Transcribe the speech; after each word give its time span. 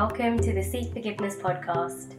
Welcome 0.00 0.38
to 0.42 0.52
the 0.52 0.62
Sikh 0.62 0.92
Forgiveness 0.92 1.34
podcast. 1.34 2.14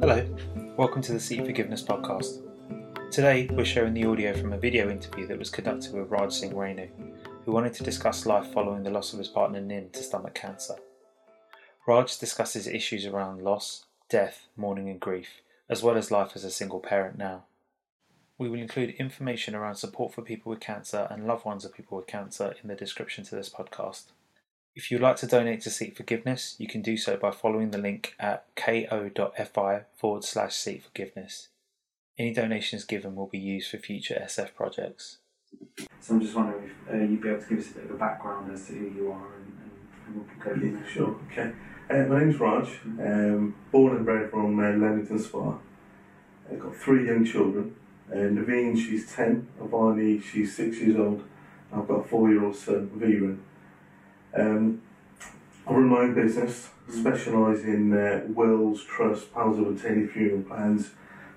Hello, 0.00 0.26
welcome 0.78 1.02
to 1.02 1.12
the 1.12 1.20
Sikh 1.20 1.44
Forgiveness 1.44 1.82
podcast. 1.82 2.40
Today 3.10 3.46
we're 3.52 3.66
showing 3.66 3.92
the 3.92 4.06
audio 4.06 4.34
from 4.34 4.54
a 4.54 4.58
video 4.58 4.88
interview 4.88 5.26
that 5.26 5.38
was 5.38 5.50
conducted 5.50 5.92
with 5.92 6.08
Raj 6.08 6.32
Singh 6.32 6.52
Rainu, 6.52 6.88
who 7.44 7.52
wanted 7.52 7.74
to 7.74 7.84
discuss 7.84 8.24
life 8.24 8.46
following 8.54 8.82
the 8.82 8.90
loss 8.90 9.12
of 9.12 9.18
his 9.18 9.28
partner 9.28 9.60
Nim 9.60 9.90
to 9.92 10.02
stomach 10.02 10.34
cancer. 10.34 10.76
Raj 11.88 12.18
discusses 12.18 12.66
issues 12.66 13.06
around 13.06 13.40
loss, 13.40 13.86
death, 14.10 14.46
mourning, 14.58 14.90
and 14.90 15.00
grief, 15.00 15.40
as 15.70 15.82
well 15.82 15.96
as 15.96 16.10
life 16.10 16.32
as 16.34 16.44
a 16.44 16.50
single 16.50 16.80
parent 16.80 17.16
now. 17.16 17.44
We 18.36 18.50
will 18.50 18.60
include 18.60 18.90
information 18.98 19.54
around 19.54 19.76
support 19.76 20.12
for 20.12 20.20
people 20.20 20.50
with 20.50 20.60
cancer 20.60 21.08
and 21.10 21.26
loved 21.26 21.46
ones 21.46 21.64
of 21.64 21.72
people 21.72 21.96
with 21.96 22.06
cancer 22.06 22.54
in 22.62 22.68
the 22.68 22.74
description 22.74 23.24
to 23.24 23.34
this 23.34 23.48
podcast. 23.48 24.08
If 24.76 24.90
you'd 24.90 25.00
like 25.00 25.16
to 25.16 25.26
donate 25.26 25.62
to 25.62 25.70
Sikh 25.70 25.96
Forgiveness, 25.96 26.56
you 26.58 26.68
can 26.68 26.82
do 26.82 26.98
so 26.98 27.16
by 27.16 27.30
following 27.30 27.70
the 27.70 27.78
link 27.78 28.14
at 28.20 28.44
ko.fi 28.54 29.84
forward 29.96 30.24
slash 30.24 30.56
sikh 30.56 30.84
forgiveness. 30.84 31.48
Any 32.18 32.34
donations 32.34 32.84
given 32.84 33.14
will 33.16 33.28
be 33.28 33.38
used 33.38 33.70
for 33.70 33.78
future 33.78 34.22
SF 34.22 34.54
projects. 34.54 35.20
So 36.00 36.14
I'm 36.14 36.20
just 36.20 36.34
wondering 36.34 36.64
if 36.64 36.94
uh, 36.94 36.98
you'd 36.98 37.22
be 37.22 37.30
able 37.30 37.40
to 37.40 37.48
give 37.48 37.60
us 37.60 37.70
a 37.70 37.74
bit 37.76 37.84
of 37.84 37.90
a 37.92 37.94
background 37.94 38.52
as 38.52 38.66
to 38.66 38.74
who 38.74 38.90
you 38.90 39.10
are 39.10 39.32
and, 39.36 39.46
and, 39.62 39.70
and 40.06 40.16
we 40.16 40.28
can 40.28 40.38
go 40.38 40.50
from 40.50 40.82
Yeah, 40.82 40.92
sure, 40.92 41.16
okay. 41.32 41.52
Uh, 41.90 42.04
my 42.04 42.18
name's 42.18 42.38
Raj, 42.38 42.68
um, 43.00 43.54
born 43.72 43.96
and 43.96 44.04
bred 44.04 44.30
from 44.30 44.60
uh, 44.60 44.72
Leamington 44.72 45.18
Spa. 45.18 45.54
I've 46.50 46.60
got 46.60 46.76
three 46.76 47.06
young 47.06 47.24
children. 47.24 47.76
Uh, 48.12 48.16
Naveen, 48.16 48.76
she's 48.76 49.10
10, 49.10 49.48
Avani, 49.58 50.22
she's 50.22 50.54
6 50.54 50.76
years 50.80 50.98
old. 50.98 51.24
I've 51.72 51.88
got 51.88 52.00
a 52.00 52.04
4 52.04 52.28
year 52.28 52.44
old 52.44 52.56
son, 52.56 52.90
Viren. 52.94 53.38
Um, 54.38 54.82
I 55.66 55.72
run 55.72 55.88
my 55.88 56.00
own 56.00 56.14
business, 56.14 56.68
specialise 56.90 57.64
in 57.64 57.96
uh, 57.96 58.20
wills, 58.28 58.84
trusts, 58.84 59.24
powers 59.24 59.58
of 59.58 59.74
attorney, 59.74 60.06
funeral 60.06 60.42
plans, 60.42 60.90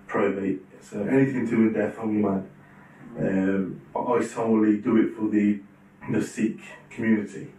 probate. 0.06 0.60
So 0.82 1.02
anything 1.02 1.46
to 1.46 1.56
do 1.56 1.64
with 1.64 1.76
death, 1.76 1.96
I'm 1.98 2.20
your 2.20 2.30
man. 2.30 2.50
Um, 3.18 3.82
I 3.96 4.22
solely 4.22 4.80
do 4.80 4.98
it 4.98 5.16
for 5.16 5.30
the, 5.30 5.62
the 6.12 6.22
Sikh 6.22 6.60
community. 6.90 7.54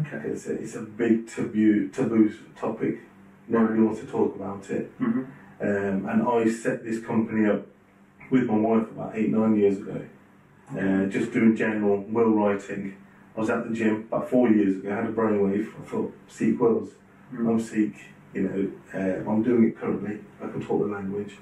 Okay. 0.00 0.28
It's 0.28 0.46
a, 0.46 0.52
it's 0.54 0.74
a 0.74 0.82
big 0.82 1.28
taboo 1.28 1.88
taboo 1.88 2.32
topic. 2.56 3.00
Nobody 3.48 3.80
wants 3.80 4.00
to 4.00 4.06
talk 4.06 4.34
about 4.34 4.68
it. 4.70 4.90
hmm 4.98 5.24
Um, 5.60 6.06
and 6.10 6.22
I 6.28 6.50
set 6.50 6.84
this 6.84 7.00
company 7.04 7.48
up 7.48 7.66
with 8.30 8.44
my 8.44 8.56
wife 8.56 8.90
about 8.90 9.16
eight 9.16 9.30
nine 9.30 9.56
years 9.56 9.78
ago. 9.78 10.00
Uh, 10.70 11.06
just 11.06 11.32
doing 11.32 11.54
general 11.54 12.02
will 12.02 12.30
writing. 12.30 12.96
I 13.36 13.40
was 13.40 13.50
at 13.50 13.68
the 13.68 13.74
gym 13.74 14.06
about 14.08 14.30
four 14.30 14.48
years 14.48 14.76
ago. 14.76 14.92
I 14.92 14.96
had 14.96 15.06
a 15.06 15.12
brainwave. 15.12 15.68
I 15.80 15.84
thought 15.88 16.14
Sikh 16.28 16.58
wills. 16.60 16.90
I'm 17.32 17.60
Sikh. 17.60 17.96
You 18.32 18.42
know, 18.42 18.72
uh, 18.98 19.30
I'm 19.30 19.42
doing 19.42 19.68
it 19.68 19.78
currently. 19.78 20.20
I 20.42 20.48
can 20.48 20.60
talk 20.60 20.80
the 20.80 20.86
language. 20.92 21.36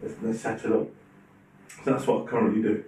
Let's, 0.00 0.14
let's 0.22 0.40
set 0.40 0.64
it 0.64 0.72
up. 0.72 0.88
So 1.84 1.90
that's 1.90 2.06
what 2.06 2.24
I 2.26 2.30
currently 2.30 2.62
do. 2.62 2.84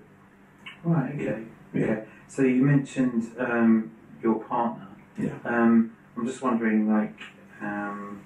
Right. 0.82 1.14
Okay. 1.14 1.44
Yeah. 1.75 1.82
Okay. 1.82 2.05
So 2.28 2.42
you 2.42 2.62
mentioned 2.62 3.32
um, 3.38 3.91
your 4.22 4.42
partner. 4.44 4.83
Yeah. 5.18 5.34
Um, 5.44 5.92
I'm 6.16 6.26
just 6.26 6.42
wondering, 6.42 6.91
like, 6.91 7.19
um, 7.60 8.20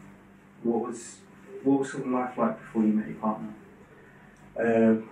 what 0.62 0.82
was 0.88 1.16
what 1.62 1.80
was 1.80 1.90
sort 1.92 2.04
of 2.06 2.10
life 2.12 2.36
like 2.38 2.58
before 2.60 2.82
you 2.82 2.92
met 2.92 3.08
your 3.08 3.16
partner? 3.16 3.52
Um, 4.58 5.08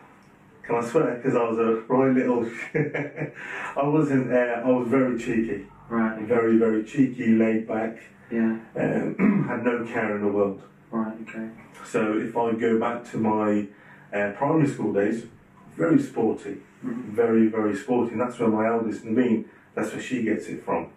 can 0.62 0.76
I 0.76 0.80
swear? 0.84 1.16
Because 1.16 1.36
I 1.36 1.44
was 1.48 1.58
a 1.58 1.82
right 1.92 2.14
little. 2.14 2.44
I 3.76 3.86
wasn't. 3.86 4.32
Uh, 4.32 4.36
I 4.64 4.68
was 4.70 4.88
very 4.88 5.18
cheeky, 5.18 5.66
Right. 5.88 6.16
Okay. 6.16 6.26
very 6.26 6.58
very 6.58 6.84
cheeky, 6.84 7.36
laid 7.36 7.68
back. 7.68 7.98
Yeah. 8.30 8.58
Um, 8.74 9.46
had 9.48 9.62
no 9.64 9.84
care 9.86 10.16
in 10.16 10.22
the 10.22 10.28
world. 10.32 10.62
Right. 10.90 11.14
Okay. 11.28 11.50
So 11.84 12.18
if 12.18 12.36
I 12.36 12.52
go 12.52 12.80
back 12.80 13.04
to 13.12 13.18
my 13.18 13.66
uh, 14.12 14.32
primary 14.32 14.66
school 14.68 14.92
days, 14.92 15.26
very 15.76 16.00
sporty, 16.00 16.58
Mhm. 16.84 17.10
very 17.14 17.46
very 17.48 17.76
sporty. 17.76 18.12
And 18.12 18.20
that's 18.20 18.38
where 18.38 18.48
my 18.48 18.66
eldest 18.66 19.04
Naveen. 19.04 19.44
That's 19.74 19.92
where 19.92 20.02
she 20.02 20.22
gets 20.22 20.46
it 20.48 20.64
from. 20.64 20.88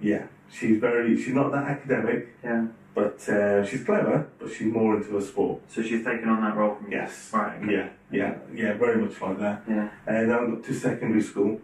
Yeah, 0.00 0.26
she's 0.50 0.78
very. 0.80 1.16
She's 1.22 1.34
not 1.34 1.50
that 1.52 1.64
academic, 1.64 2.28
Yeah. 2.44 2.66
but 2.94 3.28
uh, 3.28 3.64
she's 3.64 3.84
clever. 3.84 4.28
But 4.38 4.50
she's 4.52 4.72
more 4.72 4.96
into 4.96 5.16
a 5.18 5.22
sport. 5.22 5.62
So 5.68 5.82
she's 5.82 6.04
taken 6.04 6.28
on 6.28 6.42
that 6.42 6.56
role 6.56 6.76
from 6.76 6.90
you. 6.90 6.98
Yes. 6.98 7.30
Right. 7.32 7.62
Okay. 7.62 7.72
Yeah, 7.74 7.88
yeah, 8.10 8.34
yeah. 8.54 8.72
Very 8.74 9.02
much 9.02 9.20
like 9.20 9.38
that. 9.40 9.62
Yeah. 9.68 9.88
and 10.06 10.32
I 10.32 10.46
got 10.46 10.64
to 10.64 10.74
secondary 10.74 11.22
school, 11.22 11.60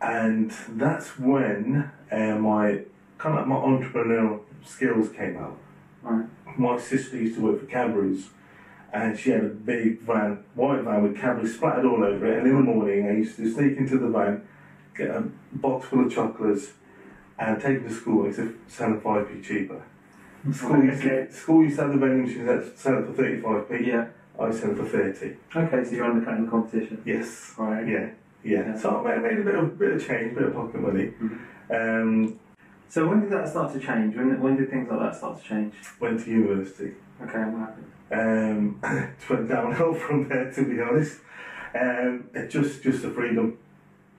and 0.00 0.50
that's 0.70 1.18
when 1.18 1.90
uh, 2.10 2.36
my 2.36 2.80
kind 3.18 3.38
of 3.38 3.46
my 3.46 3.56
entrepreneurial 3.56 4.40
skills 4.64 5.08
came 5.10 5.36
out. 5.36 5.58
Right. 6.02 6.26
My 6.58 6.78
sister 6.78 7.16
used 7.16 7.36
to 7.36 7.42
work 7.42 7.60
for 7.60 7.66
Cadbury's, 7.66 8.28
and 8.92 9.18
she 9.18 9.30
had 9.30 9.44
a 9.44 9.48
big 9.48 10.00
van, 10.02 10.44
white 10.54 10.82
van 10.82 11.02
with 11.02 11.16
Cadbury 11.16 11.48
splattered 11.48 11.84
all 11.86 12.02
over 12.04 12.26
it. 12.26 12.38
And 12.38 12.46
in 12.46 12.56
the 12.56 12.62
morning, 12.62 13.06
I 13.08 13.12
used 13.12 13.36
to 13.36 13.50
sneak 13.52 13.78
into 13.78 13.98
the 13.98 14.08
van, 14.08 14.46
get 14.96 15.10
a 15.10 15.22
box 15.52 15.86
full 15.86 16.04
of 16.04 16.12
chocolates, 16.12 16.72
and 17.38 17.60
take 17.60 17.78
it 17.78 17.88
to 17.88 17.94
school. 17.94 18.26
It's 18.26 18.38
a 18.38 18.52
sell 18.68 18.94
it 18.94 19.02
five 19.02 19.28
p 19.28 19.40
cheaper. 19.40 19.82
School 20.52 20.82
used, 20.84 21.04
Okay. 21.04 21.26
to, 21.26 21.32
school 21.32 21.62
used 21.62 21.76
to 21.76 21.82
have 21.82 21.92
the 21.92 21.98
vending 21.98 22.22
machines 22.26 22.46
that 22.46 22.78
sell 22.78 22.98
it 22.98 23.06
for 23.06 23.12
thirty 23.12 23.40
five 23.40 23.68
p. 23.68 23.88
Yeah. 23.88 24.06
I 24.40 24.50
sell 24.50 24.70
it 24.72 24.76
for 24.76 24.86
thirty. 24.86 25.36
Okay. 25.54 25.84
So 25.84 25.90
you're 25.92 26.04
undercutting 26.04 26.44
the 26.46 26.50
competition. 26.50 27.02
Yes. 27.04 27.54
Right. 27.56 27.86
Yeah, 27.86 28.10
yeah. 28.42 28.66
Yeah. 28.68 28.76
So 28.76 29.04
I 29.06 29.18
made, 29.18 29.22
made 29.22 29.38
a 29.40 29.44
bit 29.44 29.54
of 29.54 29.78
bit 29.78 29.92
of 29.92 30.06
change, 30.06 30.34
bit 30.34 30.44
of 30.44 30.54
pocket 30.54 30.80
money. 30.80 31.12
Mhm. 31.20 31.38
Um, 31.70 32.38
So 32.88 33.08
when 33.08 33.20
did 33.20 33.30
that 33.32 33.48
start 33.48 33.72
to 33.74 33.80
change? 33.80 34.16
When 34.16 34.40
when 34.40 34.56
did 34.56 34.68
things 34.70 34.88
like 34.90 35.00
that 35.00 35.14
start 35.16 35.40
to 35.40 35.44
change? 35.48 35.74
went 36.00 36.20
to 36.24 36.30
university. 36.30 36.92
Okay. 37.22 37.38
What 37.44 37.60
happened? 37.60 37.86
Um, 38.10 38.80
it 38.82 39.30
went 39.30 39.48
downhill 39.48 39.94
from 40.04 40.28
there, 40.28 40.50
to 40.50 40.64
be 40.64 40.80
honest. 40.80 41.20
Um, 41.74 42.24
it 42.34 42.48
just 42.50 42.82
just 42.82 43.02
the 43.02 43.10
freedom. 43.10 43.56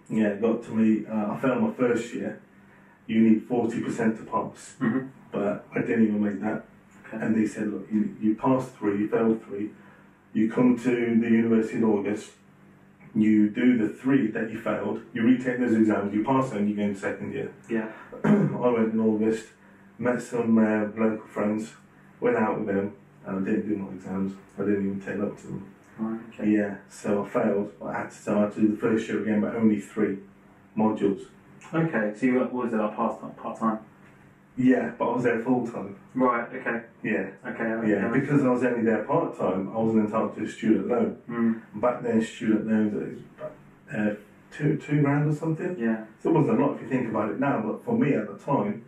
Yeah, 0.10 0.30
it 0.30 0.42
got 0.42 0.64
to 0.64 0.72
me. 0.72 1.06
Uh, 1.06 1.34
I 1.34 1.40
failed 1.42 1.62
my 1.62 1.72
first 1.74 2.14
year. 2.14 2.40
You 3.08 3.22
need 3.22 3.44
forty 3.44 3.82
percent 3.82 4.18
to 4.18 4.24
pass, 4.24 4.76
Mhm. 4.80 5.10
but 5.32 5.66
I 5.76 5.82
didn't 5.82 6.08
even 6.08 6.24
make 6.24 6.40
that. 6.42 6.66
Okay. 7.08 7.24
And 7.26 7.36
they 7.36 7.46
said, 7.46 7.72
look, 7.72 7.88
you, 7.92 8.16
you 8.22 8.36
passed 8.36 8.76
three, 8.76 8.98
you 9.00 9.08
failed 9.08 9.44
three. 9.46 9.70
You 10.34 10.50
come 10.50 10.78
to 10.78 10.90
the 11.20 11.30
university 11.30 11.78
in 11.78 11.84
August. 11.84 12.32
You 13.14 13.50
do 13.50 13.78
the 13.78 13.90
three 13.94 14.28
that 14.32 14.50
you 14.52 14.60
failed. 14.60 15.02
You 15.14 15.22
retake 15.24 15.60
those 15.60 15.76
exams. 15.76 16.14
You 16.16 16.24
pass 16.24 16.50
them. 16.50 16.68
You 16.68 16.76
go 16.76 16.82
into 16.84 17.00
second 17.00 17.32
year. 17.34 17.52
Yeah. 17.70 17.90
I 18.24 18.70
went 18.70 18.94
in 18.94 19.00
August, 19.00 19.48
met 20.00 20.20
some 20.22 20.58
uh, 20.58 20.86
local 21.00 21.28
friends, 21.28 21.74
went 22.20 22.38
out 22.38 22.58
with 22.58 22.68
them, 22.74 22.94
and 23.26 23.38
I 23.48 23.52
didn't 23.52 23.70
do 23.70 23.76
my 23.78 23.92
exams. 23.94 24.34
I 24.58 24.62
didn't 24.64 24.86
even 24.88 25.00
take 25.02 25.20
up 25.22 25.38
to 25.42 25.48
them. 25.48 25.66
Right. 26.00 26.20
Okay. 26.34 26.50
Yeah, 26.52 26.76
so 26.90 27.24
I 27.24 27.30
failed. 27.30 27.72
I 27.86 27.94
had 28.00 28.10
to 28.10 28.16
start 28.16 28.56
to 28.56 28.62
do 28.62 28.68
the 28.70 28.78
first 28.78 29.08
year 29.08 29.22
again, 29.22 29.42
but 29.42 29.54
only 29.56 29.80
three 29.80 30.18
modules. 30.76 31.22
Okay. 31.74 32.14
So 32.18 32.26
you 32.26 32.34
were, 32.36 32.46
what 32.46 32.66
was 32.66 32.74
it 32.74 32.78
like 32.78 32.96
part 32.96 33.20
time? 33.22 33.32
Part 33.32 33.60
time. 33.60 33.80
Yeah, 34.56 34.92
but 35.00 35.10
I 35.10 35.16
was 35.16 35.24
there 35.24 35.40
full 35.42 35.66
time. 35.68 35.96
Right. 36.14 36.48
Okay. 36.54 36.82
Yeah, 37.04 37.32
Okay. 37.48 37.90
yeah. 37.90 38.08
Because 38.14 38.44
I 38.44 38.50
was 38.50 38.64
only 38.64 38.84
there 38.84 39.04
part 39.04 39.36
time, 39.38 39.70
I 39.76 39.80
wasn't 39.80 40.06
entitled 40.06 40.36
to 40.36 40.44
a 40.44 40.48
student 40.48 40.88
loan. 40.88 41.18
Mm, 41.28 41.82
Back 41.82 42.04
then, 42.04 42.22
student 42.22 42.68
loans 42.68 42.94
was 42.94 43.50
uh, 43.96 44.16
two 44.52 44.78
two 44.78 45.02
grand 45.02 45.28
or 45.30 45.34
something. 45.36 45.76
yeah. 45.80 46.06
So 46.22 46.30
it 46.30 46.34
wasn't 46.34 46.60
a 46.60 46.64
lot 46.66 46.76
if 46.76 46.82
you 46.84 46.88
think 46.90 47.10
about 47.10 47.32
it 47.32 47.40
now, 47.40 47.62
but 47.66 47.84
for 47.84 47.98
me 47.98 48.14
at 48.14 48.28
the 48.28 48.38
time, 48.38 48.86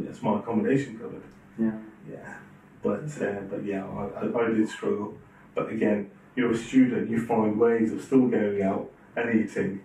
it's 0.00 0.22
my 0.22 0.38
accommodation 0.38 0.96
covered. 0.98 1.22
Yeah. 1.58 1.72
Yeah, 2.08 2.34
but 2.82 3.04
uh, 3.20 3.40
but 3.50 3.64
yeah, 3.64 3.84
I, 3.86 4.26
I, 4.26 4.44
I 4.44 4.48
did 4.52 4.68
struggle. 4.68 5.18
But 5.56 5.70
again, 5.70 6.10
you're 6.36 6.52
a 6.52 6.56
student, 6.56 7.10
you 7.10 7.18
find 7.26 7.58
ways 7.58 7.92
of 7.92 8.00
still 8.02 8.28
going 8.28 8.62
out 8.62 8.90
and 9.16 9.40
eating 9.40 9.80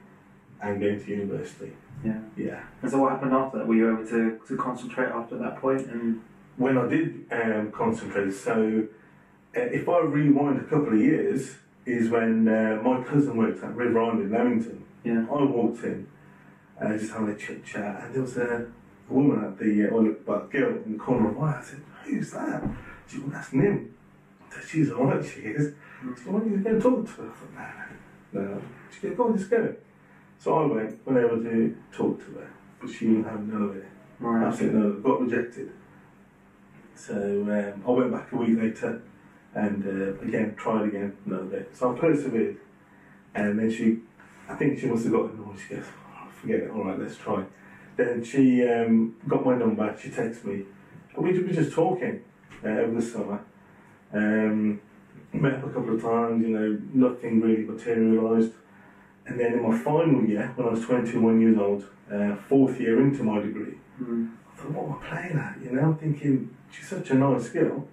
and 0.61 0.79
going 0.79 0.99
to 1.03 1.09
university. 1.09 1.71
Yeah. 2.03 2.19
Yeah. 2.37 2.63
And 2.81 2.91
so 2.91 2.99
what 2.99 3.11
happened 3.11 3.33
after 3.33 3.57
that? 3.59 3.67
Were 3.67 3.75
you 3.75 3.91
able 3.93 4.07
to, 4.07 4.39
to 4.47 4.57
concentrate 4.57 5.09
after 5.09 5.37
that 5.37 5.59
point? 5.59 5.87
And 5.87 6.21
When 6.57 6.77
I 6.77 6.87
did 6.87 7.25
um, 7.31 7.71
concentrate, 7.71 8.31
so 8.31 8.87
uh, 9.55 9.59
if 9.59 9.87
I 9.89 9.99
rewind 9.99 10.59
a 10.59 10.63
couple 10.63 10.93
of 10.93 10.99
years, 10.99 11.55
is 11.85 12.09
when 12.09 12.47
uh, 12.47 12.79
my 12.83 13.01
cousin 13.03 13.35
worked 13.37 13.63
at 13.63 13.75
River 13.75 13.99
Island 14.01 14.21
in 14.21 14.31
Leamington. 14.31 14.85
yeah. 15.03 15.25
I 15.31 15.43
walked 15.43 15.83
in, 15.83 16.07
uh, 16.79 16.95
just 16.97 17.11
having 17.13 17.29
a 17.29 17.35
chit 17.35 17.65
chat, 17.65 18.03
and 18.03 18.13
there 18.13 18.21
was 18.21 18.37
a, 18.37 18.67
a 19.09 19.13
woman 19.13 19.43
at 19.43 19.57
the, 19.57 19.87
uh, 19.87 19.93
well, 19.93 20.37
a 20.37 20.47
girl 20.47 20.77
in 20.85 20.93
the 20.93 20.99
corner 20.99 21.29
of 21.29 21.37
my 21.37 21.47
eye. 21.55 21.59
I 21.59 21.63
said, 21.63 21.81
Who's 22.05 22.31
that? 22.31 22.63
She 23.07 23.15
said, 23.15 23.23
well, 23.23 23.31
That's 23.33 23.53
Nim. 23.53 23.95
I 24.51 24.55
said, 24.55 24.69
She's 24.69 24.91
alright, 24.91 25.25
she 25.25 25.41
is. 25.41 25.73
Why 26.25 26.39
don't 26.39 26.51
you 26.51 26.57
go 26.57 26.69
and 26.69 26.81
talk 26.81 27.05
to 27.05 27.11
her? 27.23 27.29
I 27.29 27.33
thought, 27.33 27.53
No, 28.33 28.41
no. 28.41 28.47
no. 28.55 28.61
She 28.93 28.99
said, 28.99 29.17
Go 29.17 29.23
on, 29.25 29.37
just 29.37 29.49
go. 29.49 29.75
So 30.39 30.57
I 30.57 30.65
went, 30.65 31.05
went 31.05 31.17
over 31.19 31.43
to 31.43 31.77
talk 31.91 32.19
to 32.19 32.31
her, 32.39 32.49
but 32.81 32.89
she 32.89 33.07
wouldn't 33.07 33.27
have 33.27 33.45
none 33.45 33.61
of. 33.61 33.75
Right. 34.19 34.47
I 34.47 34.55
said, 34.55 34.73
No, 34.73 34.93
got 34.93 35.21
rejected. 35.21 35.71
So 36.95 37.13
um, 37.13 37.83
I 37.85 37.91
went 37.91 38.11
back 38.11 38.31
a 38.31 38.35
week 38.37 38.57
later 38.57 39.01
and 39.53 39.85
uh, 39.85 40.21
again 40.21 40.55
tried 40.55 40.87
again 40.87 41.15
no 41.25 41.43
day. 41.43 41.65
So 41.73 41.95
I 41.95 41.99
persevered, 41.99 42.57
and 43.35 43.59
then 43.59 43.71
she, 43.71 43.99
I 44.47 44.55
think 44.55 44.79
she 44.79 44.87
must 44.87 45.03
have 45.03 45.13
got 45.13 45.31
annoyed. 45.31 45.57
She 45.59 45.75
goes, 45.75 45.85
oh, 45.87 46.27
"Forget 46.41 46.59
it. 46.61 46.71
All 46.71 46.85
right, 46.85 46.99
let's 46.99 47.17
try." 47.17 47.43
Then 47.95 48.23
she 48.23 48.67
um, 48.67 49.15
got 49.27 49.45
my 49.45 49.55
number. 49.55 49.97
She 50.01 50.09
texted 50.09 50.45
me. 50.45 50.65
And 51.15 51.25
we 51.25 51.37
were 51.37 51.51
just 51.51 51.73
talking 51.73 52.21
uh, 52.63 52.67
over 52.67 52.99
the 52.99 53.01
summer. 53.01 53.43
Um, 54.13 54.81
met 55.33 55.55
up 55.55 55.65
a 55.65 55.69
couple 55.69 55.95
of 55.95 56.01
times. 56.01 56.45
You 56.45 56.49
know, 56.49 56.81
nothing 56.93 57.41
really 57.41 57.63
materialised. 57.63 58.53
And 59.29 59.39
then 59.39 59.53
in 59.53 59.61
my 59.61 59.77
final 59.77 60.25
year, 60.25 60.51
when 60.55 60.67
I 60.67 60.71
was 60.71 60.83
21 60.85 61.39
years 61.39 61.57
old, 61.57 61.85
uh, 62.11 62.35
fourth 62.35 62.79
year 62.79 62.99
into 62.99 63.23
my 63.23 63.39
degree, 63.39 63.75
Mm. 64.01 64.29
I 64.53 64.55
thought, 64.55 64.71
what 64.71 64.85
am 64.85 64.93
I 64.93 65.09
playing 65.09 65.37
at? 65.37 65.55
You 65.61 65.71
know, 65.71 65.81
I'm 65.87 65.95
thinking, 65.97 66.55
she's 66.71 66.87
such 66.87 67.09
a 67.11 67.15
nice 67.15 67.49
girl. 67.49 67.85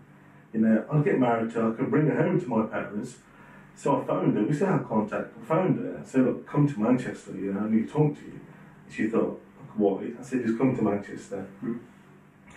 You 0.52 0.60
know, 0.60 0.84
I'll 0.90 1.02
get 1.02 1.18
married 1.18 1.52
to 1.52 1.60
her, 1.60 1.72
I 1.72 1.76
can 1.76 1.90
bring 1.90 2.06
her 2.06 2.22
home 2.22 2.40
to 2.40 2.46
my 2.48 2.64
parents. 2.66 3.16
So 3.74 4.00
I 4.00 4.04
phoned 4.06 4.36
her, 4.36 4.42
we 4.44 4.54
still 4.54 4.68
have 4.68 4.88
contact. 4.88 5.34
I 5.42 5.44
phoned 5.44 5.80
her, 5.80 5.98
I 6.00 6.04
said, 6.04 6.24
look, 6.26 6.46
come 6.46 6.66
to 6.72 6.80
Manchester, 6.80 7.32
you 7.32 7.52
know, 7.52 7.60
I 7.60 7.68
need 7.68 7.88
to 7.88 7.92
talk 7.92 8.14
to 8.18 8.24
you. 8.24 8.40
She 8.88 9.08
thought, 9.08 9.42
why? 9.74 10.12
I 10.18 10.22
said, 10.22 10.46
just 10.46 10.56
come 10.58 10.76
to 10.76 10.82
Manchester. 10.82 11.44
Mm. 11.62 11.80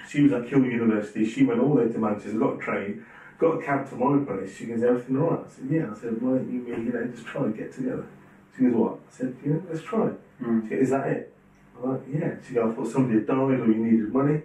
She 0.07 0.21
was 0.21 0.31
at 0.31 0.47
Keele 0.47 0.65
University, 0.65 1.25
she 1.25 1.43
went 1.43 1.59
all 1.59 1.73
the 1.75 1.81
way 1.81 1.91
to 1.91 1.97
Manchester, 1.97 2.37
got 2.37 2.55
a 2.55 2.57
train, 2.57 3.03
got 3.39 3.59
a 3.59 3.63
cab 3.63 3.89
to 3.89 3.95
my 3.95 4.23
place. 4.25 4.55
She 4.55 4.67
goes, 4.67 4.83
everything 4.83 5.17
all 5.19 5.31
right? 5.31 5.45
I 5.45 5.49
said, 5.49 5.65
yeah. 5.69 5.91
I 5.91 5.99
said, 5.99 6.21
why 6.21 6.37
don't 6.37 6.51
you, 6.51 6.65
you 6.67 6.93
know, 6.93 7.03
just 7.07 7.25
try 7.25 7.43
and 7.45 7.57
get 7.57 7.73
together? 7.73 8.05
She 8.59 8.65
goes, 8.65 8.73
what? 8.73 8.93
I 9.07 9.11
said, 9.17 9.35
you 9.43 9.53
know, 9.53 9.63
let's 9.69 9.83
try. 9.83 10.09
Mm. 10.41 10.63
She 10.63 10.69
goes, 10.75 10.83
is 10.83 10.89
that 10.89 11.07
it? 11.07 11.33
I'm 11.77 11.91
like, 11.91 12.01
yeah. 12.11 12.31
She 12.45 12.53
goes, 12.53 12.71
I 12.71 12.75
thought 12.75 12.87
somebody 12.91 13.19
had 13.19 13.27
died 13.27 13.37
or 13.37 13.65
you 13.67 13.75
needed 13.75 14.13
money. 14.13 14.41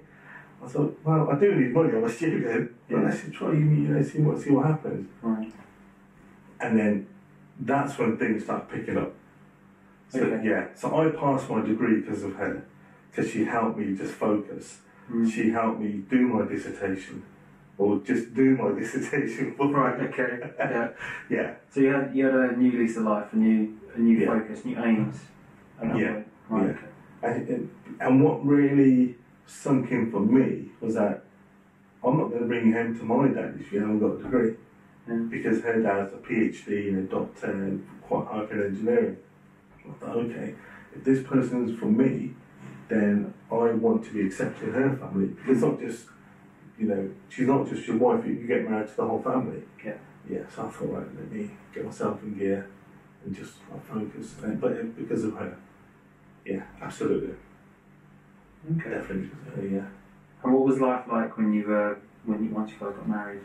I 0.64 0.68
thought, 0.68 0.98
well, 1.04 1.28
I 1.30 1.38
do 1.38 1.54
need 1.56 1.72
money, 1.74 1.90
I'm 1.96 2.04
a 2.04 2.08
student, 2.08 2.72
but 2.88 2.96
Yeah. 2.96 3.02
let's 3.02 3.20
just 3.22 3.32
try, 3.34 3.48
you, 3.52 3.58
you 3.58 3.88
know, 3.88 4.02
see 4.02 4.20
what, 4.20 4.40
see 4.40 4.50
what 4.50 4.66
happens. 4.66 5.08
Right. 5.20 5.52
And 6.60 6.78
then 6.78 7.06
that's 7.58 7.98
when 7.98 8.16
things 8.16 8.44
start 8.44 8.70
picking 8.70 8.96
up. 8.96 9.12
So, 10.08 10.20
Okay. 10.20 10.46
yeah, 10.48 10.68
so 10.76 10.96
I 10.96 11.10
passed 11.10 11.50
my 11.50 11.60
degree 11.60 12.00
because 12.00 12.22
of 12.22 12.34
her, 12.36 12.64
because 13.10 13.30
she 13.30 13.44
helped 13.44 13.78
me 13.78 13.94
just 13.96 14.12
focus. 14.14 14.78
Mm. 15.10 15.28
She 15.30 15.50
helped 15.50 15.80
me 15.80 16.04
do 16.08 16.28
my 16.28 16.46
dissertation, 16.46 17.24
or 17.76 17.98
just 17.98 18.32
do 18.32 18.56
my 18.56 18.70
dissertation. 18.78 19.54
Right. 19.58 20.00
Okay. 20.08 20.38
Yeah. 20.58 20.88
Yeah, 21.28 21.54
So 21.70 21.80
you 21.80 21.88
had 21.92 22.14
you 22.16 22.24
had 22.26 22.34
a 22.34 22.56
new 22.56 22.72
lease 22.78 22.96
of 22.96 23.02
life, 23.04 23.32
a 23.32 23.36
new 23.36 23.76
a 23.94 24.00
new 24.00 24.18
Yeah. 24.18 24.26
focus, 24.26 24.64
new 24.64 24.78
aims. 24.82 25.20
Yeah. 25.82 26.22
Right. 26.48 26.76
Yeah. 27.22 27.30
And, 27.30 27.70
and, 28.00 28.22
what 28.22 28.44
really 28.44 29.16
sunk 29.46 29.90
in 29.90 30.10
for 30.10 30.20
me 30.20 30.70
was 30.80 30.94
that 30.94 31.24
I'm 32.04 32.18
not 32.18 32.28
going 32.28 32.42
to 32.42 32.46
bring 32.46 32.72
home 32.72 32.98
to 32.98 33.04
my 33.04 33.28
dad 33.28 33.56
if 33.58 33.72
you 33.72 33.80
haven't 33.80 34.00
got 34.00 34.20
a 34.20 34.22
degree. 34.22 34.54
Yeah. 35.08 35.14
Because 35.28 35.62
her 35.62 35.80
dad's 35.80 36.12
a 36.12 36.16
PhD 36.16 36.88
and 36.88 36.98
a 36.98 37.02
doctor 37.02 37.50
and 37.50 37.86
quite 38.02 38.26
high 38.26 38.44
in 38.44 38.62
engineering. 38.62 39.16
I 39.88 39.92
thought, 39.94 40.16
okay, 40.16 40.54
if 40.94 41.04
this 41.04 41.22
person's 41.22 41.78
for 41.78 41.86
me, 41.86 42.34
then 42.88 43.32
I 43.50 43.72
want 43.72 44.04
to 44.04 44.12
be 44.12 44.26
accepted 44.26 44.68
in 44.68 44.74
her 44.74 44.96
family. 44.96 45.26
Because 45.28 45.50
it's 45.50 45.62
not 45.62 45.80
just, 45.80 46.06
you 46.78 46.86
know, 46.86 47.10
she's 47.28 47.46
not 47.46 47.68
just 47.68 47.86
your 47.86 47.98
wife, 47.98 48.24
you, 48.26 48.34
you 48.34 48.46
get 48.46 48.68
married 48.68 48.88
to 48.88 48.96
the 48.96 49.06
whole 49.06 49.22
family. 49.22 49.62
Yeah. 49.84 49.96
Yeah, 50.28 50.48
so 50.54 50.66
I 50.66 50.70
thought, 50.70 50.90
right, 50.90 51.16
let 51.16 51.30
me 51.30 51.50
get 51.74 51.84
myself 51.84 52.22
in 52.22 52.38
gear 52.38 52.68
and 53.24 53.34
just 53.34 53.54
focus. 53.88 54.34
And, 54.42 54.60
but 54.60 54.96
because 54.96 55.24
of 55.24 55.34
her, 55.34 55.56
yeah, 56.44 56.62
absolutely. 56.80 57.34
Okay. 58.72 58.90
Definitely, 58.90 59.28
because 59.28 59.48
of 59.48 59.54
her, 59.54 59.68
yeah. 59.68 59.86
And 60.42 60.52
what 60.52 60.64
was 60.64 60.80
life 60.80 61.04
like 61.10 61.36
when 61.36 61.52
you 61.52 61.66
were 61.66 61.98
when 62.24 62.44
you 62.44 62.50
once 62.50 62.70
you 62.70 62.78
guys 62.78 62.94
got 62.96 63.08
married? 63.08 63.40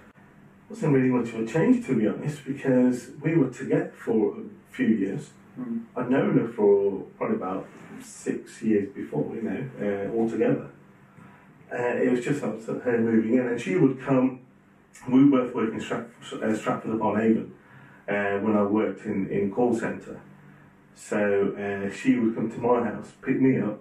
wasn't 0.70 0.94
really 0.94 1.10
much 1.10 1.30
of 1.30 1.40
a 1.40 1.46
change 1.46 1.86
to 1.88 1.98
be 1.98 2.08
honest 2.08 2.46
because 2.46 3.10
we 3.22 3.36
were 3.36 3.50
together 3.50 3.92
for 3.98 4.38
a 4.38 4.44
few 4.72 4.88
years. 4.88 5.32
Mm. 5.60 5.84
I'd 5.96 6.12
known 6.12 6.38
her 6.38 6.48
for 6.48 7.02
probably 7.18 7.38
about 7.38 7.68
six 8.02 8.62
years 8.62 8.88
before, 8.94 9.36
you 9.36 9.42
know, 9.42 9.70
uh, 9.82 10.16
altogether. 10.16 10.70
Uh, 11.72 12.04
it 12.04 12.12
was 12.12 12.24
just 12.24 12.42
her 12.42 12.98
moving 13.00 13.34
in, 13.34 13.48
and 13.48 13.60
she 13.60 13.76
would 13.76 14.00
come. 14.02 14.42
We 15.08 15.26
were 15.26 15.44
both 15.44 15.56
working 15.56 15.76
in 15.76 15.82
Stratford, 15.82 16.44
uh, 16.44 16.56
Stratford 16.56 16.96
upon 16.96 17.20
Avon 17.20 17.54
uh, 18.10 18.40
when 18.40 18.56
I 18.56 18.64
worked 18.64 19.06
in 19.06 19.28
in 19.30 19.52
call 19.52 19.76
centre. 19.76 20.20
So 20.96 21.54
uh, 21.56 21.94
she 21.94 22.18
would 22.18 22.36
come 22.36 22.52
to 22.52 22.58
my 22.58 22.84
house, 22.84 23.14
pick 23.26 23.40
me 23.40 23.62
up, 23.62 23.80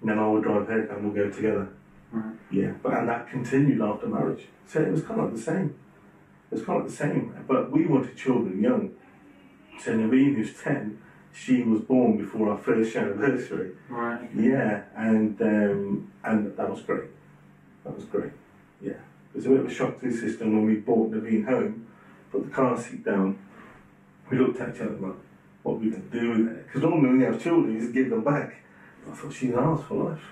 and 0.00 0.10
then 0.10 0.18
I 0.18 0.26
would 0.28 0.42
drive 0.42 0.68
her, 0.68 0.86
and 0.86 1.04
we'd 1.04 1.22
go 1.22 1.30
together. 1.30 1.68
Right. 2.12 2.34
Yeah, 2.50 2.72
but 2.82 2.94
and 2.94 3.08
that 3.08 3.28
continued 3.28 3.82
after 3.82 4.06
marriage. 4.06 4.46
So 4.66 4.80
it 4.80 4.90
was 4.90 5.02
kind 5.02 5.20
of 5.20 5.32
the 5.32 5.40
same. 5.40 5.74
It 6.50 6.54
was 6.56 6.64
kind 6.64 6.80
of 6.80 6.90
the 6.90 6.96
same. 6.96 7.44
But 7.46 7.70
we 7.70 7.86
wanted 7.86 8.16
children 8.16 8.62
young. 8.62 8.92
So 9.80 9.92
Naveen, 9.92 10.36
who's 10.36 10.54
10, 10.62 10.98
she 11.32 11.62
was 11.62 11.82
born 11.82 12.16
before 12.16 12.50
our 12.50 12.58
first 12.58 12.96
anniversary. 12.96 13.72
Right. 13.88 14.30
Yeah, 14.34 14.84
and 14.96 15.40
um, 15.42 16.12
and 16.24 16.56
that 16.56 16.70
was 16.70 16.80
great. 16.80 17.10
That 17.84 17.94
was 17.94 18.04
great. 18.04 18.32
Yeah. 18.80 18.92
It 18.92 19.36
was 19.36 19.46
a 19.46 19.50
bit 19.50 19.60
of 19.60 19.66
a 19.66 19.74
shock 19.74 20.00
to 20.00 20.10
the 20.10 20.16
system 20.16 20.54
when 20.54 20.64
we 20.64 20.76
brought 20.76 21.10
Naveen 21.10 21.44
home, 21.44 21.86
put 22.32 22.44
the 22.46 22.50
car 22.50 22.80
seat 22.80 23.04
down. 23.04 23.38
We 24.30 24.38
looked 24.38 24.60
at 24.60 24.74
each 24.74 24.80
other 24.80 24.96
like, 24.96 25.14
what 25.62 25.72
are 25.74 25.76
we 25.76 25.90
to 25.90 25.98
do 25.98 26.30
with 26.30 26.48
it? 26.48 26.66
Because 26.66 26.82
normally 26.82 27.08
when 27.08 27.20
you 27.20 27.26
have 27.26 27.42
children, 27.42 27.74
you 27.74 27.80
just 27.80 27.92
give 27.92 28.10
them 28.10 28.24
back. 28.24 28.54
I 29.08 29.14
thought 29.14 29.32
she's 29.32 29.54
ours 29.54 29.80
for 29.86 30.10
life, 30.10 30.22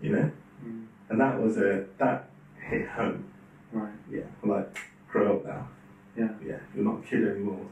you 0.00 0.10
know? 0.10 0.30
Mm. 0.64 0.86
And 1.08 1.20
that 1.20 1.40
was 1.40 1.56
a, 1.56 1.86
that 1.98 2.28
hit 2.60 2.88
home. 2.88 3.24
Right. 3.72 3.92
Yeah, 4.10 4.24
like, 4.44 4.76
grow 5.08 5.36
up 5.36 5.46
now. 5.46 5.68
Yeah. 6.16 6.28
Yeah, 6.46 6.58
you're 6.74 6.84
not 6.84 7.00
a 7.00 7.02
kid 7.02 7.26
anymore. 7.26 7.66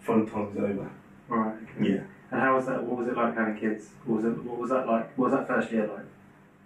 Fun 0.00 0.26
time's 0.26 0.58
over. 0.58 0.90
Right. 1.28 1.54
Okay. 1.78 1.94
Yeah. 1.94 2.02
And 2.32 2.40
how 2.40 2.56
was 2.56 2.66
that? 2.66 2.82
What 2.82 2.98
was 2.98 3.08
it 3.08 3.16
like 3.16 3.36
having 3.36 3.60
kids? 3.60 3.90
What 4.04 4.16
was 4.16 4.24
it? 4.24 4.42
What 4.42 4.58
was 4.58 4.70
that 4.70 4.86
like? 4.86 5.16
What 5.16 5.30
was 5.30 5.38
that 5.38 5.46
first 5.46 5.70
year 5.70 5.86
like? 5.86 6.06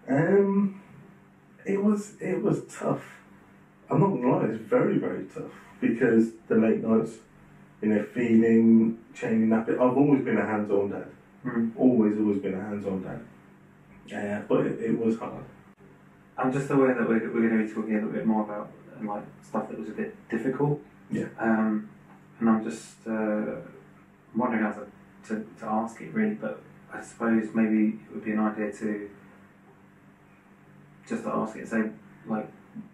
Um, 0.09 0.81
it 1.65 1.83
was 1.83 2.15
it 2.21 2.41
was 2.41 2.63
tough. 2.73 3.03
I'm 3.91 4.01
not 4.01 4.09
gonna 4.09 4.37
lie, 4.37 4.45
it's 4.47 4.59
very 4.59 4.99
very 4.99 5.25
tough 5.27 5.53
because 5.81 6.31
the 6.49 6.55
late 6.55 6.83
nights, 6.83 7.19
you 7.83 7.89
know, 7.89 8.05
feeding, 8.15 8.99
changing 9.15 9.49
nappy. 9.49 9.75
I've 9.75 9.97
always 9.97 10.25
been 10.25 10.39
a 10.39 10.47
hands-on 10.47 10.91
dad. 10.91 11.07
Mm. 11.45 11.73
Always, 11.77 12.19
always 12.19 12.41
been 12.41 12.55
a 12.55 12.61
hands-on 12.61 13.03
dad. 13.03 13.21
Yeah, 14.07 14.43
but 14.49 14.67
it, 14.67 14.81
it 14.81 14.99
was 14.99 15.19
hard. 15.19 15.45
I'm 16.39 16.53
just 16.53 16.71
aware 16.71 16.95
that 16.95 17.09
we're, 17.09 17.33
we're 17.33 17.49
going 17.49 17.59
to 17.61 17.67
be 17.67 17.73
talking 17.73 17.93
a 17.93 17.97
little 17.97 18.11
bit 18.13 18.27
more 18.27 18.43
about 18.45 18.71
uh, 19.01 19.05
like 19.07 19.25
stuff 19.43 19.69
that 19.69 19.79
was 19.79 19.89
a 19.89 19.93
bit 19.93 20.15
difficult. 20.29 20.81
Yeah. 21.11 21.27
Um, 21.39 21.89
and 22.41 22.49
I'm 22.49 22.65
just 22.65 23.07
uh, 23.07 23.57
wondering 24.35 24.63
how 24.63 24.73
to, 24.73 24.87
to, 25.29 25.47
to 25.61 25.65
ask 25.67 26.01
it 26.01 26.13
really, 26.13 26.35
but 26.35 26.63
I 26.93 27.03
suppose 27.03 27.49
maybe 27.55 28.01
it 28.09 28.15
would 28.15 28.25
be 28.25 28.33
an 28.33 28.41
idea 28.41 28.73
to 28.73 29.11
just 31.09 31.23
to 31.25 31.31
ask 31.31 31.57
it, 31.57 31.69
say 31.69 31.91
like 32.27 32.49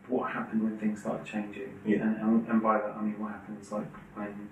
what 0.08 0.30
happened 0.30 0.62
when 0.62 0.78
things 0.78 1.00
started 1.00 1.26
changing, 1.26 1.80
Yeah. 1.84 2.02
and, 2.02 2.16
and 2.18 2.48
and 2.48 2.62
by 2.62 2.78
that 2.78 2.94
I 2.96 3.02
mean 3.02 3.18
what 3.18 3.32
happens 3.32 3.72
like 3.72 3.86
when 4.14 4.50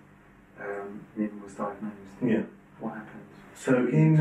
um, 0.60 1.00
Niven 1.16 1.42
was 1.42 1.54
diagnosed. 1.54 1.96
Yeah. 2.24 2.42
What 2.78 2.94
happened? 2.94 3.22
So 3.54 3.74
in? 3.88 4.16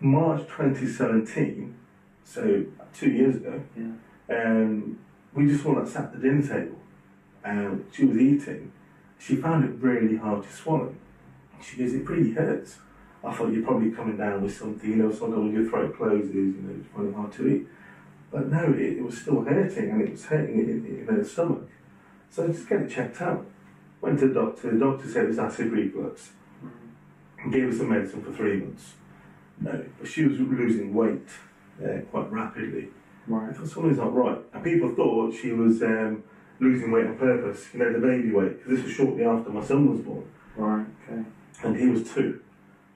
March 0.00 0.40
2017, 0.48 1.74
so 2.24 2.64
two 2.92 3.10
years 3.10 3.36
ago, 3.36 3.62
Yeah. 3.76 3.92
um, 4.36 4.98
we 5.32 5.46
just 5.46 5.64
all 5.64 5.84
sat 5.86 6.04
at 6.04 6.12
the 6.14 6.18
dinner 6.18 6.42
table 6.42 6.78
and 7.44 7.84
she 7.92 8.04
was 8.04 8.18
eating. 8.18 8.72
She 9.18 9.36
found 9.36 9.64
it 9.64 9.70
really 9.80 10.16
hard 10.16 10.42
to 10.42 10.52
swallow. 10.52 10.94
She 11.62 11.76
goes, 11.76 11.94
it 11.94 12.08
really 12.08 12.32
hurts. 12.32 12.78
I 13.24 13.32
thought 13.32 13.52
you're 13.52 13.64
probably 13.64 13.92
coming 13.92 14.16
down 14.16 14.42
with 14.42 14.56
something, 14.56 14.90
you 14.90 14.96
know, 14.96 15.12
something 15.12 15.38
when 15.44 15.52
your 15.52 15.70
throat 15.70 15.96
closes, 15.96 16.34
you 16.34 16.56
know, 16.60 16.80
it's 16.80 16.88
really 16.98 17.12
hard 17.14 17.32
to 17.34 17.46
eat. 17.46 17.66
But 18.32 18.48
no, 18.50 18.64
it, 18.72 18.98
it 18.98 19.04
was 19.04 19.20
still 19.20 19.42
hurting 19.44 19.90
and 19.90 20.02
it 20.02 20.10
was 20.10 20.24
hurting 20.24 20.58
in, 20.58 21.06
in 21.08 21.14
her 21.14 21.22
stomach. 21.24 21.68
So 22.30 22.44
I 22.44 22.46
just 22.48 22.68
get 22.68 22.80
it 22.82 22.90
checked 22.90 23.20
out. 23.22 23.46
Went 24.02 24.18
to 24.18 24.26
the 24.28 24.34
doctor, 24.34 24.72
the 24.72 24.78
doctor 24.78 25.08
said 25.08 25.24
it 25.24 25.28
was 25.28 25.38
acid 25.38 25.70
reflux. 25.70 26.30
Gave 27.50 27.70
her 27.70 27.72
some 27.72 27.88
medicine 27.88 28.22
for 28.22 28.32
three 28.32 28.56
months. 28.56 28.94
No, 29.60 29.84
but 29.98 30.08
she 30.08 30.24
was 30.24 30.38
losing 30.40 30.92
weight 30.92 31.28
uh, 31.82 32.00
quite 32.10 32.30
rapidly. 32.30 32.88
Right. 33.28 33.50
I 33.50 33.52
thought 33.52 33.68
something's 33.68 33.98
not 33.98 34.12
right. 34.12 34.38
And 34.52 34.64
people 34.64 34.92
thought 34.94 35.32
she 35.34 35.52
was 35.52 35.82
um, 35.82 36.24
losing 36.58 36.90
weight 36.90 37.06
on 37.06 37.16
purpose, 37.16 37.68
you 37.72 37.78
know, 37.78 37.92
the 37.92 38.00
baby 38.00 38.32
weight, 38.32 38.58
because 38.58 38.76
this 38.76 38.84
was 38.84 38.92
shortly 38.92 39.24
after 39.24 39.50
my 39.50 39.62
son 39.64 39.88
was 39.90 40.00
born, 40.00 40.24
Right. 40.56 40.86
Okay. 41.08 41.22
and 41.62 41.76
he 41.76 41.86
was 41.86 42.12
two. 42.12 42.40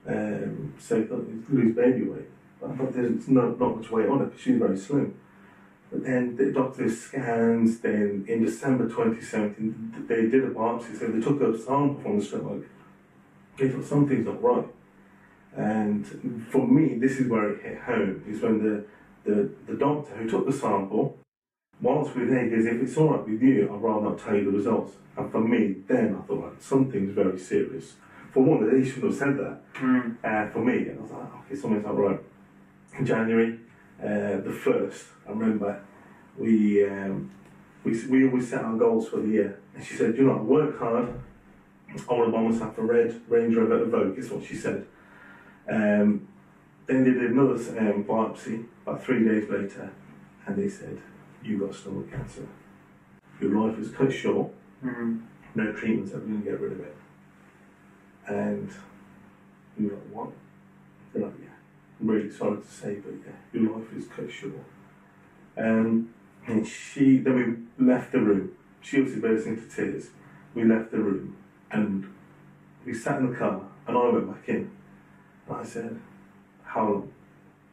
Um, 0.09 0.75
so 0.79 1.01
they 1.01 1.07
thought 1.07 1.25
he'd 1.29 1.49
lose 1.51 1.75
baby 1.77 2.03
weight. 2.09 2.29
But 2.61 2.71
I 2.71 2.77
thought 2.77 2.93
there's 2.95 3.29
not, 3.29 3.61
not 3.61 3.77
much 3.77 3.91
weight 3.93 4.09
on 4.09 4.23
it 4.23 4.25
because 4.27 4.41
she's 4.41 4.59
very 4.59 4.77
slim. 4.77 5.15
But 5.90 6.05
then 6.05 6.37
the 6.37 6.52
doctor's 6.52 7.00
scans, 7.00 7.81
then 7.81 8.25
in 8.28 8.45
December 8.45 8.85
2017, 8.88 10.05
they 10.09 10.23
did 10.28 10.45
a 10.45 10.50
biopsy, 10.50 10.99
so 10.99 11.07
they 11.07 11.21
took 11.21 11.40
a 11.40 11.57
sample 11.59 12.00
from 12.02 12.19
the 12.19 12.25
stomach. 12.25 12.64
They 13.57 13.69
thought 13.69 13.85
something's 13.85 14.26
not 14.26 14.43
right. 14.43 14.66
And 15.57 16.47
for 16.50 16.66
me, 16.66 16.99
this 16.99 17.19
is 17.19 17.28
where 17.31 17.50
it 17.52 17.62
hit 17.62 17.78
home, 17.83 18.25
is 18.28 18.43
when 18.43 18.62
the, 18.62 18.85
the, 19.25 19.50
the 19.66 19.75
doctor 19.78 20.14
who 20.16 20.28
took 20.28 20.47
the 20.47 20.52
sample 20.52 21.19
whilst 21.81 22.14
we're 22.16 22.26
there, 22.26 22.45
he 22.45 22.50
goes, 22.50 22.66
if 22.66 22.83
it's 22.83 22.97
all 22.97 23.11
right 23.11 23.28
with 23.28 23.43
you, 23.43 23.71
I'd 23.73 23.83
rather 23.83 24.11
not 24.11 24.19
tell 24.19 24.35
you 24.35 24.50
the 24.50 24.57
results. 24.57 24.95
And 25.16 25.31
for 25.31 25.40
me, 25.40 25.76
then 25.87 26.16
I 26.16 26.26
thought, 26.26 26.43
like, 26.43 26.61
something's 26.61 27.14
very 27.14 27.38
serious. 27.38 27.95
For 28.33 28.43
one, 28.43 28.69
they 28.69 28.85
shouldn't 28.87 29.12
have 29.12 29.19
said 29.19 29.38
that 29.38 29.62
Mm. 29.75 30.16
uh, 30.25 30.50
for 30.52 30.64
me. 30.64 30.88
And 30.88 30.99
I 30.99 31.02
was 31.02 31.11
like, 31.11 31.35
okay, 31.45 31.55
something's 31.55 31.85
not 31.85 31.99
right. 31.99 32.21
In 32.99 33.05
January, 33.07 33.61
uh, 34.03 34.41
the 34.41 34.53
first, 34.53 35.07
I 35.26 35.31
remember, 35.31 35.83
we, 36.38 36.87
um, 36.87 37.31
we 37.85 38.07
we 38.09 38.26
always 38.26 38.50
set 38.50 38.62
our 38.62 38.76
goals 38.76 39.09
for 39.09 39.19
the 39.21 39.29
year. 39.29 39.61
And 39.75 39.85
she 39.85 39.95
said, 39.95 40.17
you 40.17 40.25
know, 40.25 40.37
work 40.37 40.79
hard. 40.79 41.09
I 41.88 42.15
want 42.15 42.29
to 42.29 42.33
buy 42.33 42.43
myself 42.43 42.76
a 42.79 42.83
red 42.83 43.23
Range 43.29 43.57
Rover 43.57 43.87
Evoque, 43.87 44.19
is 44.19 44.31
what 44.31 44.45
she 44.45 44.55
said. 44.55 44.87
Um, 45.69 46.29
then 46.87 47.05
they 47.05 47.12
did 47.12 47.31
another 47.31 47.55
um, 47.55 48.05
biopsy 48.05 48.67
about 48.83 49.03
three 49.03 49.25
days 49.25 49.49
later, 49.49 49.93
and 50.47 50.57
they 50.57 50.69
said, 50.69 51.00
you 51.43 51.59
got 51.59 51.75
stomach 51.75 52.11
cancer. 52.11 52.47
Your 53.41 53.69
life 53.69 53.79
is 53.79 53.91
cut 53.91 54.12
short. 54.12 54.53
Mm. 54.85 55.23
No 55.55 55.73
treatments 55.73 56.12
ever 56.12 56.21
going 56.21 56.43
to 56.43 56.50
get 56.50 56.61
rid 56.61 56.73
of 56.73 56.81
it. 56.81 56.97
And 58.26 58.71
we 59.79 59.87
were 59.87 59.95
like, 59.95 60.03
what? 60.12 60.31
They're 61.12 61.23
like. 61.23 61.46
I'm 62.00 62.09
really 62.09 62.31
sorry 62.31 62.61
to 62.61 62.67
say, 62.67 62.97
but 62.97 63.15
yeah, 63.25 63.61
your 63.61 63.79
life 63.79 63.93
is 63.97 64.07
cut 64.07 64.31
short. 64.31 64.55
Um, 65.57 66.12
and 66.47 66.67
she, 66.67 67.19
then 67.19 67.69
we 67.79 67.87
left 67.87 68.12
the 68.12 68.21
room. 68.21 68.53
She 68.81 68.99
obviously 68.99 69.21
burst 69.21 69.47
into 69.47 69.67
tears. 69.69 70.11
We 70.55 70.65
left 70.65 70.91
the 70.91 70.99
room 70.99 71.37
and 71.71 72.12
we 72.85 72.95
sat 72.95 73.19
in 73.19 73.31
the 73.31 73.37
car 73.37 73.62
and 73.87 73.97
I 73.97 74.09
went 74.11 74.29
back 74.29 74.49
in. 74.49 74.71
And 75.49 75.57
I 75.57 75.65
said, 75.65 76.00
how 76.65 76.83
long? 76.83 77.12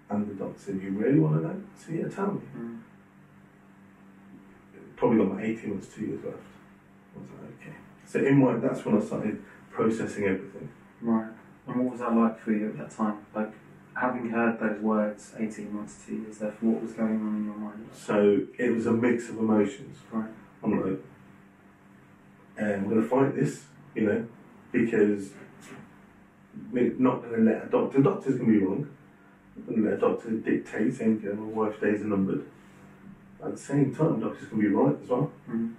And 0.09 0.29
the 0.29 0.33
doctor 0.33 0.59
said, 0.59 0.81
you 0.81 0.91
really 0.91 1.19
want 1.19 1.41
to 1.41 1.47
know? 1.47 1.53
I 1.53 1.83
said, 1.83 1.95
yeah, 1.95 2.07
tell 2.07 2.31
me. 2.33 2.41
Mm. 2.57 2.79
Probably 4.95 5.17
got 5.17 5.35
my 5.35 5.43
18 5.43 5.69
months, 5.69 5.87
two 5.93 6.05
years 6.05 6.23
left. 6.23 6.37
I 7.15 7.19
was 7.19 7.29
like, 7.29 7.61
okay. 7.61 7.75
So 8.05 8.19
in 8.19 8.37
my, 8.37 8.55
that's 8.55 8.85
when 8.85 9.01
I 9.01 9.05
started 9.05 9.43
processing 9.71 10.25
everything. 10.25 10.69
Right. 11.01 11.31
And 11.67 11.75
what 11.83 11.91
was 11.91 11.99
that 11.99 12.15
like 12.15 12.39
for 12.39 12.51
you 12.51 12.69
at 12.69 12.77
that 12.77 12.91
time? 12.91 13.25
Like, 13.33 13.51
having 13.95 14.29
heard 14.29 14.59
those 14.59 14.79
words 14.81 15.33
18 15.37 15.73
months, 15.73 16.03
two 16.05 16.15
years 16.15 16.41
left, 16.41 16.61
what 16.63 16.81
was 16.81 16.93
going 16.93 17.15
on 17.21 17.35
in 17.37 17.45
your 17.45 17.55
mind? 17.55 17.89
So 17.93 18.41
it 18.57 18.71
was 18.71 18.85
a 18.85 18.91
mix 18.91 19.29
of 19.29 19.37
emotions. 19.37 19.97
Right. 20.11 20.29
I'm 20.63 20.81
like, 20.81 20.99
I'm 22.57 22.89
going 22.89 23.01
to 23.01 23.07
fight 23.07 23.35
this, 23.35 23.65
you 23.95 24.03
know, 24.03 24.25
because 24.71 25.31
we're 26.71 26.93
not 26.97 27.21
going 27.21 27.45
to 27.45 27.51
let 27.51 27.65
a 27.65 27.67
doctor, 27.67 27.97
the 27.97 28.03
doctor's 28.03 28.35
going 28.37 28.53
to 28.53 28.59
be 28.59 28.65
wrong. 28.65 28.89
We're 29.55 29.75
going 29.75 29.83
to 29.83 29.89
let 29.89 29.97
a 29.97 30.01
doctor 30.01 30.31
dictate 30.31 30.95
saying, 30.95 31.21
you 31.23 31.29
know, 31.29 31.41
my 31.41 31.65
wife's 31.65 31.81
days 31.81 32.01
are 32.01 32.05
numbered. 32.05 32.45
At 33.43 33.51
the 33.51 33.57
same 33.57 33.93
time, 33.93 34.21
doctors 34.21 34.47
can 34.47 34.59
be 34.59 34.67
right 34.67 34.95
as 35.01 35.09
well. 35.09 35.31
Mm. 35.49 35.73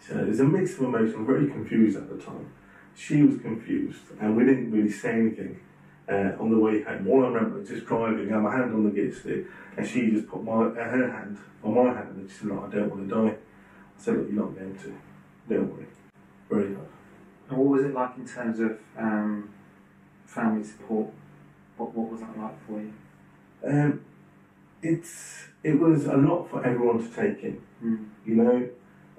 So 0.00 0.14
there's 0.14 0.40
a 0.40 0.44
mix 0.44 0.74
of 0.74 0.82
emotions, 0.82 1.26
very 1.26 1.46
confused 1.48 1.96
at 1.96 2.08
the 2.08 2.22
time. 2.22 2.52
She 2.94 3.22
was 3.22 3.40
confused, 3.40 4.02
and 4.20 4.36
we 4.36 4.44
didn't 4.44 4.72
really 4.72 4.90
say 4.90 5.12
anything 5.12 5.60
uh, 6.08 6.32
on 6.40 6.50
the 6.50 6.58
way 6.58 6.82
home. 6.82 7.08
All 7.08 7.24
I 7.24 7.28
remember 7.28 7.58
was 7.58 7.68
just 7.68 7.86
driving, 7.86 8.28
had 8.28 8.38
my 8.40 8.52
hand 8.52 8.72
on 8.72 8.84
the 8.84 8.90
gear 8.90 9.12
stick, 9.12 9.46
and 9.76 9.86
she 9.86 10.10
just 10.10 10.28
put 10.28 10.42
my 10.42 10.66
uh, 10.66 10.74
her 10.74 11.10
hand 11.10 11.38
on 11.62 11.74
my 11.74 11.92
hand, 11.92 12.16
and 12.16 12.30
she 12.30 12.36
said, 12.36 12.48
"Look, 12.48 12.64
I 12.64 12.76
don't 12.76 12.90
want 12.90 13.08
to 13.08 13.14
die." 13.14 13.36
I 13.36 14.02
said, 14.02 14.16
"Look, 14.16 14.26
you're 14.28 14.44
not 14.44 14.54
going 14.54 14.78
to. 14.78 14.94
Don't 15.48 15.72
worry." 15.72 15.86
Very 16.48 16.74
hard. 16.74 16.88
And 17.48 17.58
what 17.58 17.68
was 17.68 17.84
it 17.84 17.94
like 17.94 18.16
in 18.16 18.26
terms 18.26 18.60
of 18.60 18.78
um, 18.96 19.50
family 20.26 20.64
support? 20.64 21.08
What, 21.76 21.94
what 21.94 22.10
was 22.10 22.20
that 22.20 22.38
like 22.38 22.66
for 22.66 22.80
you? 22.80 22.92
Um, 23.64 24.04
it's 24.82 25.48
it 25.62 25.78
was 25.78 26.06
a 26.06 26.16
lot 26.16 26.48
for 26.48 26.64
everyone 26.64 26.98
to 26.98 27.08
take 27.08 27.42
in. 27.42 27.60
Mm. 27.82 28.08
You 28.24 28.34
know, 28.36 28.68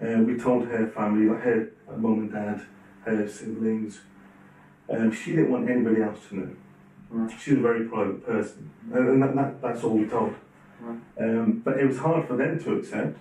uh, 0.01 0.23
we 0.23 0.37
told 0.37 0.67
her 0.67 0.87
family, 0.87 1.27
like 1.29 1.41
her 1.41 1.69
mum 1.97 2.19
and 2.19 2.31
dad, 2.31 2.61
her 3.03 3.27
siblings. 3.27 3.99
Um, 4.89 5.11
she 5.11 5.31
didn't 5.31 5.51
want 5.51 5.69
anybody 5.69 6.01
else 6.01 6.19
to 6.29 6.35
know. 6.37 6.55
Right. 7.09 7.39
She's 7.39 7.53
a 7.53 7.61
very 7.61 7.87
private 7.87 8.25
person, 8.25 8.71
and 8.93 9.23
that, 9.23 9.35
that, 9.35 9.61
that's 9.61 9.83
all 9.83 9.97
we 9.97 10.07
told. 10.07 10.35
Right. 10.81 10.99
Um, 11.19 11.61
but 11.63 11.79
it 11.79 11.87
was 11.87 11.97
hard 11.97 12.27
for 12.27 12.35
them 12.35 12.61
to 12.63 12.77
accept. 12.77 13.17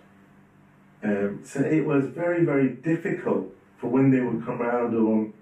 Um, 1.03 1.41
so 1.45 1.61
it 1.61 1.85
was 1.85 2.07
very, 2.07 2.45
very 2.45 2.69
difficult 2.69 3.55
for 3.79 3.89
when 3.89 4.11
they 4.11 4.21
would 4.21 4.45
come 4.45 4.59
round 4.59 4.95
or 4.95 5.33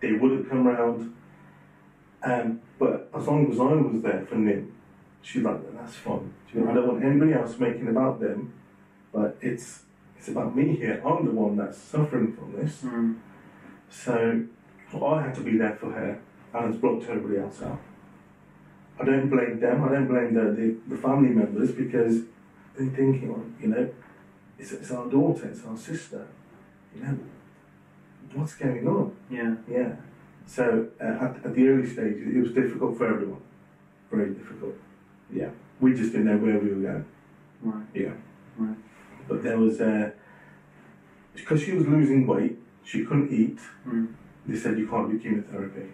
they 0.00 0.12
wouldn't 0.12 0.48
come 0.48 0.66
round. 0.66 1.14
Um, 2.22 2.60
but 2.78 3.10
as 3.14 3.26
long 3.26 3.50
as 3.50 3.58
I 3.58 3.64
was 3.64 4.02
there 4.02 4.26
for 4.28 4.34
Nim, 4.34 4.74
she's 5.22 5.42
like, 5.42 5.74
that's 5.74 5.96
fine. 5.96 6.34
I 6.50 6.74
don't 6.74 6.86
want 6.86 7.04
anybody 7.04 7.32
else 7.32 7.58
making 7.58 7.88
about 7.88 8.20
them, 8.20 8.52
but 9.12 9.38
it's 9.40 9.84
it's 10.18 10.28
about 10.28 10.54
me 10.54 10.76
here. 10.76 11.02
I'm 11.06 11.24
the 11.24 11.30
one 11.30 11.56
that's 11.56 11.78
suffering 11.78 12.34
from 12.34 12.52
this. 12.52 12.82
Mm. 12.82 13.18
So 13.88 14.46
I 15.02 15.22
had 15.22 15.34
to 15.36 15.40
be 15.40 15.56
there 15.56 15.76
for 15.80 15.92
her 15.92 16.20
and 16.52 16.72
it's 16.74 16.80
blocked 16.80 17.04
everybody 17.08 17.38
else 17.38 17.62
out. 17.62 17.80
I 19.00 19.04
don't 19.04 19.30
blame 19.30 19.60
them, 19.60 19.84
I 19.84 19.88
don't 19.88 20.08
blame 20.08 20.34
the, 20.34 20.52
the, 20.52 20.94
the 20.94 21.00
family 21.00 21.30
members 21.30 21.72
because 21.72 22.22
they're 22.76 22.88
thinking, 22.90 23.56
you 23.60 23.68
know, 23.68 23.90
it's, 24.58 24.72
it's 24.72 24.90
our 24.90 25.08
daughter, 25.08 25.46
it's 25.48 25.64
our 25.64 25.76
sister, 25.76 26.26
you 26.94 27.02
know, 27.02 27.18
what's 28.34 28.54
going 28.54 28.86
on? 28.86 29.16
Yeah. 29.30 29.54
Yeah. 29.70 29.96
So 30.46 30.88
uh, 31.00 31.04
at, 31.24 31.44
at 31.46 31.54
the 31.54 31.68
early 31.68 31.86
stages, 31.88 32.34
it 32.34 32.40
was 32.40 32.52
difficult 32.52 32.98
for 32.98 33.06
everyone. 33.08 33.40
Very 34.10 34.34
difficult. 34.34 34.74
Yeah. 35.32 35.50
We 35.80 35.94
just 35.94 36.12
didn't 36.12 36.26
know 36.26 36.36
where 36.36 36.58
we 36.58 36.70
were 36.74 36.82
going. 36.82 37.04
Right. 37.62 37.86
Yeah. 37.94 38.12
Right. 38.58 38.76
But 39.28 39.42
there 39.42 39.58
was, 39.58 39.78
because 41.34 41.62
she 41.62 41.72
was 41.72 41.86
losing 41.86 42.26
weight, 42.26 42.58
she 42.84 43.04
couldn't 43.04 43.32
eat, 43.32 43.58
Mm. 43.86 44.12
they 44.46 44.56
said 44.58 44.78
you 44.78 44.88
can't 44.88 45.10
do 45.10 45.18
chemotherapy. 45.18 45.90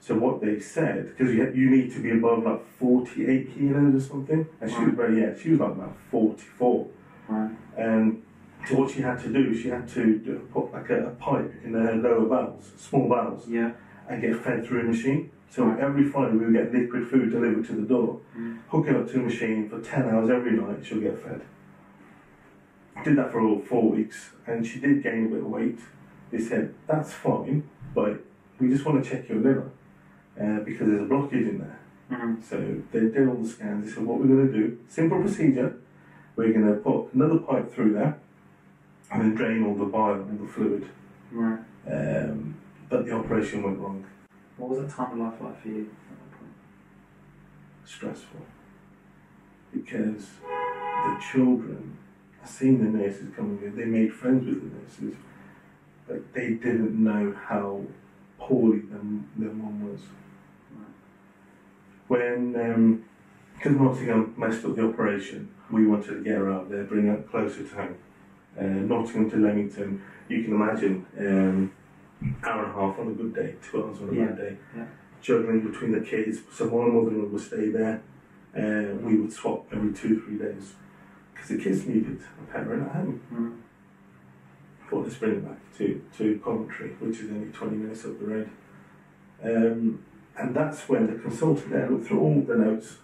So 0.00 0.16
what 0.18 0.40
they 0.40 0.58
said, 0.58 1.14
because 1.16 1.34
you, 1.34 1.52
you 1.54 1.70
need 1.70 1.92
to 1.92 2.00
be 2.00 2.10
above 2.12 2.42
like 2.44 2.66
48 2.78 3.54
kilos 3.54 3.94
or 3.94 4.00
something, 4.08 4.48
and 4.60 4.70
she 4.70 4.78
was 4.78 4.86
Right. 4.88 4.96
very, 4.96 5.20
yeah, 5.20 5.34
she 5.40 5.50
was 5.50 5.60
like 5.60 5.72
about 5.72 5.96
44. 6.10 6.88
Right. 7.28 7.50
And 7.76 8.22
so 8.66 8.76
what 8.76 8.90
she 8.90 9.02
had 9.02 9.18
to 9.20 9.32
do, 9.32 9.54
she 9.54 9.68
had 9.68 9.86
to 9.88 10.18
do, 10.18 10.48
put 10.52 10.72
like 10.72 10.88
a, 10.90 11.08
a 11.08 11.10
pipe 11.10 11.52
in 11.64 11.74
her 11.74 11.94
lower 11.96 12.24
bowels, 12.26 12.72
small 12.78 13.08
bowels, 13.08 13.46
Yeah. 13.46 13.72
and 14.08 14.20
get 14.22 14.36
fed 14.36 14.64
through 14.64 14.80
a 14.80 14.84
machine. 14.84 15.30
So 15.50 15.64
Right. 15.66 15.80
every 15.80 16.04
Friday 16.04 16.36
we 16.36 16.46
would 16.46 16.54
get 16.54 16.72
liquid 16.72 17.06
food 17.08 17.30
delivered 17.30 17.66
to 17.66 17.72
the 17.74 17.82
door, 17.86 18.20
Mm. 18.38 18.58
hook 18.68 18.86
it 18.88 18.96
up 18.96 19.06
to 19.10 19.20
a 19.20 19.22
machine 19.22 19.68
for 19.68 19.80
10 19.80 20.08
hours 20.08 20.30
every 20.30 20.52
night, 20.52 20.78
she'll 20.84 21.00
get 21.00 21.18
fed. 21.18 21.42
Did 23.04 23.16
that 23.16 23.32
for 23.32 23.40
all 23.40 23.60
four 23.60 23.90
weeks, 23.90 24.30
and 24.46 24.66
she 24.66 24.78
did 24.80 25.02
gain 25.02 25.26
a 25.26 25.28
bit 25.28 25.38
of 25.40 25.46
weight. 25.46 25.78
They 26.30 26.38
said, 26.38 26.74
that's 26.86 27.12
fine, 27.12 27.64
but 27.94 28.24
we 28.58 28.68
just 28.68 28.84
want 28.86 29.02
to 29.04 29.10
check 29.10 29.28
your 29.28 29.38
liver 29.40 29.70
uh, 30.40 30.60
because 30.64 30.88
there's 30.88 31.02
a 31.02 31.12
blockage 31.12 31.48
in 31.48 31.58
there. 31.58 31.78
Mm. 32.10 32.42
So 32.42 32.82
they 32.92 33.00
did 33.00 33.28
all 33.28 33.36
the 33.36 33.48
scans. 33.48 33.86
They 33.86 33.92
said, 33.92 34.04
what 34.04 34.18
we're 34.18 34.26
going 34.26 34.46
to 34.46 34.52
do, 34.52 34.78
simple 34.88 35.20
procedure, 35.20 35.76
we're 36.36 36.52
going 36.52 36.66
to 36.66 36.80
put 36.80 37.12
another 37.14 37.38
pipe 37.38 37.72
through 37.72 37.94
there 37.94 38.18
and 39.12 39.22
then 39.22 39.34
drain 39.34 39.64
all 39.64 39.74
the 39.74 39.84
bile, 39.84 40.14
all 40.14 40.38
the 40.40 40.46
fluid. 40.46 40.88
Right. 41.30 41.60
Um, 41.86 42.56
but 42.88 43.04
the 43.04 43.12
operation 43.12 43.62
went 43.62 43.78
wrong. 43.78 44.04
What 44.56 44.70
was 44.70 44.78
that 44.80 44.90
time 44.90 45.12
of 45.12 45.18
life 45.18 45.40
like 45.40 45.62
for 45.62 45.68
you 45.68 45.82
at 45.82 46.18
that 46.18 46.38
point? 46.38 46.52
stressful 47.84 48.40
because 49.72 50.26
the 50.42 51.22
children, 51.32 51.96
I 52.42 52.46
seen 52.46 52.78
the 52.78 52.98
nurses 52.98 53.28
coming 53.34 53.60
in, 53.62 53.76
they 53.76 53.84
made 53.84 54.12
friends 54.12 54.46
with 54.46 54.60
the 54.60 54.78
nurses, 54.78 55.20
but 56.06 56.32
they 56.34 56.50
didn't 56.50 57.02
know 57.02 57.34
how 57.46 57.82
poorly 58.38 58.80
their, 58.80 59.00
their 59.36 59.54
mum 59.54 59.90
was. 59.90 60.00
When, 62.10 63.04
because 63.56 63.76
Nottingham 63.76 64.34
messed 64.36 64.64
up 64.64 64.74
the 64.74 64.84
operation, 64.84 65.48
we 65.70 65.86
wanted 65.86 66.08
to 66.08 66.24
get 66.24 66.38
her 66.38 66.50
out 66.50 66.68
there, 66.68 66.82
bring 66.82 67.06
her 67.06 67.18
closer 67.30 67.62
to 67.62 67.74
home. 67.76 67.94
Uh, 68.58 68.64
Nottingham 68.64 69.30
to 69.30 69.36
Leamington, 69.36 70.02
you 70.28 70.42
can 70.42 70.52
imagine, 70.54 71.06
um, 71.16 71.70
hour 72.42 72.64
and 72.64 72.72
a 72.72 72.74
half 72.74 72.98
on 72.98 73.06
a 73.06 73.12
good 73.12 73.32
day, 73.32 73.54
two 73.62 73.84
hours 73.84 74.00
on 74.00 74.08
a 74.08 74.12
Yeah, 74.12 74.26
bad 74.26 74.36
day. 74.38 74.56
yeah. 74.76 74.86
Juggling 75.22 75.60
between 75.60 75.92
the 75.92 76.00
kids, 76.00 76.40
so 76.52 76.66
one 76.66 76.92
mother 76.92 77.16
would 77.16 77.40
stay 77.40 77.68
there, 77.68 78.02
uh, 78.56 78.96
we 79.06 79.14
would 79.14 79.32
swap 79.32 79.66
every 79.72 79.92
two, 79.92 80.20
three 80.20 80.36
days. 80.36 80.74
Because 81.32 81.50
the 81.50 81.58
kids 81.58 81.86
needed 81.86 82.20
a 82.42 82.52
parent 82.52 82.88
at 82.88 82.92
home. 82.96 83.20
Mm. 83.32 84.90
Thought 84.90 85.04
let's 85.04 85.14
bring 85.14 85.42
back 85.42 85.58
to, 85.78 86.02
to 86.18 86.40
Coventry, 86.44 86.88
which 86.98 87.20
is 87.20 87.30
only 87.30 87.52
20 87.52 87.76
minutes 87.76 88.04
up 88.04 88.18
the 88.18 88.26
road. 88.26 88.50
Um, 89.44 90.04
and 90.40 90.54
that's 90.56 90.88
when 90.88 91.06
the 91.06 91.20
consultant 91.20 91.70
there 91.70 91.90
looked 91.90 92.06
through 92.06 92.20
all 92.20 92.40
the 92.40 92.56
notes 92.56 92.96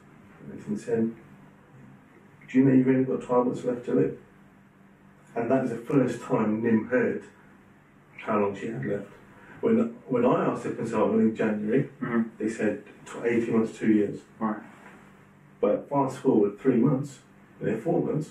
and 0.66 0.80
said, 0.80 1.14
Do 2.50 2.58
you 2.58 2.64
know 2.64 2.72
you've 2.72 2.88
only 2.88 3.04
got 3.04 3.20
12 3.22 3.46
months 3.46 3.64
left 3.64 3.84
to 3.86 3.94
live? 3.94 4.18
And 5.34 5.50
that 5.50 5.64
is 5.64 5.70
the 5.70 5.76
first 5.76 6.22
time 6.22 6.62
Nim 6.62 6.86
heard 6.88 7.24
how 8.16 8.38
long 8.38 8.56
she 8.58 8.68
had 8.68 8.84
left. 8.86 9.08
When, 9.60 9.76
when 10.08 10.24
I 10.24 10.46
asked 10.46 10.64
the 10.64 10.70
consultant 10.70 11.20
in 11.20 11.36
January, 11.36 11.90
Mm. 12.00 12.30
they 12.38 12.48
said 12.48 12.82
tw- 13.04 13.24
18 13.24 13.56
months, 13.56 13.78
two 13.78 13.92
years. 13.92 14.20
Right. 14.38 14.62
But 15.60 15.88
fast 15.90 16.18
forward 16.18 16.58
three 16.58 16.76
months, 16.76 17.18
then 17.60 17.80
four 17.80 18.02
months, 18.04 18.30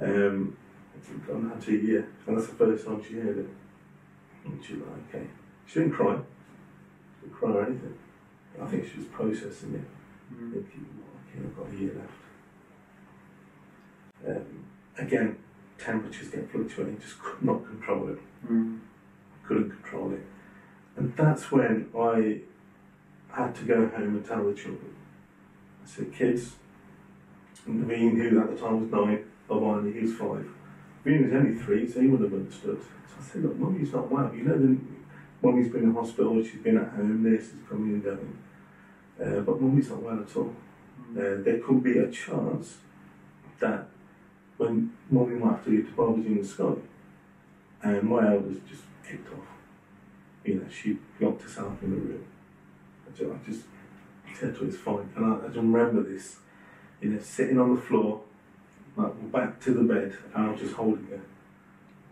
Um, 0.00 0.56
it's 0.96 1.08
gone 1.26 1.50
on 1.50 1.60
to 1.60 1.70
a 1.70 1.78
year, 1.78 2.06
and 2.26 2.36
that's 2.36 2.48
the 2.48 2.54
first 2.54 2.86
time 2.86 3.02
she 3.02 3.14
heard 3.14 3.38
it. 3.38 3.48
And 4.44 4.62
she 4.64 4.74
was 4.74 4.82
like, 4.82 5.14
okay. 5.14 5.26
She 5.66 5.80
didn't 5.80 5.94
cry. 5.94 6.16
She 7.20 7.26
didn't 7.26 7.36
cry 7.38 7.50
or 7.50 7.64
anything. 7.66 7.94
I 8.60 8.66
think 8.66 8.86
she 8.90 8.98
was 8.98 9.06
processing 9.08 9.74
it, 9.74 10.34
Mm. 10.34 10.52
thinking, 10.52 10.86
okay, 11.28 11.46
I've 11.46 11.56
got 11.56 11.68
a 11.72 11.76
year 11.76 11.92
left. 11.94 12.12
Um, 14.26 14.64
again, 14.98 15.36
temperatures 15.78 16.28
get 16.28 16.50
fluctuating, 16.50 16.98
just 16.98 17.18
could 17.20 17.42
not 17.42 17.64
control 17.66 18.08
it 18.08 18.18
Mm. 18.46 18.78
couldn't 19.44 19.70
control 19.70 20.12
it. 20.12 20.24
And 20.96 21.14
that's 21.16 21.52
when 21.52 21.88
I 21.96 22.40
had 23.30 23.54
to 23.56 23.64
go 23.64 23.86
home 23.86 24.16
and 24.16 24.24
tell 24.24 24.44
the 24.44 24.54
children. 24.54 24.92
I 25.84 25.86
said, 25.86 26.12
kids, 26.12 26.56
Naveen, 27.68 28.16
who 28.16 28.40
at 28.40 28.50
the 28.50 28.56
time 28.56 28.80
was 28.80 28.90
nine, 28.90 29.24
Avani, 29.48 29.92
he 29.94 30.00
was 30.00 30.14
five. 30.14 30.48
Naveen 31.04 31.24
was 31.24 31.32
only 31.32 31.54
three, 31.54 31.86
so 31.88 32.00
he 32.00 32.08
would 32.08 32.20
have 32.22 32.32
understood. 32.32 32.80
So 32.80 33.14
I 33.20 33.22
said, 33.22 33.42
look, 33.44 33.56
mummy's 33.56 33.92
not 33.92 34.10
well. 34.10 34.34
You 34.34 34.44
know, 34.44 34.58
the, 34.58 34.76
mummy's 35.42 35.70
been 35.70 35.84
in 35.84 35.94
hospital, 35.94 36.42
she's 36.42 36.62
been 36.62 36.78
at 36.78 36.88
home, 36.88 37.22
this 37.22 37.32
nurses 37.52 37.60
coming 37.68 37.94
and 37.94 38.02
going. 38.04 38.38
Uh, 39.20 39.40
but 39.40 39.60
mummy's 39.60 39.88
not 39.88 40.02
well 40.02 40.20
at 40.20 40.36
all. 40.36 40.54
Uh, 41.12 41.42
there 41.42 41.58
could 41.60 41.82
be 41.82 41.98
a 41.98 42.10
chance 42.10 42.78
that 43.58 43.86
when 44.56 44.92
mummy 45.10 45.36
might 45.36 45.52
have 45.52 45.64
to 45.64 45.70
get 45.70 45.86
to 45.86 45.92
Barbie's 45.92 46.26
in 46.26 46.38
the 46.38 46.44
sky, 46.46 46.74
and 47.82 48.02
my 48.02 48.26
eldest 48.32 48.66
just 48.66 48.82
kicked 49.06 49.32
off. 49.32 49.46
You 50.44 50.56
know, 50.56 50.66
she 50.68 50.98
locked 51.20 51.42
herself 51.42 51.82
in 51.82 51.90
the 51.90 51.96
room. 51.96 52.24
I 53.06 53.16
ju- 53.16 53.38
I 53.38 53.50
just 53.50 53.64
said 54.38 54.54
to 54.54 54.60
her, 54.60 54.66
it's 54.66 54.76
fine. 54.76 55.08
And 55.16 55.24
I, 55.24 55.36
I 55.44 55.46
just 55.46 55.56
remember 55.56 56.02
this, 56.02 56.36
you 57.00 57.10
know, 57.10 57.20
sitting 57.20 57.58
on 57.58 57.74
the 57.74 57.80
floor, 57.80 58.22
like 58.96 59.32
back 59.32 59.60
to 59.60 59.72
the 59.72 59.82
bed, 59.82 60.16
and 60.34 60.46
I 60.46 60.50
was 60.50 60.60
just 60.60 60.74
holding 60.74 61.06
her. 61.06 61.20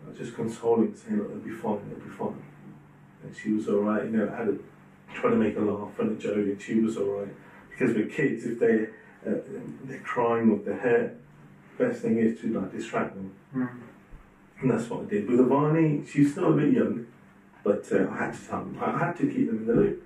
I 0.05 0.09
was 0.09 0.17
just 0.17 0.35
consoling, 0.35 0.95
saying, 0.95 1.17
look, 1.17 1.29
it'll 1.29 1.39
be 1.41 1.51
fine, 1.51 1.79
it'll 1.91 2.03
be 2.03 2.09
fine. 2.09 2.43
And 3.23 3.35
she 3.35 3.53
was 3.53 3.67
alright, 3.67 4.05
you 4.05 4.11
know, 4.11 4.31
I 4.31 4.37
had 4.37 4.45
to 4.47 4.63
try 5.13 5.29
to 5.29 5.35
make 5.35 5.55
her 5.55 5.61
laugh 5.61 5.97
and 5.99 6.11
a 6.11 6.21
joke, 6.21 6.59
she 6.61 6.79
was 6.79 6.97
alright. 6.97 7.33
Because 7.69 7.95
with 7.95 8.11
kids, 8.11 8.45
if 8.45 8.59
they, 8.59 8.87
uh, 9.29 9.39
they're 9.83 9.99
crying 9.99 10.51
or 10.51 10.59
they're 10.59 10.77
hurt, 10.77 11.17
best 11.77 12.01
thing 12.01 12.17
is 12.17 12.39
to 12.41 12.59
like 12.59 12.71
distract 12.71 13.15
them. 13.15 13.33
Mm. 13.53 13.81
And 14.61 14.71
that's 14.71 14.89
what 14.89 15.01
I 15.01 15.09
did. 15.09 15.29
With 15.29 15.39
Avani, 15.39 16.07
she's 16.07 16.31
still 16.31 16.53
a 16.53 16.55
bit 16.55 16.73
young, 16.73 17.05
but 17.63 17.85
uh, 17.91 18.07
I 18.09 18.25
had 18.25 18.33
to 18.33 18.47
tell 18.47 18.59
them. 18.59 18.79
I 18.81 18.97
had 18.97 19.17
to 19.17 19.27
keep 19.27 19.47
them 19.47 19.57
in 19.57 19.67
the 19.67 19.73
loop. 19.73 20.03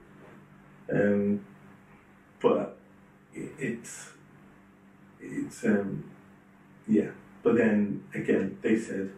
Um, 0.91 1.46
but 2.41 2.77
it, 3.34 3.51
it's, 3.60 4.10
it's, 5.20 5.63
um, 5.65 6.10
yeah. 6.88 7.12
But 7.44 7.58
then 7.58 8.03
again, 8.13 8.58
they 8.62 8.77
said 8.77 9.12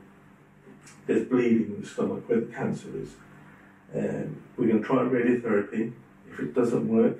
there's 1.07 1.27
bleeding 1.27 1.75
in 1.75 1.81
the 1.81 1.87
stomach 1.87 2.27
where 2.27 2.41
the 2.41 2.53
cancer 2.53 2.89
is. 2.95 3.11
Um, 3.95 4.43
we're 4.57 4.67
going 4.67 4.81
to 4.81 4.87
try 4.87 4.97
radiotherapy. 4.97 5.93
If 6.31 6.39
it 6.39 6.53
doesn't 6.53 6.87
work, 6.87 7.19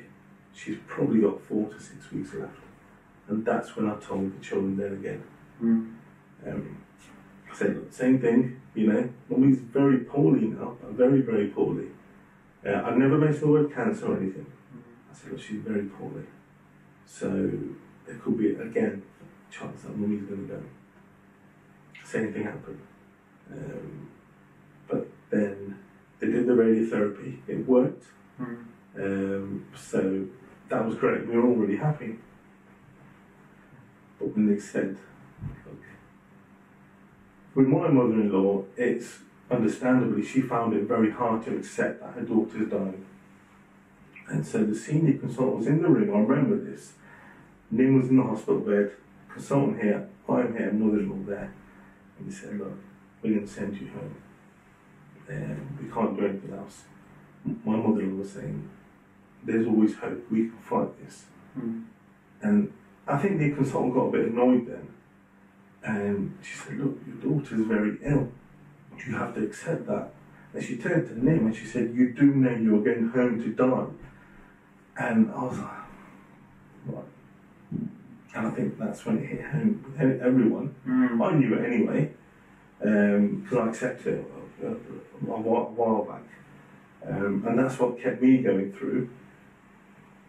she's 0.54 0.78
probably 0.88 1.22
got 1.22 1.42
four 1.42 1.70
to 1.70 1.80
six 1.80 2.12
weeks 2.12 2.34
left. 2.34 2.58
And 3.28 3.46
that's 3.46 3.75
when 3.75 3.90
I 3.90 3.96
told 3.96 4.38
the 4.38 4.44
children 4.44 4.78
then 4.78 4.94
again. 4.94 5.24
Mm. 5.62 5.96
Um, 6.48 6.78
I 7.51 7.56
said, 7.56 7.75
look, 7.75 7.94
same 7.94 8.20
thing, 8.20 8.62
you 8.74 8.88
know, 8.88 9.10
mummy's 9.30 9.60
very 9.60 10.00
poorly 10.00 10.48
now, 10.48 10.78
very, 10.84 11.22
very 11.22 11.48
poorly. 11.48 11.88
Uh, 12.66 12.82
I've 12.86 12.98
never 12.98 13.18
mentioned 13.18 13.44
the 13.44 13.48
word 13.48 13.74
cancer 13.74 14.08
or 14.08 14.18
anything. 14.18 14.46
I 15.12 15.16
said, 15.16 15.32
look, 15.32 15.42
she's 15.42 15.62
very 15.62 15.86
poorly. 15.86 16.24
So 17.06 17.28
there 18.06 18.15
could 18.15 18.38
be, 18.38 18.52
again, 18.56 19.04
a 19.22 19.54
chance 19.54 19.82
that 19.82 19.98
mummy's 19.98 20.24
going 20.24 20.48
to 20.48 20.54
go. 20.54 20.63
Same 22.06 22.32
thing 22.34 22.43
happened. 22.43 22.80
Um, 23.52 24.10
they 26.21 26.27
did 26.27 26.45
the 26.45 26.53
radiotherapy, 26.53 27.39
it 27.47 27.67
worked. 27.67 28.05
Mm. 28.39 28.65
Um, 28.95 29.65
so 29.75 30.27
that 30.69 30.86
was 30.86 30.95
great. 30.95 31.27
We 31.27 31.36
were 31.36 31.47
all 31.47 31.55
really 31.55 31.77
happy. 31.77 32.19
But 34.19 34.36
when 34.36 34.47
they 34.47 34.60
said, 34.60 34.97
look, 35.65 35.81
with 37.55 37.67
my 37.67 37.88
mother-in-law, 37.88 38.63
it's 38.77 39.19
understandably 39.49 40.23
she 40.23 40.41
found 40.41 40.73
it 40.75 40.84
very 40.84 41.12
hard 41.12 41.43
to 41.45 41.57
accept 41.57 42.01
that 42.01 42.13
her 42.13 42.21
daughter's 42.21 42.69
dying. 42.69 43.05
And 44.29 44.45
so 44.45 44.63
the 44.63 44.75
senior 44.75 45.17
consultant 45.17 45.57
was 45.57 45.67
in 45.67 45.81
the 45.81 45.89
room. 45.89 46.15
I 46.15 46.19
remember 46.19 46.55
this. 46.55 46.93
Nim 47.71 47.99
was 47.99 48.10
in 48.10 48.17
the 48.17 48.23
hospital 48.23 48.60
bed. 48.60 48.91
Consultant 49.34 49.81
here, 49.81 50.07
I'm 50.29 50.55
here, 50.55 50.71
mother-in-law 50.71 51.25
there. 51.25 51.53
And 52.19 52.27
he 52.27 52.34
said, 52.34 52.60
look, 52.60 52.77
we're 53.21 53.34
going 53.34 53.47
to 53.47 53.51
send 53.51 53.75
you 53.81 53.88
home. 53.88 54.15
Um, 55.29 55.77
we 55.81 55.91
can't 55.91 56.17
do 56.17 56.25
anything 56.25 56.53
else. 56.53 56.84
My 57.43 57.75
mother-in-law 57.75 58.19
was 58.19 58.31
saying, 58.31 58.69
there's 59.43 59.67
always 59.67 59.95
hope. 59.95 60.25
We 60.31 60.49
can 60.49 60.57
fight 60.57 61.03
this. 61.03 61.25
Mm. 61.57 61.86
And 62.41 62.73
I 63.07 63.17
think 63.17 63.39
the 63.39 63.51
consultant 63.51 63.93
got 63.93 64.07
a 64.07 64.12
bit 64.12 64.27
annoyed 64.27 64.67
then. 64.67 64.88
And 65.84 66.38
she 66.43 66.55
said, 66.55 66.77
Look, 66.77 66.99
your 67.07 67.15
daughter's 67.17 67.65
very 67.65 67.97
ill. 68.03 68.31
You 69.05 69.15
have 69.15 69.34
to 69.36 69.43
accept 69.43 69.88
that. 69.88 70.12
And 70.53 70.63
she 70.63 70.77
turned 70.77 71.07
to 71.07 71.25
Nim 71.25 71.47
and 71.47 71.55
she 71.55 71.65
said, 71.65 71.93
You 71.95 72.13
do 72.13 72.25
know 72.25 72.51
you're 72.51 72.84
going 72.84 73.10
home 73.10 73.41
to 73.41 73.49
die. 73.49 73.88
And 74.97 75.31
I 75.31 75.43
was 75.43 75.57
like, 75.57 75.81
What? 76.86 77.05
And 78.34 78.47
I 78.47 78.51
think 78.51 78.77
that's 78.77 79.05
when 79.05 79.17
it 79.17 79.25
hit 79.25 79.43
home 79.45 79.84
with 79.97 80.21
everyone. 80.21 80.75
Mm. 80.88 81.25
I 81.25 81.36
knew 81.36 81.53
it 81.55 81.65
anyway, 81.65 82.12
because 82.79 83.57
I 83.57 83.69
accepted 83.69 84.19
it 84.19 84.31
a, 84.63 84.74
while 84.74 86.04
back. 86.06 86.24
Um, 87.08 87.43
and 87.47 87.58
that's 87.58 87.80
what 87.80 88.02
kept 88.02 88.21
me 88.21 88.38
going 88.38 88.71
through. 88.74 89.10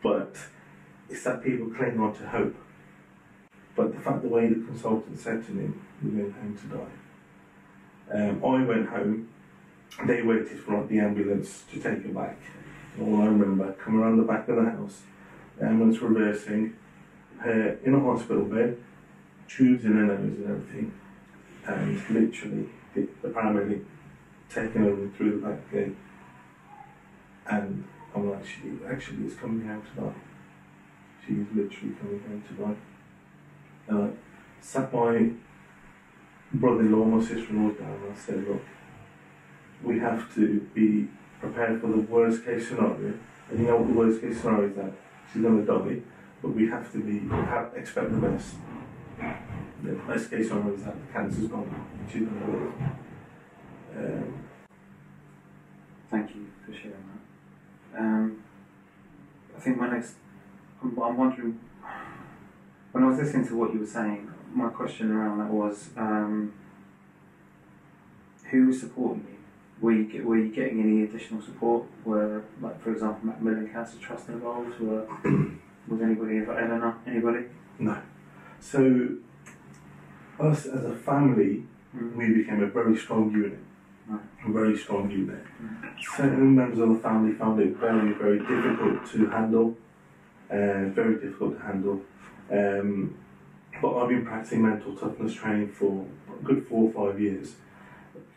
But 0.02 0.36
it's 1.08 1.24
that 1.24 1.42
people 1.42 1.70
cling 1.70 2.00
on 2.00 2.14
to 2.14 2.28
hope. 2.28 2.56
But 3.76 3.94
the 3.94 4.00
fact 4.00 4.22
the 4.22 4.28
way 4.28 4.48
the 4.48 4.54
consultant 4.54 5.18
said 5.18 5.44
to 5.46 5.52
me, 5.52 5.72
"You're 6.02 6.12
going 6.12 6.32
home 6.32 6.58
to 6.58 6.76
die." 6.76 6.92
Um, 8.14 8.44
I 8.44 8.64
went 8.64 8.88
home. 8.88 9.28
They 10.06 10.22
waited 10.22 10.58
for 10.60 10.78
like, 10.78 10.88
the 10.88 11.00
ambulance 11.00 11.64
to 11.72 11.76
take 11.78 12.02
her 12.02 12.12
back. 12.12 12.38
And 12.96 13.08
all 13.08 13.22
I 13.22 13.26
remember, 13.26 13.72
come 13.72 14.00
around 14.00 14.18
the 14.18 14.24
back 14.24 14.48
of 14.48 14.56
the 14.56 14.64
house, 14.64 15.02
the 15.58 15.66
ambulance 15.66 16.00
reversing, 16.00 16.76
her 17.38 17.78
in 17.84 17.94
a 17.94 18.00
hospital 18.00 18.44
bed, 18.44 18.78
tubes 19.48 19.84
in 19.84 19.92
her 19.92 20.04
nose 20.04 20.38
and 20.38 20.50
everything, 20.50 20.92
and 21.66 22.10
literally 22.10 22.68
the, 22.94 23.08
the 23.22 23.28
paramedic 23.28 23.84
taking 24.54 24.82
her 24.82 25.08
through 25.16 25.40
the 25.40 25.46
back 25.46 25.72
gate. 25.72 25.96
And 27.46 27.84
I'm 28.14 28.30
like, 28.30 28.46
she 28.46 28.72
actually 28.88 29.26
is 29.26 29.34
coming 29.34 29.66
home 29.66 29.82
tonight. 29.94 30.14
She 31.26 31.34
is 31.34 31.46
literally 31.54 31.94
coming 32.00 32.20
home 32.20 32.44
tonight. 32.48 32.76
And 33.88 34.02
I 34.02 34.10
sat 34.60 34.92
my 34.92 35.30
brother-in-law, 36.54 37.04
my 37.04 37.20
sister-in-law 37.20 37.74
down, 37.74 37.92
and 37.92 38.12
I 38.12 38.16
said, 38.16 38.46
look, 38.46 38.62
we 39.82 39.98
have 39.98 40.32
to 40.34 40.60
be 40.74 41.08
prepared 41.40 41.80
for 41.80 41.88
the 41.88 42.00
worst 42.00 42.44
case 42.44 42.68
scenario. 42.68 43.14
And 43.50 43.58
you 43.58 43.66
know 43.66 43.76
what 43.76 43.88
the 43.88 43.94
worst 43.94 44.20
case 44.20 44.40
scenario 44.40 44.68
is 44.68 44.76
that 44.76 44.92
she's 45.32 45.42
going 45.42 45.66
to 45.66 45.72
die, 45.72 46.02
but 46.40 46.54
we 46.54 46.68
have 46.68 46.90
to 46.92 46.98
be 46.98 47.28
have, 47.28 47.72
expect 47.74 48.12
the 48.12 48.18
best. 48.18 48.54
The 49.82 49.92
best 49.92 50.30
case 50.30 50.48
scenario 50.48 50.74
is 50.74 50.84
that 50.84 50.94
the 50.94 51.12
cancer's 51.12 51.48
gone 51.48 51.86
she's 52.10 52.22
going 52.22 52.40
to 52.40 52.46
live. 52.46 52.72
Um, 53.96 54.34
Thank 56.10 56.34
you 56.34 56.46
for 56.66 56.72
sharing 56.74 56.92
that. 57.94 57.98
Um, 57.98 58.42
I 59.56 59.60
think 59.60 59.78
my 59.78 59.88
next, 59.88 60.14
I'm, 60.82 60.98
I'm 60.98 61.16
wondering, 61.16 61.58
when 62.92 63.04
I 63.04 63.08
was 63.08 63.18
listening 63.18 63.46
to 63.48 63.56
what 63.56 63.72
you 63.72 63.80
were 63.80 63.86
saying, 63.86 64.30
my 64.52 64.68
question 64.68 65.10
around 65.10 65.38
that 65.38 65.48
was, 65.48 65.88
um, 65.96 66.52
who 68.50 68.66
was 68.66 68.80
supporting 68.80 69.26
you? 69.30 69.38
Were 69.80 69.92
you, 69.92 70.26
were 70.26 70.36
you 70.36 70.54
getting 70.54 70.80
any 70.82 71.02
additional 71.02 71.40
support? 71.40 71.84
Were, 72.04 72.42
like, 72.60 72.78
for 72.82 72.92
example, 72.92 73.26
Macmillan 73.26 73.70
Cancer 73.70 73.96
Trust 73.98 74.28
involved? 74.28 74.78
Were, 74.80 75.06
was 75.88 76.00
anybody, 76.02 76.38
Eleanor, 76.46 76.98
anybody? 77.06 77.46
no. 77.78 77.96
So, 78.60 79.16
us 80.38 80.66
as 80.66 80.84
a 80.84 80.94
family, 80.94 81.64
Mm. 81.94 82.16
we 82.16 82.32
became 82.42 82.62
a 82.62 82.66
very 82.68 82.96
strong 82.96 83.30
unit. 83.30 83.58
Very 84.48 84.76
strong 84.76 85.10
unit. 85.10 85.44
Certain 86.16 86.54
members 86.54 86.78
of 86.78 86.88
the 86.88 86.98
family 86.98 87.32
found 87.34 87.60
it 87.60 87.76
very, 87.76 88.12
very 88.14 88.38
difficult 88.40 89.06
to 89.12 89.30
handle. 89.30 89.76
Uh, 90.50 90.90
very 90.90 91.14
difficult 91.14 91.58
to 91.58 91.64
handle. 91.64 92.00
Um, 92.50 93.16
but 93.80 93.96
I've 93.96 94.08
been 94.08 94.26
practicing 94.26 94.62
mental 94.62 94.94
toughness 94.96 95.34
training 95.34 95.72
for 95.72 96.04
a 96.28 96.44
good 96.44 96.66
four 96.68 96.92
or 96.92 97.10
five 97.12 97.20
years. 97.20 97.54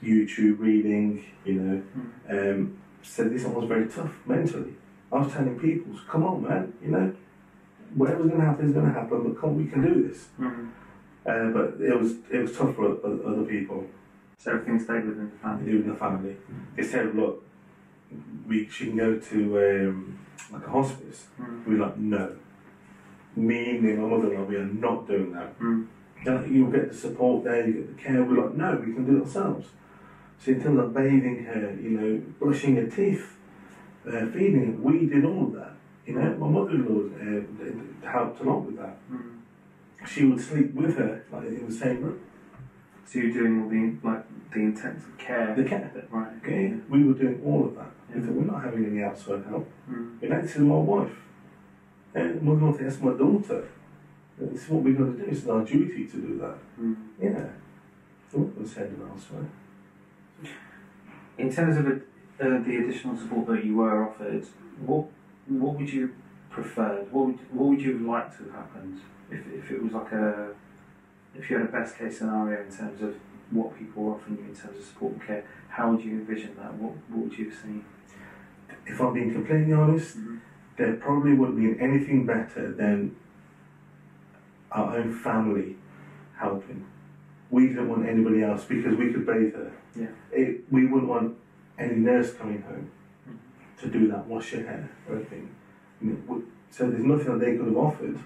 YouTube 0.04 0.60
reading, 0.60 1.26
you 1.44 1.54
know. 1.56 1.84
Um, 2.30 2.78
said 3.02 3.32
this 3.32 3.44
one 3.44 3.56
was 3.56 3.68
very 3.68 3.88
tough 3.88 4.14
mentally. 4.26 4.74
I 5.12 5.20
was 5.20 5.32
telling 5.32 5.60
people, 5.60 6.00
come 6.08 6.24
on, 6.24 6.44
man, 6.44 6.74
you 6.82 6.90
know, 6.90 7.14
whatever's 7.94 8.28
going 8.28 8.42
to 8.42 8.46
happen 8.46 8.68
is 8.68 8.74
going 8.74 8.88
to 8.88 8.94
happen, 8.94 9.24
but 9.24 9.40
come, 9.40 9.56
we 9.56 9.70
can 9.70 9.82
do 9.82 10.08
this. 10.08 10.28
Mm. 10.40 10.72
Uh, 11.26 11.50
but 11.52 11.82
it 11.82 12.00
was 12.00 12.14
it 12.32 12.40
was 12.40 12.56
tough 12.56 12.76
for 12.76 12.92
other 13.04 13.46
people. 13.46 13.86
So 14.38 14.52
everything 14.52 14.80
stayed 14.80 15.06
within 15.06 15.32
the 15.32 15.38
family. 15.38 15.72
in 15.72 15.88
the 15.88 15.96
family. 15.96 16.36
They 16.76 16.84
said, 16.84 17.16
look, 17.16 17.44
we 18.48 18.68
she 18.70 18.88
can 18.88 18.98
go 18.98 19.18
to 19.18 19.88
um, 19.90 20.20
like 20.52 20.66
a 20.68 20.70
hospice. 20.70 21.28
Mm. 21.40 21.66
We 21.66 21.76
were 21.76 21.86
like, 21.86 21.98
no. 21.98 22.36
Me 23.36 23.78
and 23.78 24.00
my 24.02 24.08
mother-in-law, 24.08 24.46
we 24.46 24.56
are 24.56 24.66
not 24.66 25.08
doing 25.08 25.34
that. 25.34 25.60
Mm. 25.60 25.88
Like, 26.26 26.48
You'll 26.50 26.72
get 26.72 26.92
the 26.92 26.98
support 26.98 27.44
there, 27.44 27.68
you 27.68 27.74
get 27.74 27.98
the 27.98 28.04
care. 28.04 28.24
We're 28.24 28.46
like, 28.46 28.56
no, 28.56 28.76
we 28.86 28.94
can 28.94 29.06
do 29.06 29.18
it 29.18 29.22
ourselves. 29.26 29.68
So 30.40 30.52
in 30.52 30.62
terms 30.64 30.80
of 30.80 30.94
bathing 30.94 31.46
her, 31.46 31.78
you 31.82 31.90
know, 31.92 32.22
brushing 32.40 32.76
her 32.78 32.88
teeth, 32.88 33.34
uh, 34.08 34.26
feeding 34.28 34.66
her, 34.66 34.82
we 34.82 35.06
did 35.08 35.26
all 35.26 35.46
of 35.48 35.54
that. 35.54 35.74
You 36.06 36.14
know, 36.16 36.36
my 36.38 36.48
mother-in-law 36.48 38.06
uh, 38.06 38.12
helped 38.12 38.42
a 38.42 38.44
lot 38.44 38.62
with 38.66 38.78
that. 38.78 38.98
Mm. 39.12 39.40
She 40.08 40.26
would 40.26 40.40
sleep 40.40 40.74
with 40.74 40.98
her, 40.98 41.24
like 41.32 41.46
in 41.48 41.68
the 41.68 41.74
same 41.74 42.02
room. 42.04 42.20
So 43.06 43.20
you're 43.20 43.34
doing 43.34 43.64
all 43.64 43.70
the 43.70 44.08
like 44.08 44.26
the 44.52 44.60
intensive 44.62 45.18
care. 45.18 45.54
The 45.56 45.64
care. 45.64 45.92
bit, 45.94 46.08
right? 46.12 46.32
Okay, 46.42 46.74
we 46.90 47.04
were 47.04 47.14
doing 47.14 47.42
all 47.46 47.66
of 47.66 47.76
that. 47.76 47.92
We 48.10 48.20
Yeah. 48.20 48.26
thought, 48.26 48.36
we're 48.36 48.46
not 48.46 48.64
having 48.64 48.86
any 48.86 49.04
outside 49.04 49.44
help. 49.48 49.70
Mm. 49.90 50.22
And 50.24 50.44
this 50.44 50.56
is 50.56 50.62
my 50.62 50.76
wife. 50.78 51.16
And 52.16 52.42
we're 52.48 52.56
going 52.58 52.78
to 52.78 52.86
ask 52.86 53.02
my 53.02 53.14
daughter. 53.14 53.68
This 54.40 54.64
is 54.64 54.70
what 54.70 54.84
we're 54.84 54.94
going 54.96 55.18
to 55.18 55.24
do. 55.24 55.30
It's 55.30 55.48
our 55.48 55.64
duty 55.64 56.06
to 56.08 56.18
do 56.18 56.38
that. 56.40 56.58
Mm. 56.82 56.96
Yeah. 57.22 57.48
So 58.32 58.40
what 58.40 58.58
was 58.60 58.74
headed 58.74 59.00
elsewhere? 59.02 59.46
In 61.38 61.52
terms 61.54 61.78
of 61.78 61.88
it, 61.88 62.02
uh, 62.40 62.60
the 62.64 62.78
additional 62.84 63.16
support 63.18 63.48
that 63.48 63.64
you 63.66 63.76
were 63.78 64.10
offered, 64.10 64.46
what 64.86 65.06
what 65.48 65.76
would 65.78 65.92
you 65.94 66.14
prefer? 66.50 67.06
What 67.12 67.28
would 67.28 67.40
what 67.52 67.70
would 67.70 67.82
you 67.82 68.00
like 68.00 68.36
to 68.38 68.44
have 68.46 68.54
happened 68.54 69.00
if, 69.30 69.42
if 69.54 69.72
it 69.72 69.84
was 69.84 69.94
like 69.94 70.12
a 70.12 70.54
if 71.38 71.50
you 71.50 71.58
had 71.58 71.68
a 71.68 71.72
best 71.72 71.98
case 71.98 72.18
scenario 72.20 72.62
in 72.64 72.72
terms 72.76 73.02
of 73.02 73.16
what 73.52 73.78
people 73.78 74.04
were 74.04 74.14
offering 74.16 74.38
you 74.38 74.44
in 74.46 74.56
terms 74.56 74.80
of 74.80 74.86
support 74.86 75.14
and 75.14 75.26
care? 75.26 75.46
How 75.70 75.92
would 75.92 76.04
you 76.04 76.12
envision 76.12 76.56
that? 76.58 76.74
What 76.76 76.94
what 77.10 77.26
would 77.30 77.38
you 77.38 77.50
have 77.50 77.60
seen? 77.60 77.86
If 78.86 79.00
I'm 79.02 79.14
being 79.14 79.34
completely 79.34 79.74
honest, 79.74 80.18
there 80.78 80.94
probably 80.96 81.34
wouldn't 81.34 81.58
be 81.58 81.80
anything 81.84 82.26
better 82.26 82.72
than 82.74 83.16
our 84.72 84.98
own 84.98 85.14
family 85.14 85.76
helping. 86.38 86.86
We 87.50 87.68
didn't 87.68 87.90
want 87.90 88.08
anybody 88.08 88.44
else 88.44 88.66
because 88.66 88.96
we 88.96 89.12
could 89.14 89.26
bathe 89.26 89.54
her. 89.54 89.72
Yeah. 89.96 90.08
It, 90.32 90.66
we 90.72 90.86
wouldn't 90.88 91.10
want 91.10 91.38
any 91.80 91.96
nurse 91.96 92.34
coming 92.34 92.62
home 92.64 92.92
to 93.82 93.88
do 93.88 94.08
that, 94.10 94.26
wash 94.28 94.52
her 94.52 94.64
hair 94.64 94.90
or 95.08 95.16
anything. 95.18 95.50
You 96.02 96.10
know, 96.10 96.18
we- 96.28 96.44
So 96.72 96.90
there's 96.90 97.04
nothing 97.04 97.26
that 97.38 97.46
they 97.46 97.56
could 97.58 97.68
have 97.68 97.78
offered 97.78 98.18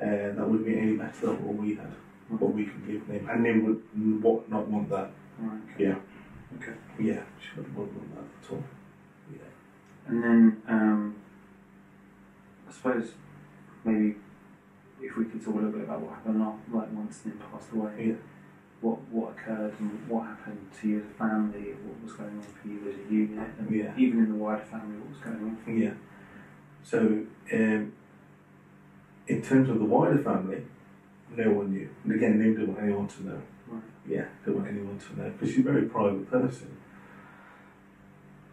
uh, 0.00 0.32
that 0.36 0.48
would 0.48 0.64
be 0.64 0.78
any 0.78 0.96
better 0.96 1.26
than 1.26 1.44
what 1.44 1.56
we 1.56 1.74
had, 1.74 1.92
what 2.38 2.52
we 2.54 2.64
can 2.64 2.82
give 2.86 3.06
them, 3.06 3.26
and 3.28 3.44
they 3.44 3.52
would 3.52 3.76
what, 4.22 4.48
not 4.48 4.68
want 4.68 4.88
that. 4.90 5.10
Right. 5.38 5.60
Yeah. 5.78 5.96
Okay. 6.56 6.72
Yeah, 6.98 7.22
she 7.38 7.56
wouldn't 7.56 7.74
want 7.76 8.14
that 8.14 8.24
at 8.42 8.50
all. 8.50 8.62
Yeah. 9.30 9.38
And 10.06 10.22
then 10.22 10.62
um, 10.66 11.14
I 12.68 12.72
suppose 12.72 13.14
maybe 13.84 14.14
if 15.00 15.16
we 15.16 15.24
could 15.24 15.42
talk 15.42 15.54
a 15.54 15.56
little 15.56 15.70
bit 15.72 15.82
about 15.82 16.00
what 16.00 16.14
happened 16.14 16.42
after, 16.42 16.70
like 16.76 16.92
once 16.92 17.24
Nim 17.24 17.38
passed 17.50 17.72
away. 17.72 17.92
Yeah. 17.98 18.12
What 18.80 18.98
what 19.10 19.30
occurred 19.32 19.72
and 19.78 20.08
what 20.08 20.24
happened 20.24 20.64
to 20.80 20.88
you 20.88 20.98
as 21.00 21.04
a 21.04 21.08
family? 21.08 21.74
What 21.84 22.02
was 22.02 22.12
going 22.12 22.30
on 22.36 22.42
for 22.42 22.68
you 22.68 22.88
as 22.88 22.94
a 22.96 23.12
unit, 23.12 23.50
and 23.58 23.70
Yeah. 23.70 23.92
even 23.96 24.18
in 24.18 24.28
the 24.28 24.34
wider 24.34 24.62
family, 24.62 24.96
what 24.96 25.08
was 25.10 25.18
going 25.18 25.42
on? 25.42 25.56
For 25.56 25.70
you? 25.70 25.84
Yeah. 25.84 25.92
So, 26.82 27.24
um, 27.52 27.92
in 29.26 29.42
terms 29.42 29.68
of 29.68 29.78
the 29.78 29.84
wider 29.84 30.16
family, 30.16 30.62
no 31.36 31.50
one 31.52 31.72
knew. 31.72 31.88
And 32.04 32.12
again, 32.12 32.38
they 32.38 32.46
didn't 32.46 32.68
want 32.68 32.82
anyone 32.82 33.08
to 33.08 33.26
know. 33.26 33.42
Right. 33.68 33.82
Yeah, 34.06 34.24
didn't 34.44 34.56
want 34.56 34.68
anyone 34.68 34.98
to 34.98 35.20
know 35.20 35.30
because 35.30 35.50
she's 35.50 35.60
a 35.60 35.70
very 35.70 35.82
private 35.82 36.30
person. 36.30 36.76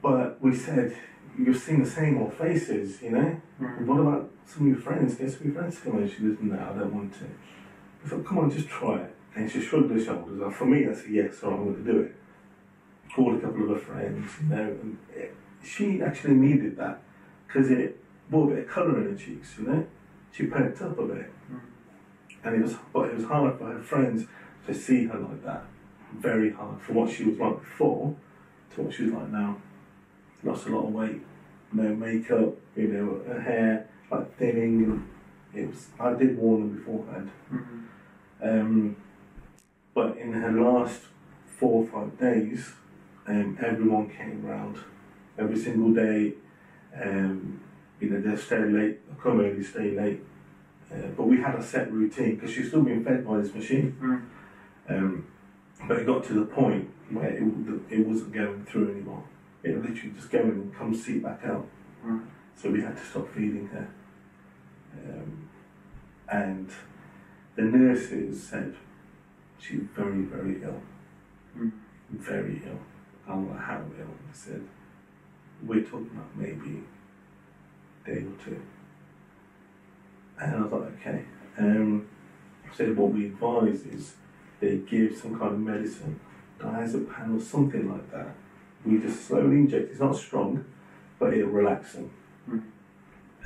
But 0.01 0.41
we 0.41 0.55
said, 0.55 0.95
you've 1.37 1.57
seen 1.57 1.83
the 1.83 1.89
same 1.89 2.19
old 2.19 2.33
faces, 2.33 3.01
you 3.01 3.11
know? 3.11 3.41
Mm. 3.61 3.85
What 3.85 3.99
about 3.99 4.31
some 4.45 4.63
of 4.63 4.67
your 4.67 4.77
friends? 4.77 5.15
Get 5.15 5.31
some 5.31 5.39
of 5.39 5.45
your 5.45 5.55
friends 5.55 5.75
to 5.75 5.81
come 5.81 6.01
in. 6.01 6.09
She 6.09 6.21
goes, 6.21 6.37
no, 6.41 6.55
I 6.55 6.77
don't 6.77 6.93
want 6.93 7.13
to. 7.13 7.25
I 8.05 8.09
thought, 8.09 8.25
come 8.25 8.39
on, 8.39 8.51
just 8.51 8.69
try 8.69 9.01
it. 9.01 9.15
And 9.35 9.51
she 9.51 9.61
shrugged 9.61 9.91
her 9.91 10.03
shoulders. 10.03 10.41
And 10.41 10.55
for 10.55 10.65
me, 10.65 10.87
I 10.87 10.93
said, 10.93 11.09
yes, 11.11 11.39
so 11.39 11.49
I'm 11.49 11.63
going 11.63 11.83
to 11.83 11.91
do 11.91 11.99
it. 12.01 12.15
Called 13.13 13.35
a 13.37 13.39
couple 13.39 13.63
of 13.63 13.69
her 13.69 13.77
friends, 13.77 14.31
you 14.41 14.49
know, 14.49 14.63
and 14.81 14.97
it, 15.15 15.35
she 15.63 16.01
actually 16.01 16.35
needed 16.35 16.77
that 16.77 17.01
because 17.47 17.71
it 17.71 17.99
brought 18.29 18.51
a 18.51 18.55
bit 18.55 18.65
of 18.65 18.69
colour 18.69 18.99
in 18.99 19.11
her 19.11 19.17
cheeks, 19.17 19.55
you 19.57 19.65
know. 19.65 19.87
She 20.31 20.45
perked 20.45 20.81
up 20.81 20.99
a 20.99 21.03
bit. 21.03 21.31
Mm. 21.51 21.59
And 22.47 22.55
it 22.55 22.61
was, 22.63 22.75
but 22.93 23.09
it 23.09 23.15
was 23.15 23.25
hard 23.25 23.57
for 23.57 23.65
her 23.65 23.81
friends 23.81 24.25
to 24.65 24.73
see 24.73 25.05
her 25.05 25.19
like 25.19 25.43
that. 25.43 25.65
Very 26.15 26.51
hard 26.51 26.81
from 26.81 26.95
what 26.95 27.11
she 27.11 27.25
was 27.25 27.37
like 27.37 27.59
before 27.59 28.15
to 28.73 28.83
what 28.83 28.93
she's 28.93 29.11
like 29.11 29.29
now. 29.29 29.57
Lost 30.43 30.65
a 30.67 30.69
lot 30.69 30.87
of 30.87 30.93
weight, 30.93 31.21
no 31.73 31.93
makeup, 31.93 32.55
you 32.73 32.87
know, 32.87 33.21
her 33.27 33.41
hair 33.41 33.89
like 34.09 34.37
thinning, 34.37 34.83
and 34.85 35.07
it 35.53 35.67
was. 35.67 35.87
I 35.99 36.13
did 36.13 36.37
warn 36.37 36.61
them 36.61 36.77
beforehand. 36.77 37.31
Mhm. 37.51 37.83
Um, 38.41 38.95
but 39.93 40.17
in 40.17 40.31
her 40.31 40.51
last 40.51 41.01
four 41.47 41.83
or 41.83 41.87
five 41.87 42.17
days, 42.17 42.71
um, 43.27 43.57
everyone 43.61 44.09
came 44.09 44.45
round 44.45 44.77
every 45.37 45.57
single 45.57 45.91
day. 45.93 46.35
Um, 46.95 47.59
you 47.99 48.09
know, 48.09 48.21
they'll 48.21 48.37
stay 48.37 48.63
late, 48.63 48.99
come 49.21 49.41
early, 49.41 49.63
stay 49.63 49.91
late. 49.99 50.21
Uh, 50.91 51.07
but 51.17 51.27
we 51.27 51.41
had 51.41 51.55
a 51.55 51.63
set 51.63 51.91
routine 51.91 52.35
because 52.35 52.51
she's 52.51 52.69
still 52.69 52.81
being 52.81 53.03
fed 53.03 53.27
by 53.27 53.37
this 53.37 53.53
machine. 53.53 53.97
Mm. 54.01 54.95
Um, 54.95 55.27
but 55.87 55.99
it 55.99 56.05
got 56.05 56.23
to 56.25 56.33
the 56.33 56.45
point 56.45 56.89
where 57.09 57.27
it, 57.27 57.43
it 57.89 58.07
wasn't 58.07 58.33
going 58.33 58.65
through 58.65 58.91
anymore. 58.91 59.23
It 59.63 59.75
literally 59.75 60.13
just 60.15 60.29
go 60.29 60.39
and 60.39 60.73
come 60.73 60.93
seep 60.93 61.23
back 61.23 61.41
out. 61.45 61.67
Right. 62.01 62.21
So 62.55 62.71
we 62.71 62.81
had 62.81 62.95
to 62.97 63.03
stop 63.03 63.33
feeding 63.33 63.67
her. 63.67 63.89
Um, 64.97 65.49
and 66.29 66.69
the 67.55 67.63
nurses 67.63 68.47
said 68.47 68.75
she's 69.59 69.81
very, 69.95 70.21
very 70.23 70.63
ill. 70.63 70.81
Mm. 71.57 71.71
Very 72.11 72.61
ill. 72.65 72.79
I 73.27 73.31
don't 73.31 73.51
know 73.51 73.59
how 73.59 73.83
ill. 73.99 74.05
They 74.05 74.33
said, 74.33 74.67
we're 75.63 75.83
talking 75.83 76.11
about 76.13 76.35
maybe 76.35 76.83
a 78.05 78.09
day 78.09 78.21
or 78.21 78.43
two. 78.43 78.61
And 80.39 80.55
I 80.55 80.61
was 80.61 80.71
like, 80.71 80.99
okay. 80.99 81.25
Um, 81.57 82.07
I 82.69 82.75
said, 82.75 82.95
what 82.95 83.11
we 83.11 83.25
advise 83.27 83.85
is 83.85 84.15
they 84.59 84.77
give 84.77 85.17
some 85.17 85.37
kind 85.37 85.53
of 85.53 85.59
medicine, 85.59 86.19
diazepam 86.59 87.37
or 87.37 87.41
something 87.41 87.89
like 87.91 88.11
that. 88.11 88.35
We 88.85 88.99
just 88.99 89.25
slowly 89.25 89.57
inject. 89.57 89.91
It's 89.91 89.99
not 89.99 90.15
strong, 90.15 90.65
but 91.19 91.33
it'll 91.33 91.49
relax 91.49 91.93
them. 91.93 92.11
Mm. 92.49 92.63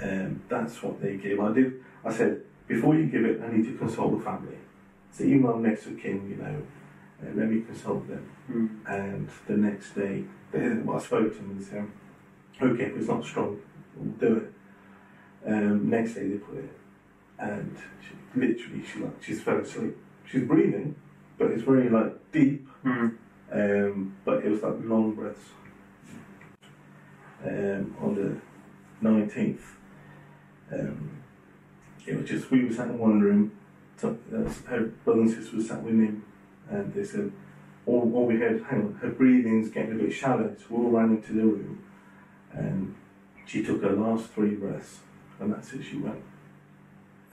Um, 0.02 0.42
that's 0.50 0.82
what 0.84 1.02
they 1.02 1.18
give. 1.18 1.40
I 1.40 1.54
did. 1.54 1.84
I 2.04 2.12
said 2.12 2.42
before 2.68 2.96
you 2.96 3.06
give 3.06 3.26
it, 3.26 3.42
I 3.42 3.52
need 3.52 3.66
to 3.66 3.78
consult 3.78 4.18
the 4.18 4.24
family. 4.24 4.58
So 5.12 5.24
even 5.24 5.44
though 5.44 5.60
next 5.60 5.86
of 5.88 6.00
kin, 6.00 6.30
you 6.30 6.38
know, 6.38 6.64
uh, 7.22 7.34
let 7.36 7.50
me 7.50 7.62
consult 7.62 8.08
them. 8.08 8.32
Mm. 8.50 8.70
And 8.88 9.30
the 9.48 9.58
next 9.58 9.94
day, 9.94 10.24
they, 10.52 10.70
well, 10.70 10.98
I 10.98 11.02
spoke 11.02 11.32
to 11.34 11.38
them 11.38 11.52
and 11.52 11.64
said, 11.64 11.88
okay, 12.62 12.84
if 12.84 12.98
it's 12.98 13.08
not 13.08 13.26
strong, 13.26 13.60
we'll 13.96 14.14
do 14.16 14.38
it. 14.38 14.54
Um, 15.46 15.90
next 15.90 16.14
day 16.14 16.28
they 16.28 16.38
put 16.38 16.58
it, 16.60 16.78
and 17.42 17.78
she, 18.02 18.40
literally 18.40 18.84
she 18.86 19.00
like 19.00 19.24
she's 19.24 19.42
fell 19.42 19.58
asleep. 19.58 19.98
She's 20.26 20.44
breathing, 20.44 20.96
but 21.38 21.52
it's 21.52 21.64
very 21.64 21.90
like 21.90 22.32
deep. 22.32 22.68
Mm. 22.86 23.18
Um, 23.52 24.16
but 24.24 24.46
it 24.46 24.50
was 24.50 24.64
like 24.64 24.76
long 24.84 25.14
breaths. 25.14 25.50
Um, 27.44 27.96
on 28.00 28.16
the 28.16 29.06
19th, 29.06 29.60
um, 30.72 31.24
it 32.06 32.16
was 32.16 32.30
just, 32.30 32.52
we 32.52 32.66
were 32.66 32.74
sat 32.74 32.88
in 32.88 33.00
one 33.00 33.20
room, 33.20 33.52
so, 33.98 34.18
uh, 34.32 34.50
her 34.70 34.82
brother 35.04 35.22
and 35.22 35.32
sister 35.32 35.56
was 35.56 35.68
sat 35.68 35.82
with 35.82 35.96
him, 35.96 36.24
and 36.70 36.94
they 36.94 37.04
said, 37.04 37.32
all, 37.88 38.12
all 38.14 38.28
we 38.28 38.36
heard, 38.36 38.64
hang 38.70 38.82
on, 38.82 39.00
her 39.02 39.10
breathing's 39.10 39.70
getting 39.70 39.94
a 39.94 40.04
bit 40.04 40.14
shallow, 40.14 40.56
so 40.60 40.66
we 40.70 40.86
all 40.86 40.92
ran 40.92 41.16
into 41.16 41.34
the 41.34 41.42
room, 41.42 41.84
and 42.54 42.96
she 43.48 43.64
took 43.64 43.82
her 43.82 43.94
last 43.94 44.30
three 44.30 44.54
breaths, 44.54 45.00
and 45.40 45.52
that's 45.52 45.74
it, 45.74 45.84
she 45.84 45.98
went. 45.98 46.22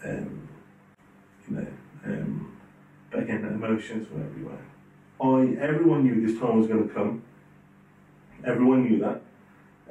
Um, 0.05 0.49
you 1.49 1.57
know, 1.57 1.67
um, 2.05 2.57
but 3.11 3.23
again, 3.25 3.43
the 3.43 3.49
emotions 3.49 4.09
were 4.11 4.23
everywhere. 4.23 4.65
I 5.21 5.61
everyone 5.63 6.05
knew 6.05 6.25
this 6.27 6.39
time 6.39 6.59
was 6.59 6.69
going 6.69 6.89
to 6.89 6.95
come. 6.95 7.23
Everyone 8.45 8.85
knew 8.85 9.01
that, 9.01 9.21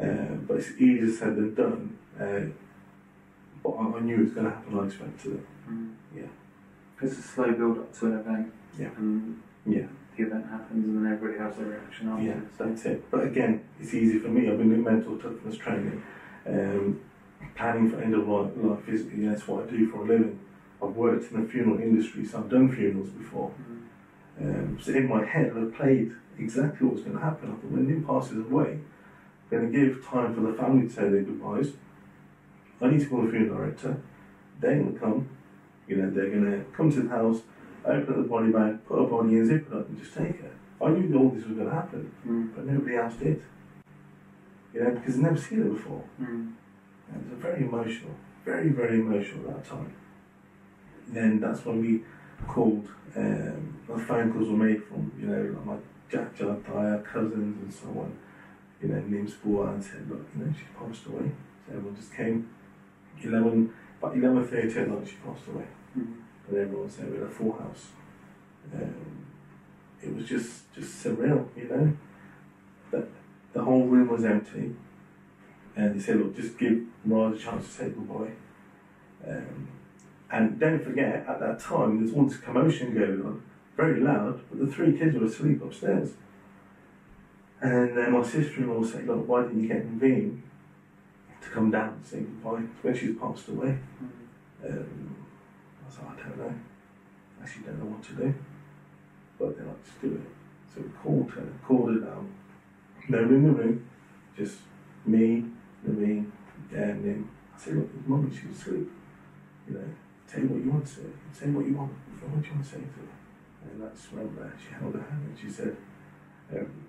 uh, 0.01 0.35
but 0.47 0.57
it's 0.57 0.71
easier 0.79 1.11
said 1.11 1.35
than 1.35 1.53
done. 1.53 1.97
Uh, 2.19 2.53
but 3.63 3.71
I, 3.71 3.97
I 3.97 3.99
knew 3.99 4.15
it 4.15 4.23
was 4.23 4.31
going 4.31 4.45
to 4.45 4.51
happen. 4.51 4.79
I 4.79 4.85
expected 4.85 5.33
it. 5.33 5.45
Mm. 5.69 5.93
Yeah. 6.15 6.23
It's 7.01 7.17
a 7.17 7.21
slow 7.21 7.51
build 7.51 7.77
up 7.79 7.93
to 7.99 8.05
an 8.07 8.19
event. 8.19 8.53
Yeah. 8.79 8.89
And 8.97 9.41
Yeah, 9.65 9.87
the 10.15 10.23
event 10.23 10.45
happens, 10.49 10.85
and 10.85 11.05
then 11.05 11.11
everybody 11.11 11.37
has 11.43 11.57
their 11.57 11.65
reaction 11.67 12.07
yeah, 12.07 12.31
afterwards. 12.31 12.57
that's 12.57 12.85
it. 12.85 13.11
But 13.11 13.25
again, 13.25 13.63
it's 13.79 13.93
easy 13.93 14.19
for 14.19 14.29
me. 14.29 14.49
I've 14.49 14.57
been 14.57 14.69
doing 14.69 14.83
mental 14.83 15.17
toughness 15.17 15.57
training, 15.57 16.01
um, 16.47 17.01
planning 17.55 17.89
for 17.91 18.01
end 18.01 18.13
of 18.13 18.27
life, 18.27 18.51
life 18.57 18.79
yeah, 18.87 19.29
that's 19.31 19.47
what 19.47 19.67
I 19.67 19.69
do 19.71 19.89
for 19.89 20.03
a 20.03 20.05
living. 20.05 20.39
I've 20.81 20.95
worked 20.95 21.31
in 21.31 21.41
the 21.41 21.47
funeral 21.49 21.79
industry, 21.79 22.23
so 22.25 22.37
I've 22.39 22.49
done 22.49 22.71
funerals 22.73 23.09
before. 23.09 23.51
Um, 24.39 24.77
so 24.81 24.91
in 24.91 25.07
my 25.09 25.25
head, 25.25 25.53
I 25.57 25.75
played 25.75 26.11
exactly 26.37 26.85
what 26.85 26.95
was 26.95 27.03
going 27.03 27.17
to 27.17 27.23
happen. 27.23 27.49
I 27.49 27.53
thought 27.53 27.71
when 27.71 27.87
Nim 27.87 28.05
passes 28.05 28.37
away, 28.37 28.79
I'm 29.51 29.59
going 29.59 29.71
to 29.71 29.77
give 29.77 30.05
time 30.05 30.35
for 30.35 30.41
the 30.41 30.53
family 30.53 30.87
to 30.87 30.93
say 30.93 31.09
their 31.09 31.21
goodbyes. 31.23 31.73
I 32.79 32.89
need 32.89 32.99
to 32.99 33.07
call 33.07 33.23
the 33.23 33.31
funeral 33.31 33.57
director. 33.57 33.99
They're 34.59 34.75
going 34.75 34.93
to 34.93 34.99
come. 34.99 35.29
You 35.87 35.95
know, 35.95 36.09
they're 36.11 36.29
going 36.29 36.45
to 36.51 36.65
come 36.75 36.91
to 36.91 37.01
the 37.01 37.09
house, 37.09 37.39
open 37.85 38.01
up 38.13 38.17
the 38.17 38.29
body 38.29 38.51
bag, 38.51 38.85
put 38.85 38.99
a 38.99 39.07
body 39.07 39.37
in, 39.37 39.47
zip 39.47 39.65
it 39.71 39.75
up, 39.75 39.87
and 39.89 39.97
just 39.97 40.13
take 40.13 40.29
it. 40.41 40.53
I 40.79 40.89
knew 40.89 41.17
all 41.17 41.29
this 41.29 41.45
was 41.45 41.57
going 41.57 41.69
to 41.69 41.73
happen, 41.73 42.11
Mm. 42.27 42.53
but 42.55 42.65
nobody 42.67 42.95
else 42.97 43.15
did. 43.15 43.41
You 44.75 44.83
know, 44.83 44.91
because 44.91 45.15
they'd 45.15 45.23
never 45.23 45.37
seen 45.37 45.61
it 45.61 45.73
before. 45.73 46.03
Mm. 46.21 46.53
And 47.11 47.25
it 47.25 47.33
was 47.33 47.41
very 47.41 47.61
emotional, 47.63 48.11
very, 48.45 48.69
very 48.69 48.99
emotional 48.99 49.49
at 49.49 49.63
that 49.63 49.69
time. 49.69 49.93
Then 51.07 51.39
that's 51.39 51.65
when 51.65 51.81
we 51.81 52.03
called, 52.47 52.87
um, 53.15 53.79
the 53.87 53.97
phone 53.97 54.33
calls 54.33 54.49
were 54.49 54.57
made 54.57 54.83
from, 54.83 55.11
you 55.19 55.27
know, 55.27 55.41
like 55.41 55.65
my 55.65 55.75
Jack 56.09 56.35
Judd, 56.35 56.65
Dyer, 56.65 56.99
cousins 56.99 57.61
and 57.61 57.73
so 57.73 57.87
on, 57.99 58.17
you 58.81 58.89
know, 58.89 58.99
Nim 58.99 59.27
Spore 59.27 59.69
and 59.69 59.83
said, 59.83 60.09
look, 60.09 60.25
you 60.35 60.45
know, 60.45 60.53
she 60.53 60.65
passed 60.77 61.05
away. 61.07 61.31
So 61.65 61.73
everyone 61.73 61.95
just 61.95 62.13
came, 62.13 62.49
11, 63.21 63.73
about 63.99 64.15
11.30 64.15 64.77
at 64.77 64.89
night 64.89 65.07
she 65.07 65.15
passed 65.15 65.47
away. 65.47 65.65
Mm. 65.97 66.13
And 66.47 66.57
everyone 66.57 66.89
said 66.89 67.11
we 67.11 67.17
had 67.17 67.27
a 67.27 67.29
full 67.29 67.53
house. 67.53 67.87
Um, 68.73 69.25
it 70.01 70.13
was 70.13 70.25
just, 70.25 70.73
just 70.73 71.03
surreal, 71.03 71.47
you 71.55 71.67
know. 71.67 71.97
That 72.91 73.07
the 73.53 73.63
whole 73.63 73.85
room 73.85 74.07
was 74.07 74.23
empty. 74.23 74.75
And 75.77 75.93
he 75.93 76.01
said, 76.01 76.17
look, 76.17 76.35
just 76.35 76.57
give 76.57 76.81
Raj 77.05 77.35
a 77.35 77.37
chance 77.37 77.67
to 77.67 77.71
say 77.71 77.89
goodbye. 77.89 78.31
Um, 79.27 79.67
and 80.31 80.59
don't 80.59 80.83
forget, 80.83 81.23
at 81.27 81.39
that 81.39 81.59
time, 81.59 81.99
there's 81.99 82.17
all 82.17 82.25
this 82.25 82.37
commotion 82.37 82.95
going 82.95 83.21
on, 83.23 83.43
very 83.75 83.99
loud, 83.99 84.41
but 84.49 84.59
the 84.59 84.65
three 84.73 84.97
kids 84.97 85.15
were 85.15 85.27
asleep 85.27 85.61
upstairs. 85.61 86.13
And 87.61 87.95
then 87.95 88.11
my 88.11 88.23
sister-in-law 88.23 88.83
said, 88.85 89.05
look, 89.05 89.27
why 89.27 89.43
didn't 89.43 89.61
you 89.61 89.67
get 89.67 89.87
Naveen 89.87 90.41
to 91.41 91.49
come 91.49 91.69
down 91.69 91.89
and 91.89 92.05
say 92.05 92.19
goodbye 92.21 92.63
when 92.81 92.97
she's 92.97 93.15
passed 93.15 93.47
away? 93.47 93.77
Um, 94.65 95.15
I 95.83 95.87
was 95.87 95.99
like, 95.99 96.25
I 96.25 96.27
don't 96.29 96.37
know. 96.39 96.55
I 97.39 97.43
actually 97.43 97.65
don't 97.65 97.79
know 97.79 97.85
what 97.85 98.03
to 98.03 98.13
do. 98.13 98.33
But 99.37 99.57
then 99.57 99.67
I 99.69 99.87
just 99.87 100.01
do 100.01 100.15
it. 100.15 100.73
So 100.73 100.81
we 100.81 100.89
called 101.03 101.29
her, 101.31 101.47
called 101.67 101.93
her 101.93 101.99
down. 101.99 102.33
No 103.09 103.21
one 103.21 103.35
in 103.35 103.43
the 103.43 103.51
room, 103.51 103.89
just 104.35 104.57
me, 105.05 105.45
Naveen, 105.87 106.31
and 106.71 107.05
him. 107.05 107.31
I 107.55 107.59
said, 107.59 107.75
look, 107.75 108.07
mummy, 108.07 108.29
she's 108.29 108.57
asleep. 108.57 108.89
You 109.67 109.73
know, 109.73 109.89
tell 110.29 110.41
you 110.41 110.47
what 110.47 110.63
you 110.63 110.71
want 110.71 110.85
to 110.85 110.93
say. 110.93 111.09
Say 111.33 111.47
what 111.47 111.65
you 111.65 111.75
want. 111.75 111.91
What 112.21 112.41
do 112.41 112.47
you 112.47 112.53
want 112.53 112.65
to 112.65 112.69
say 112.69 112.77
to 112.77 112.99
her? 113.01 113.17
And 113.63 113.83
I 113.83 113.89
just 113.95 114.11
remember 114.11 114.53
she 114.59 114.73
held 114.73 114.93
her 114.93 115.01
hand 115.01 115.23
and 115.25 115.37
she 115.39 115.49
said, 115.49 115.75
um, 116.53 116.87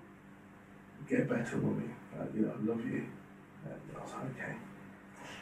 get 1.07 1.27
better, 1.27 1.57
mummy. 1.57 1.89
Uh, 2.17 2.25
you 2.33 2.41
know, 2.41 2.53
I 2.53 2.69
love 2.69 2.85
you. 2.85 3.05
And 3.65 3.73
I 3.97 4.01
was 4.03 4.13
like, 4.13 4.25
okay. 4.35 4.55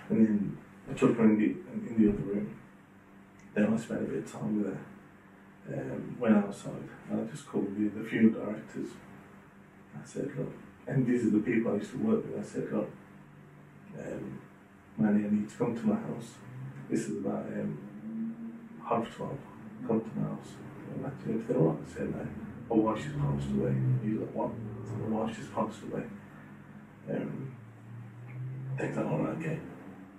And 0.10 0.28
then 0.28 0.58
I 0.90 0.94
took 0.94 1.18
her 1.18 1.24
in 1.24 1.38
the, 1.38 1.90
in 1.90 1.96
the 2.02 2.10
other 2.10 2.24
room. 2.24 2.56
Then 3.54 3.74
I 3.74 3.78
spent 3.78 4.02
a 4.02 4.06
bit 4.06 4.24
of 4.24 4.32
time 4.32 4.64
with 4.64 4.74
her. 4.74 4.80
Um, 5.70 6.16
went 6.18 6.38
outside 6.38 6.88
and 7.12 7.20
I 7.20 7.30
just 7.30 7.46
called 7.46 7.76
the, 7.76 7.90
the 7.90 8.08
funeral 8.08 8.46
directors. 8.46 8.88
I 9.94 10.06
said, 10.06 10.32
look, 10.38 10.54
and 10.88 11.06
these 11.06 11.26
are 11.26 11.32
the 11.32 11.40
people 11.40 11.74
I 11.74 11.76
used 11.76 11.92
to 11.92 11.98
work 11.98 12.24
with. 12.26 12.40
I 12.40 12.48
said, 12.48 12.72
look, 12.72 12.90
um, 14.00 14.40
Manny, 14.98 15.26
I 15.26 15.30
need 15.30 15.50
to 15.50 15.56
come 15.56 15.76
to 15.76 15.86
my 15.86 15.96
house. 15.96 16.36
This 16.90 17.02
is 17.10 17.18
about 17.26 17.46
um, 17.48 17.78
half 18.88 19.14
twelve. 19.16 19.38
Come 19.88 20.02
to 20.02 20.20
my 20.20 20.28
house. 20.30 20.48
And 20.94 21.06
I 21.06 21.10
said, 21.48 21.56
all 21.56 21.70
right, 21.70 21.78
I 21.86 21.94
said, 21.94 22.16
no. 22.16 22.28
My 22.76 22.76
wife 22.92 23.04
just 23.04 23.18
passed 23.20 23.50
away. 23.52 23.76
He's 24.04 24.20
like, 24.20 24.34
what? 24.34 24.50
I 24.52 24.88
said, 24.90 25.10
my 25.10 25.18
wife 25.24 25.36
just 25.38 25.54
passed 25.54 25.84
away. 25.84 26.04
Um, 27.12 27.56
things 28.78 28.98
like, 28.98 29.06
all 29.06 29.20
right, 29.20 29.38
okay. 29.38 29.60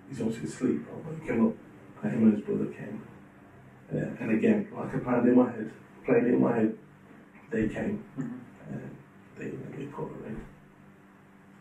He's 0.08 0.20
obviously 0.20 0.48
asleep. 0.48 0.86
I 0.90 1.08
woke 1.08 1.24
him 1.24 1.46
up. 1.48 1.54
And 2.02 2.12
him 2.12 2.22
and 2.24 2.34
his 2.34 2.42
brother 2.46 2.66
came. 2.66 3.02
Uh, 3.92 4.22
and 4.22 4.30
again, 4.32 4.68
like 4.76 4.94
I 4.94 4.98
planned 4.98 5.26
in 5.28 5.36
my 5.36 5.50
head, 5.50 5.72
played 6.04 6.24
it 6.24 6.34
in 6.34 6.40
my 6.40 6.54
head, 6.54 6.78
they 7.50 7.68
came. 7.68 8.04
Mhm. 8.18 8.38
And 8.70 8.96
they, 9.36 9.48
they 9.76 9.86
put 9.86 10.08
her 10.12 10.26
in. 10.26 10.44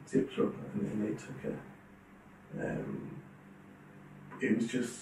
Zipped 0.08 0.34
her 0.36 0.48
up 0.48 0.54
and 0.74 0.86
then 0.86 1.02
they 1.06 1.12
took 1.12 1.40
her. 1.42 1.58
Um, 2.60 3.22
it 4.42 4.56
was 4.58 4.68
just, 4.68 5.02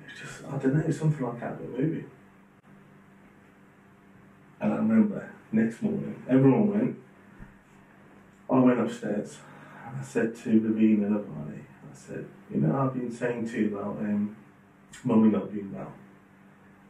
it 0.00 0.10
was 0.10 0.20
just, 0.20 0.44
I 0.44 0.56
don't 0.58 0.74
know, 0.74 0.90
something 0.90 1.24
like 1.24 1.42
out 1.42 1.54
of 1.54 1.60
a 1.60 1.68
movie. 1.68 2.04
And 4.60 4.72
I 4.72 4.76
remember 4.76 5.30
next 5.50 5.82
morning, 5.82 6.22
everyone 6.28 6.70
went. 6.70 6.96
I 8.50 8.58
went 8.58 8.80
upstairs 8.80 9.38
and 9.86 9.96
I 10.00 10.02
said 10.02 10.36
to 10.36 10.50
Levine 10.50 11.04
and 11.04 11.16
Avani, 11.16 11.60
I 11.60 11.94
said, 11.94 12.26
you 12.50 12.60
know, 12.60 12.78
I've 12.78 12.94
been 12.94 13.10
saying 13.10 13.48
to 13.48 13.60
you 13.60 13.76
about 13.76 13.98
um, 13.98 14.36
mummy 15.04 15.30
not 15.30 15.52
being 15.52 15.72
well. 15.72 15.92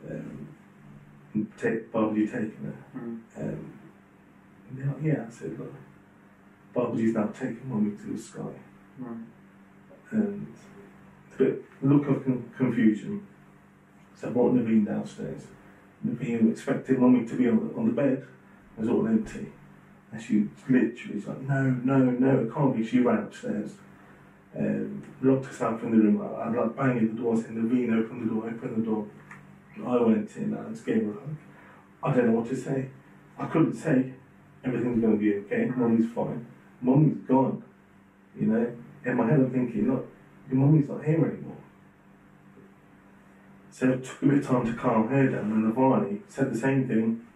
Um, 0.08 0.48
and 1.34 1.58
take, 1.58 1.90
Barbara 1.92 2.26
taking 2.26 2.64
her. 2.64 2.98
Mm. 2.98 3.20
Um, 3.36 3.78
and 4.68 4.78
they're 4.78 4.86
like, 4.86 5.02
yeah, 5.02 5.24
I 5.26 5.30
said, 5.30 5.58
look, 5.58 5.72
Barbara's 6.74 7.14
now 7.14 7.26
taking 7.28 7.68
mummy 7.68 7.96
to 7.96 8.12
the 8.12 8.18
sky. 8.18 8.52
Right. 9.02 9.16
And 10.12 10.54
a 11.34 11.38
bit 11.38 11.64
look 11.82 12.06
of 12.08 12.24
con- 12.24 12.50
confusion. 12.56 13.26
So 14.14 14.28
I 14.28 14.30
brought 14.30 14.54
Naveen 14.54 14.86
downstairs. 14.86 15.42
Naveen 16.06 16.52
expected 16.52 16.98
mummy 16.98 17.26
to 17.26 17.34
be 17.34 17.48
on 17.48 17.68
the, 17.68 17.74
on 17.74 17.86
the 17.86 17.92
bed. 17.92 18.26
It 18.76 18.80
was 18.80 18.88
all 18.88 19.06
empty. 19.06 19.50
And 20.12 20.22
she 20.22 20.48
literally 20.68 21.14
was 21.14 21.26
like, 21.26 21.40
no, 21.42 21.62
no, 21.84 21.98
no, 21.98 22.40
it 22.40 22.54
can't 22.54 22.76
be. 22.76 22.86
She 22.86 23.00
ran 23.00 23.24
upstairs. 23.24 23.72
Um, 24.56 25.02
locked 25.22 25.46
herself 25.46 25.82
in 25.82 25.90
the 25.90 25.96
room. 25.96 26.20
I, 26.20 26.42
I 26.42 26.48
like 26.50 26.76
banging 26.76 27.14
the 27.14 27.22
door, 27.22 27.36
saying, 27.36 27.54
Naveen, 27.54 28.04
open 28.04 28.20
the 28.20 28.34
door, 28.34 28.46
open 28.46 28.80
the 28.80 28.86
door. 28.86 29.06
I 29.84 30.00
went 30.02 30.36
in 30.36 30.54
and 30.54 30.86
gave 30.86 31.04
her 31.04 31.10
a 31.10 31.14
hug. 31.14 31.36
I 32.04 32.14
don't 32.14 32.26
know 32.26 32.40
what 32.40 32.48
to 32.50 32.56
say. 32.56 32.90
I 33.38 33.46
couldn't 33.46 33.74
say 33.74 34.12
everything's 34.64 35.00
going 35.00 35.14
to 35.14 35.18
be 35.18 35.34
okay, 35.34 35.70
mummy's 35.74 36.10
fine. 36.12 36.46
Mummy's 36.80 37.16
gone. 37.26 37.62
You 38.38 38.46
know, 38.46 38.76
in 39.04 39.16
my 39.16 39.26
head 39.26 39.40
I'm 39.40 39.50
thinking, 39.50 39.90
look, 39.90 40.08
your 40.50 40.60
mummy's 40.60 40.88
not 40.88 41.04
here 41.04 41.24
anymore. 41.24 41.56
So 43.70 43.90
it 43.90 44.04
took 44.04 44.22
a 44.22 44.26
bit 44.26 44.38
of 44.38 44.46
time 44.46 44.66
to 44.66 44.74
calm 44.74 45.08
her 45.08 45.28
down, 45.28 45.50
and 45.50 45.74
Avani 45.74 46.20
said 46.28 46.52
the 46.52 46.58
same 46.58 46.86
thing, 46.86 47.26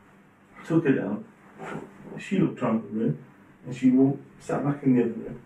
took 0.66 0.84
her 0.84 0.92
down. 0.92 1.24
She 2.18 2.38
looked 2.38 2.62
around 2.62 2.82
the 2.84 2.88
room, 2.88 3.24
and 3.64 3.74
she 3.74 3.90
walked, 3.90 4.22
sat 4.38 4.64
back 4.64 4.82
in 4.82 4.96
the 4.96 5.02
other 5.02 5.12
room, 5.12 5.40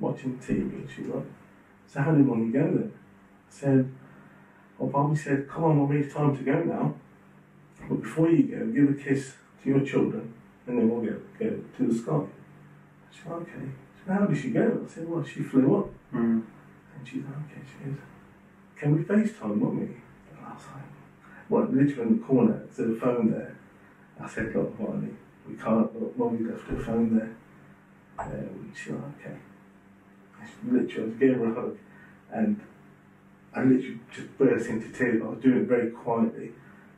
watching 0.00 0.38
TV, 0.38 0.60
and 0.60 0.90
she 0.90 1.02
was 1.02 1.14
like, 1.14 1.24
so 1.86 2.00
how 2.00 2.12
did 2.12 2.26
mummy 2.26 2.50
go 2.50 2.62
then? 2.62 2.92
I 3.48 3.52
said, 3.52 3.92
well, 4.76 4.90
Bobby 4.90 5.16
said, 5.16 5.48
come 5.48 5.64
on, 5.64 5.78
mummy, 5.78 6.00
it's 6.00 6.12
time 6.12 6.36
to 6.36 6.42
go 6.42 6.62
now. 6.64 6.94
But 7.88 8.02
before 8.02 8.28
you 8.28 8.42
go, 8.44 8.66
give 8.66 8.90
a 8.90 8.94
kiss 8.94 9.34
to 9.62 9.68
your 9.68 9.80
children, 9.80 10.34
and 10.66 10.78
then 10.78 10.90
we'll 10.90 11.00
go, 11.00 11.20
go 11.38 11.60
to 11.76 11.86
the 11.86 11.94
sky. 11.94 12.20
She 13.12 13.22
said, 13.22 13.32
okay. 13.32 13.70
How 14.06 14.26
did 14.26 14.36
she 14.36 14.50
go? 14.50 14.84
I 14.84 14.92
said, 14.92 15.08
well, 15.08 15.24
she 15.24 15.42
flew 15.42 15.78
up. 15.78 15.90
Mm. 16.12 16.42
And 16.96 17.08
she's 17.08 17.22
like, 17.24 17.36
okay, 17.50 17.60
she 17.66 17.84
goes, 17.90 17.98
can 18.76 18.96
we 18.96 19.02
FaceTime, 19.02 19.58
mummy? 19.58 19.82
And 19.82 20.46
I 20.46 20.54
was 20.54 20.62
like, 20.74 20.84
well, 21.48 21.64
literally 21.64 22.02
in 22.02 22.18
the 22.18 22.24
corner, 22.24 22.62
there's 22.76 22.96
a 22.96 23.00
phone 23.00 23.30
there. 23.30 23.56
I 24.20 24.28
said, 24.28 24.54
look, 24.54 24.78
Marley, 24.78 25.14
we 25.48 25.54
can't, 25.56 26.00
look, 26.00 26.16
mummy 26.16 26.44
left 26.44 26.68
her 26.68 26.78
phone 26.78 27.16
there. 27.16 27.36
Um, 28.18 28.72
she's 28.76 28.92
like, 28.92 29.02
okay. 29.20 29.36
I 30.40 30.46
literally, 30.64 31.10
I 31.10 31.18
gave 31.18 31.36
her 31.36 31.50
a 31.50 31.54
hug, 31.54 31.78
and 32.30 32.60
I 33.54 33.62
literally 33.62 34.00
just 34.14 34.36
burst 34.38 34.68
into 34.68 34.90
tears. 34.90 35.22
I 35.22 35.26
was 35.26 35.40
doing 35.40 35.62
it 35.62 35.68
very 35.68 35.90
quietly. 35.90 36.52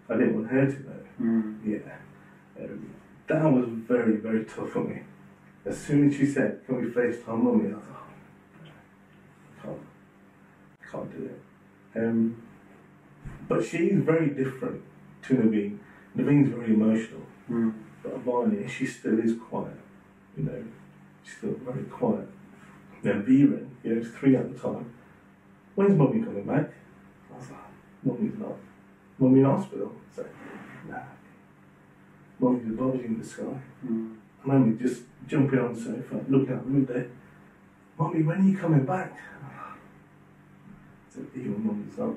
I 0.08 0.14
didn't 0.14 0.34
want 0.34 0.48
her 0.48 0.66
to 0.66 0.82
know. 0.82 1.02
Mm. 1.20 1.58
Yeah. 1.64 2.62
Um, 2.64 2.94
that 3.28 3.42
was 3.44 3.68
very, 3.68 4.16
very 4.16 4.44
tough 4.44 4.70
for 4.70 4.84
me. 4.84 5.02
As 5.66 5.76
soon 5.78 6.08
as 6.08 6.14
she 6.16 6.26
said, 6.26 6.60
Can 6.66 6.76
we 6.80 6.90
FaceTime 6.90 7.42
mummy? 7.42 7.72
I 7.72 7.76
was 7.76 7.84
like, 7.88 7.96
oh, 8.66 9.62
can't, 9.62 9.78
I 10.80 10.90
can't 10.92 11.10
do 11.18 11.24
it. 11.26 11.98
Um, 12.00 12.42
but 13.48 13.64
she's 13.64 13.94
very 13.94 14.28
different 14.30 14.82
to 15.22 15.34
Naveen. 15.34 15.78
Naveen's 16.16 16.48
very 16.50 16.72
emotional, 16.72 17.22
Mm. 17.50 17.72
but 18.02 18.24
Avani, 18.24 18.68
she 18.68 18.86
still 18.86 19.18
is 19.20 19.34
quiet. 19.48 19.76
You 20.36 20.44
know, 20.44 20.64
she's 21.24 21.36
still 21.38 21.54
very 21.64 21.84
quiet. 21.84 22.28
Then 23.02 23.22
Viren, 23.24 23.68
you 23.84 23.94
know, 23.94 24.00
it's 24.00 24.08
three 24.16 24.34
at 24.36 24.52
the 24.52 24.58
time. 24.58 24.92
When's 25.74 25.96
mummy 25.96 26.22
coming 26.22 26.44
back? 26.44 26.70
I 27.32 27.36
was 27.38 27.50
like, 27.50 27.60
mummy's 28.04 28.36
not. 28.38 28.56
Mummy 29.18 29.40
in 29.40 29.46
hospital. 29.46 29.92
So, 30.14 30.24
nah. 30.88 30.98
Mummy's 32.40 32.66
above 32.68 32.94
in 32.96 33.18
the 33.18 33.24
sky. 33.24 33.42
Mm. 33.86 34.16
I 34.44 34.48
remember 34.52 34.82
just 34.84 35.02
jumping 35.28 35.58
on 35.58 35.74
the 35.74 35.80
sofa, 35.80 36.24
looking 36.28 36.54
out 36.54 36.66
the 36.66 36.72
window. 36.72 37.10
Mummy, 37.98 38.22
when 38.22 38.40
are 38.40 38.44
you 38.44 38.56
coming 38.56 38.84
back? 38.84 39.16
So 41.12 41.20
even 41.34 41.66
mummy's 41.66 41.96
not. 41.98 42.14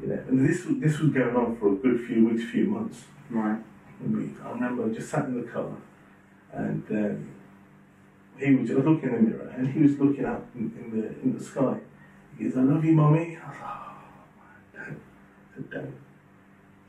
You 0.00 0.08
know, 0.08 0.24
and 0.28 0.48
this 0.48 0.64
was- 0.66 0.78
this 0.78 0.98
was 0.98 1.12
going 1.12 1.36
on 1.36 1.56
for 1.56 1.72
a 1.72 1.76
good 1.76 2.00
few 2.00 2.26
weeks, 2.28 2.44
few 2.50 2.66
months. 2.66 3.04
Right. 3.30 3.60
And 4.00 4.16
we, 4.16 4.30
I 4.44 4.50
remember 4.50 4.86
I 4.86 4.88
just 4.88 5.08
sat 5.10 5.26
in 5.26 5.40
the 5.40 5.46
car, 5.48 5.70
and 6.52 6.84
um, 6.90 7.28
he 8.36 8.54
was 8.54 8.68
just 8.68 8.84
looking 8.84 9.10
in 9.10 9.14
the 9.14 9.30
mirror, 9.30 9.48
and 9.56 9.68
he 9.68 9.80
was 9.80 9.96
looking 9.98 10.24
up 10.24 10.44
in, 10.56 10.72
in 10.76 11.00
the 11.00 11.06
in 11.22 11.38
the 11.38 11.42
sky. 11.42 11.78
He 12.36 12.44
goes, 12.44 12.56
"I 12.56 12.62
love 12.62 12.84
you, 12.84 12.92
mummy." 12.92 13.36
I 13.36 13.48
was 13.48 13.58
like, 13.60 13.70
"Oh, 13.70 13.94
don't, 14.74 15.00
I 15.52 15.54
said, 15.54 15.70
don't." 15.70 15.94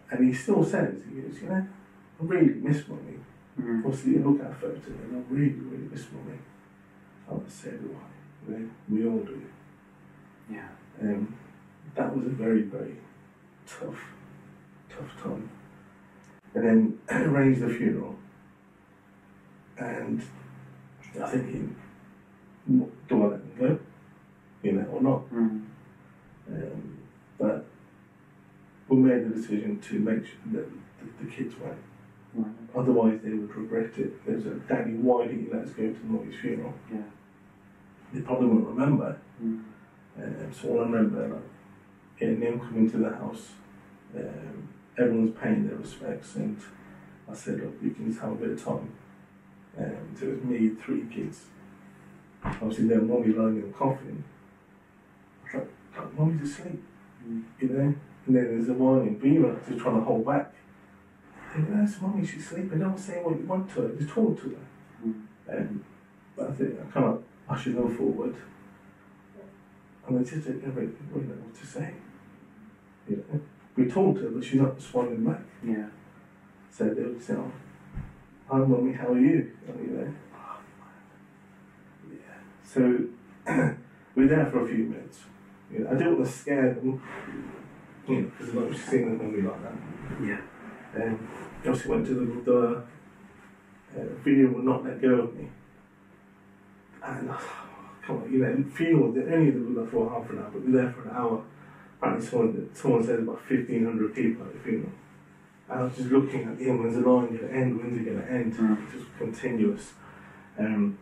And 0.09 0.27
he 0.27 0.33
still 0.33 0.63
says, 0.63 0.95
"He 1.07 1.21
goes, 1.21 1.41
you 1.41 1.49
know, 1.49 1.55
I 2.19 2.23
really 2.23 2.55
miss 2.55 2.87
mummy. 2.87 3.17
Mm. 3.59 4.05
You 4.05 4.19
look 4.19 4.43
at 4.43 4.51
a 4.51 4.55
photo, 4.55 4.81
and 4.87 5.17
I 5.17 5.33
really, 5.33 5.51
really 5.53 5.87
miss 5.91 6.05
mummy." 6.11 6.39
I 7.29 7.33
would 7.33 7.51
say, 7.51 7.71
"Do 7.71 7.95
I?" 7.95 8.51
You 8.51 8.71
we 8.89 9.07
all 9.07 9.19
do. 9.19 9.41
Yeah. 10.49 10.67
Um, 11.01 11.35
that 11.95 12.15
was 12.15 12.25
a 12.25 12.29
very, 12.29 12.63
very 12.63 12.97
tough, 13.65 13.99
tough 14.89 15.23
time. 15.23 15.49
And 16.53 16.65
then 16.65 16.99
arranged 17.11 17.61
the 17.61 17.69
funeral. 17.69 18.15
And 19.77 20.21
I 21.21 21.29
thinking, 21.29 21.75
"W- 22.67 22.91
do 23.07 23.23
I 23.23 23.27
let 23.27 23.57
them 23.57 23.67
go? 23.67 23.79
You 24.61 24.71
know, 24.73 24.85
or 24.85 25.01
not? 25.01 25.29
Mm. 25.31 25.65
Um, 26.49 26.97
but 27.37 27.65
we 28.87 28.97
made 28.97 29.25
the 29.25 29.35
decision 29.35 29.79
to 29.79 29.99
make 29.99 30.25
sure 30.25 30.39
that 30.53 30.69
the, 30.99 31.25
the 31.25 31.31
kids 31.31 31.55
went. 31.59 31.77
Right. 32.35 32.51
Otherwise, 32.75 33.19
they 33.23 33.29
would 33.31 33.55
regret 33.55 33.97
it. 33.97 34.25
There's 34.25 34.45
a 34.45 34.55
daddy, 34.55 34.93
why 34.93 35.27
didn't 35.27 35.43
you 35.45 35.49
let 35.53 35.63
us 35.67 35.73
go 35.73 35.83
to 35.93 36.05
Molly's 36.05 36.39
funeral? 36.39 36.73
Yeah. 36.91 37.01
They 38.13 38.21
probably 38.21 38.47
won't 38.47 38.67
remember. 38.67 39.19
Mm. 39.43 39.63
Um, 40.17 40.53
so 40.53 40.69
all 40.69 40.81
I 40.81 40.83
remember, 40.85 41.27
like, 41.27 41.43
getting 42.19 42.39
them 42.39 42.59
coming 42.59 42.89
to 42.91 42.97
the 42.97 43.09
house, 43.09 43.49
um, 44.15 44.69
everyone's 44.97 45.35
paying 45.41 45.67
their 45.67 45.77
respects, 45.77 46.35
and 46.35 46.59
I 47.29 47.33
said, 47.33 47.59
look, 47.61 47.81
we 47.81 47.91
can 47.91 48.07
just 48.09 48.21
have 48.21 48.31
a 48.33 48.35
bit 48.35 48.51
of 48.51 48.63
time. 48.63 48.93
Um, 49.77 50.15
so 50.19 50.25
it 50.27 50.35
was 50.35 50.43
me, 50.43 50.69
three 50.83 51.05
kids. 51.13 51.45
Obviously, 52.43 52.87
then 52.87 53.07
mommy 53.07 53.33
lying 53.33 53.55
in 53.57 53.67
the 53.67 53.73
coffin. 53.73 54.23
I 55.53 55.57
was 55.57 55.67
like, 55.97 56.17
mommy's 56.17 56.41
asleep, 56.49 56.83
Mm. 57.27 57.43
you 57.59 57.69
know? 57.69 57.95
And 58.25 58.35
then 58.35 58.45
there's 58.57 58.67
a 58.69 58.73
whining 58.73 59.17
Vera 59.17 59.57
just 59.67 59.79
trying 59.79 59.95
to 59.95 60.01
hold 60.03 60.25
back. 60.25 60.53
Think, 61.53 61.69
that's 61.69 62.01
mommy, 62.01 62.25
she's 62.25 62.47
sleeping. 62.47 62.79
Don't 62.79 62.97
say 62.97 63.21
what 63.21 63.37
you 63.37 63.45
want 63.45 63.71
to 63.75 63.81
her, 63.81 63.89
just 63.89 64.09
talk 64.09 64.41
to 64.41 64.49
her. 64.49 65.07
Mm. 65.07 65.23
Um, 65.49 65.85
but 66.35 66.49
I 66.49 66.53
think 66.53 66.79
I 66.79 66.91
kind 66.91 67.05
of 67.05 67.23
ushered 67.47 67.75
them 67.75 67.95
forward. 67.95 68.35
And 70.07 70.19
I 70.19 70.23
just 70.23 70.45
didn't 70.45 70.65
know 70.65 70.71
what 70.71 71.55
to 71.55 71.65
say. 71.65 71.93
You 73.07 73.17
know, 73.17 73.41
we 73.75 73.85
talked 73.85 74.19
to 74.19 74.25
her, 74.25 74.29
but 74.31 74.43
she's 74.43 74.61
not 74.61 74.75
responding 74.75 75.23
back. 75.23 75.41
Yeah. 75.63 75.87
So 76.71 76.85
they 76.85 77.03
would 77.03 77.21
say, 77.21 77.33
oh, 77.33 77.51
hi 78.49 78.57
mummy, 78.57 78.93
how 78.93 79.09
are 79.09 79.19
you? 79.19 79.51
And 79.67 79.79
you 79.79 79.93
know, 79.95 80.13
oh, 80.35 80.59
yeah. 82.09 82.39
So 82.63 83.05
we're 84.15 84.27
there 84.27 84.47
for 84.47 84.65
a 84.65 84.67
few 84.67 84.85
minutes. 84.85 85.19
You 85.71 85.79
know, 85.79 85.91
I 85.91 85.93
didn't 85.93 86.17
want 86.17 86.25
to 86.25 86.31
scare 86.31 86.73
them, 86.73 87.01
you 88.07 88.21
know, 88.21 88.31
because 88.31 88.49
I've 88.49 88.55
not 88.55 88.75
seen 88.75 89.01
them 89.01 89.17
mummy 89.17 89.41
like 89.43 89.63
that. 89.63 90.27
Yeah. 90.27 90.41
He 90.93 91.69
obviously 91.69 91.91
went 91.91 92.05
to 92.07 92.13
the, 92.13 92.51
the 92.51 92.83
uh, 93.99 94.05
video 94.23 94.51
would 94.51 94.63
not 94.63 94.83
let 94.83 95.01
go 95.01 95.21
of 95.21 95.35
me. 95.35 95.47
And 97.03 97.29
uh, 97.29 97.37
come 98.05 98.23
on, 98.23 98.31
you 98.31 98.39
know, 98.39 98.63
funeral, 98.73 99.11
the 99.11 99.33
only 99.33 99.49
of 99.49 99.53
them 99.55 99.75
were 99.75 99.81
there 99.81 99.91
for 99.91 100.09
half 100.09 100.29
an 100.29 100.39
hour, 100.39 100.49
but 100.51 100.61
we 100.63 100.71
were 100.71 100.81
there 100.81 100.91
for 100.91 101.09
an 101.09 101.15
hour. 101.15 101.43
Apparently, 101.97 102.27
someone, 102.27 102.69
someone 102.73 103.03
said 103.03 103.19
about 103.19 103.49
1,500 103.49 104.15
people 104.15 104.45
at 104.45 104.53
the 104.53 104.59
funeral. 104.59 104.91
And 105.69 105.79
I 105.79 105.83
was 105.83 105.95
just 105.95 106.09
looking 106.09 106.43
at 106.43 106.57
the 106.57 106.69
end, 106.69 106.79
when's 106.79 106.95
the 106.95 107.09
line 107.09 107.27
going 107.27 107.39
to 107.39 107.51
end, 107.51 107.77
when's 107.77 107.97
it 107.97 108.05
going 108.05 108.21
to 108.21 108.31
end? 108.31 108.53
Mm. 108.53 108.91
Just 108.91 109.05
continuous. 109.17 109.93
Um, 110.59 110.97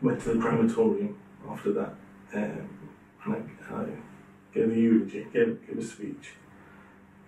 went 0.00 0.20
to 0.22 0.34
the 0.34 0.40
crematorium 0.40 1.16
after 1.48 1.72
that, 1.72 1.94
um, 2.34 2.88
and 3.24 3.34
I, 3.34 3.74
I 3.74 3.84
gave 4.52 4.70
a 4.70 4.74
eulogy, 4.74 5.26
gave, 5.32 5.64
gave 5.66 5.78
a 5.78 5.82
speech. 5.82 6.32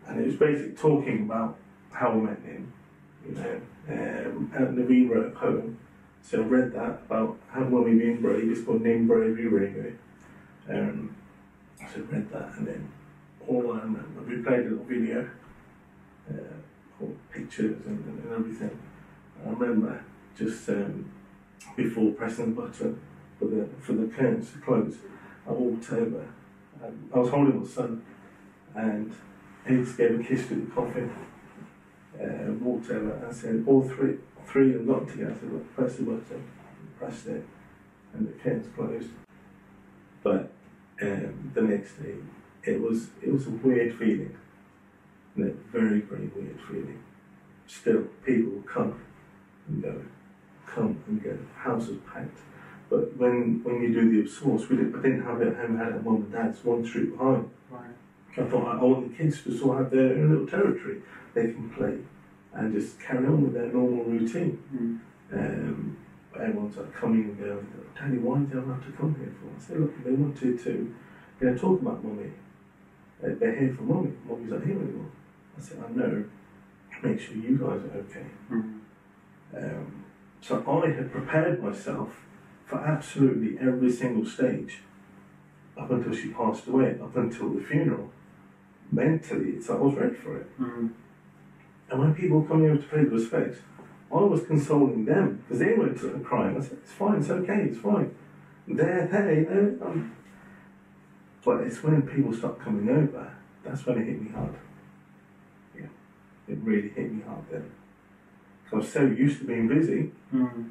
And 0.06 0.20
it 0.20 0.26
was 0.26 0.36
basically 0.36 0.74
talking 0.74 1.22
about 1.22 1.56
how 1.94 2.10
I 2.10 2.16
met 2.16 2.40
him, 2.40 2.72
you 3.26 3.34
know. 3.34 3.60
Um, 3.88 4.50
and 4.54 4.78
Naveen 4.78 5.10
wrote 5.10 5.26
a 5.26 5.30
poem, 5.30 5.78
so 6.22 6.42
I 6.42 6.44
read 6.44 6.72
that 6.72 7.02
about 7.06 7.38
how 7.50 7.64
when 7.64 7.84
we 7.84 7.98
being 7.98 8.20
brave, 8.20 8.50
it's 8.50 8.64
called 8.64 8.82
Name 8.82 9.06
Bravery 9.06 9.46
Radio. 9.48 9.92
Um, 10.68 11.16
so 11.78 12.00
I 12.00 12.14
read 12.14 12.32
that, 12.32 12.54
and 12.56 12.66
then 12.66 12.92
all 13.46 13.72
I 13.72 13.80
remember, 13.80 14.22
we 14.26 14.42
played 14.42 14.60
a 14.60 14.70
little 14.70 14.84
video, 14.84 15.28
uh, 16.30 17.04
pictures 17.30 17.84
and, 17.86 18.04
and, 18.04 18.24
and 18.24 18.32
everything. 18.32 18.78
I 19.44 19.50
remember 19.50 20.02
just 20.36 20.68
um, 20.70 21.10
before 21.76 22.12
pressing 22.12 22.54
the 22.54 22.60
button 22.62 23.00
for 23.38 23.46
the 23.46 23.68
for 23.80 23.92
the 23.92 24.06
curtains 24.06 24.50
to 24.52 24.58
close, 24.58 24.96
I 25.46 25.52
walked 25.52 25.92
over. 25.92 26.26
Um, 26.82 27.10
I 27.14 27.18
was 27.18 27.30
holding 27.30 27.60
my 27.60 27.68
son, 27.68 28.02
and 28.74 29.14
he 29.66 29.76
just 29.76 29.96
gave 29.96 30.18
a 30.18 30.22
kiss 30.22 30.48
to 30.48 30.54
the 30.54 30.70
coffin. 30.70 31.14
Uh, 32.14 32.52
walked 32.60 32.90
over 32.90 33.12
and 33.12 33.34
said, 33.34 33.64
all 33.66 33.82
three, 33.82 34.16
three 34.46 34.72
of 34.74 34.86
them 34.86 34.86
got 34.86 35.08
together. 35.08 35.32
I 35.32 35.40
said, 35.40 35.52
look, 35.52 35.74
press 35.74 35.96
the 35.96 36.02
button, 36.04 36.44
pressed 36.96 37.26
it, 37.26 37.44
and 38.12 38.28
the 38.28 38.32
curtains 38.32 38.68
closed. 38.76 39.08
But 40.22 40.52
um, 41.02 41.50
the 41.54 41.62
next 41.62 41.94
day, 42.00 42.14
it 42.62 42.80
was 42.80 43.08
it 43.20 43.32
was 43.32 43.46
a 43.48 43.50
weird 43.50 43.98
feeling, 43.98 44.36
a 45.36 45.50
very 45.72 46.00
very 46.00 46.28
weird 46.28 46.60
feeling. 46.68 47.02
Still, 47.66 48.04
people 48.24 48.52
would 48.52 48.66
come 48.66 49.00
and 49.66 49.82
go, 49.82 50.02
come 50.66 51.02
and 51.08 51.22
go. 51.22 51.36
The 51.36 51.58
house 51.58 51.88
was 51.88 51.98
packed. 52.12 52.38
But 52.88 53.16
when 53.16 53.60
when 53.64 53.82
you 53.82 53.92
do 53.92 54.22
the 54.22 54.30
source, 54.30 54.68
we 54.68 54.76
didn't, 54.76 54.94
I 54.94 55.02
didn't 55.02 55.24
have 55.24 55.42
it 55.42 55.48
at 55.48 55.56
home. 55.56 55.76
I 55.76 55.84
had 55.84 55.92
it 55.92 55.96
at 55.96 56.04
mum 56.04 56.16
and 56.16 56.32
dad's, 56.32 56.64
one 56.64 56.86
street 56.86 57.18
behind. 57.18 57.50
Right. 57.70 57.90
I 58.38 58.44
thought 58.48 58.68
I 58.68 58.82
want 58.82 59.10
the 59.10 59.16
kids 59.16 59.42
to 59.42 59.58
sort 59.58 59.80
of 59.80 59.84
have 59.84 59.92
their 59.92 60.12
own 60.12 60.30
little 60.30 60.46
territory. 60.46 61.02
They 61.34 61.52
can 61.52 61.70
play 61.70 61.98
and 62.52 62.72
just 62.72 63.00
carry 63.00 63.26
on 63.26 63.42
with 63.42 63.54
their 63.54 63.66
normal 63.66 64.04
routine. 64.04 64.62
Mm. 64.72 65.00
Um, 65.36 65.96
everyone's 66.40 66.76
like 66.76 66.94
coming 66.94 67.24
and 67.24 67.38
going, 67.38 67.66
Daddy, 67.98 68.18
why 68.18 68.38
do 68.38 68.46
they 68.46 68.66
have 68.66 68.84
to 68.86 68.92
come 68.92 69.14
here 69.18 69.32
for? 69.40 69.48
I 69.56 69.60
said, 69.66 69.80
look, 69.80 70.04
they 70.04 70.12
wanted 70.12 70.60
to, 70.64 70.94
you 71.40 71.50
know, 71.50 71.56
talk 71.56 71.80
about 71.82 72.04
mummy. 72.04 72.30
They- 73.20 73.34
They're 73.34 73.54
here 73.56 73.74
for 73.74 73.82
mummy. 73.82 74.12
Mummy's 74.28 74.50
not 74.50 74.64
here 74.64 74.76
anymore. 74.76 75.10
I 75.56 75.60
said, 75.60 75.82
I 75.86 75.90
know. 75.92 76.24
Make 77.02 77.20
sure 77.20 77.34
you 77.34 77.56
guys 77.58 77.80
are 77.82 77.98
okay. 77.98 78.26
Mm. 78.50 78.80
Um, 79.56 80.04
so 80.40 80.62
I 80.84 80.90
had 80.90 81.10
prepared 81.12 81.62
myself 81.62 82.10
for 82.66 82.78
absolutely 82.78 83.58
every 83.60 83.90
single 83.90 84.24
stage 84.24 84.80
up 85.76 85.90
until 85.90 86.14
she 86.14 86.28
passed 86.28 86.66
away, 86.68 86.98
up 87.02 87.16
until 87.16 87.50
the 87.50 87.60
funeral. 87.62 88.10
Mentally, 88.92 89.50
it's 89.56 89.68
I 89.70 89.74
was 89.74 89.94
ready 89.96 90.14
for 90.14 90.36
it. 90.38 90.60
Mm. 90.60 90.90
And 91.90 92.00
when 92.00 92.14
people 92.14 92.40
were 92.40 92.48
coming 92.48 92.70
over 92.70 92.80
to 92.80 92.88
pay 92.88 93.04
the 93.04 93.10
respects, 93.10 93.58
I 94.10 94.16
was 94.16 94.44
consoling 94.46 95.04
them 95.04 95.42
because 95.42 95.60
they 95.60 95.74
sort 95.76 96.24
crying. 96.24 96.56
I 96.56 96.60
said, 96.60 96.78
"It's 96.82 96.92
fine, 96.92 97.16
it's 97.20 97.30
okay, 97.30 97.62
it's 97.68 97.78
fine." 97.78 98.14
They're 98.66 99.06
there, 99.06 99.34
you 99.34 99.48
know. 99.48 99.86
Um, 99.86 100.16
but 101.44 101.60
it's 101.60 101.82
when 101.82 102.02
people 102.02 102.32
start 102.32 102.60
coming 102.60 102.88
over 102.88 103.34
that's 103.64 103.86
when 103.86 103.98
it 103.98 104.06
hit 104.06 104.22
me 104.22 104.30
hard. 104.30 104.54
Yeah, 105.74 105.86
it 106.46 106.58
really 106.58 106.90
hit 106.90 107.10
me 107.10 107.22
hard 107.26 107.44
then. 107.50 107.70
I 108.72 108.76
was 108.76 108.92
so 108.92 109.02
used 109.02 109.38
to 109.38 109.44
being 109.46 109.68
busy. 109.68 110.10
Mm. 110.34 110.70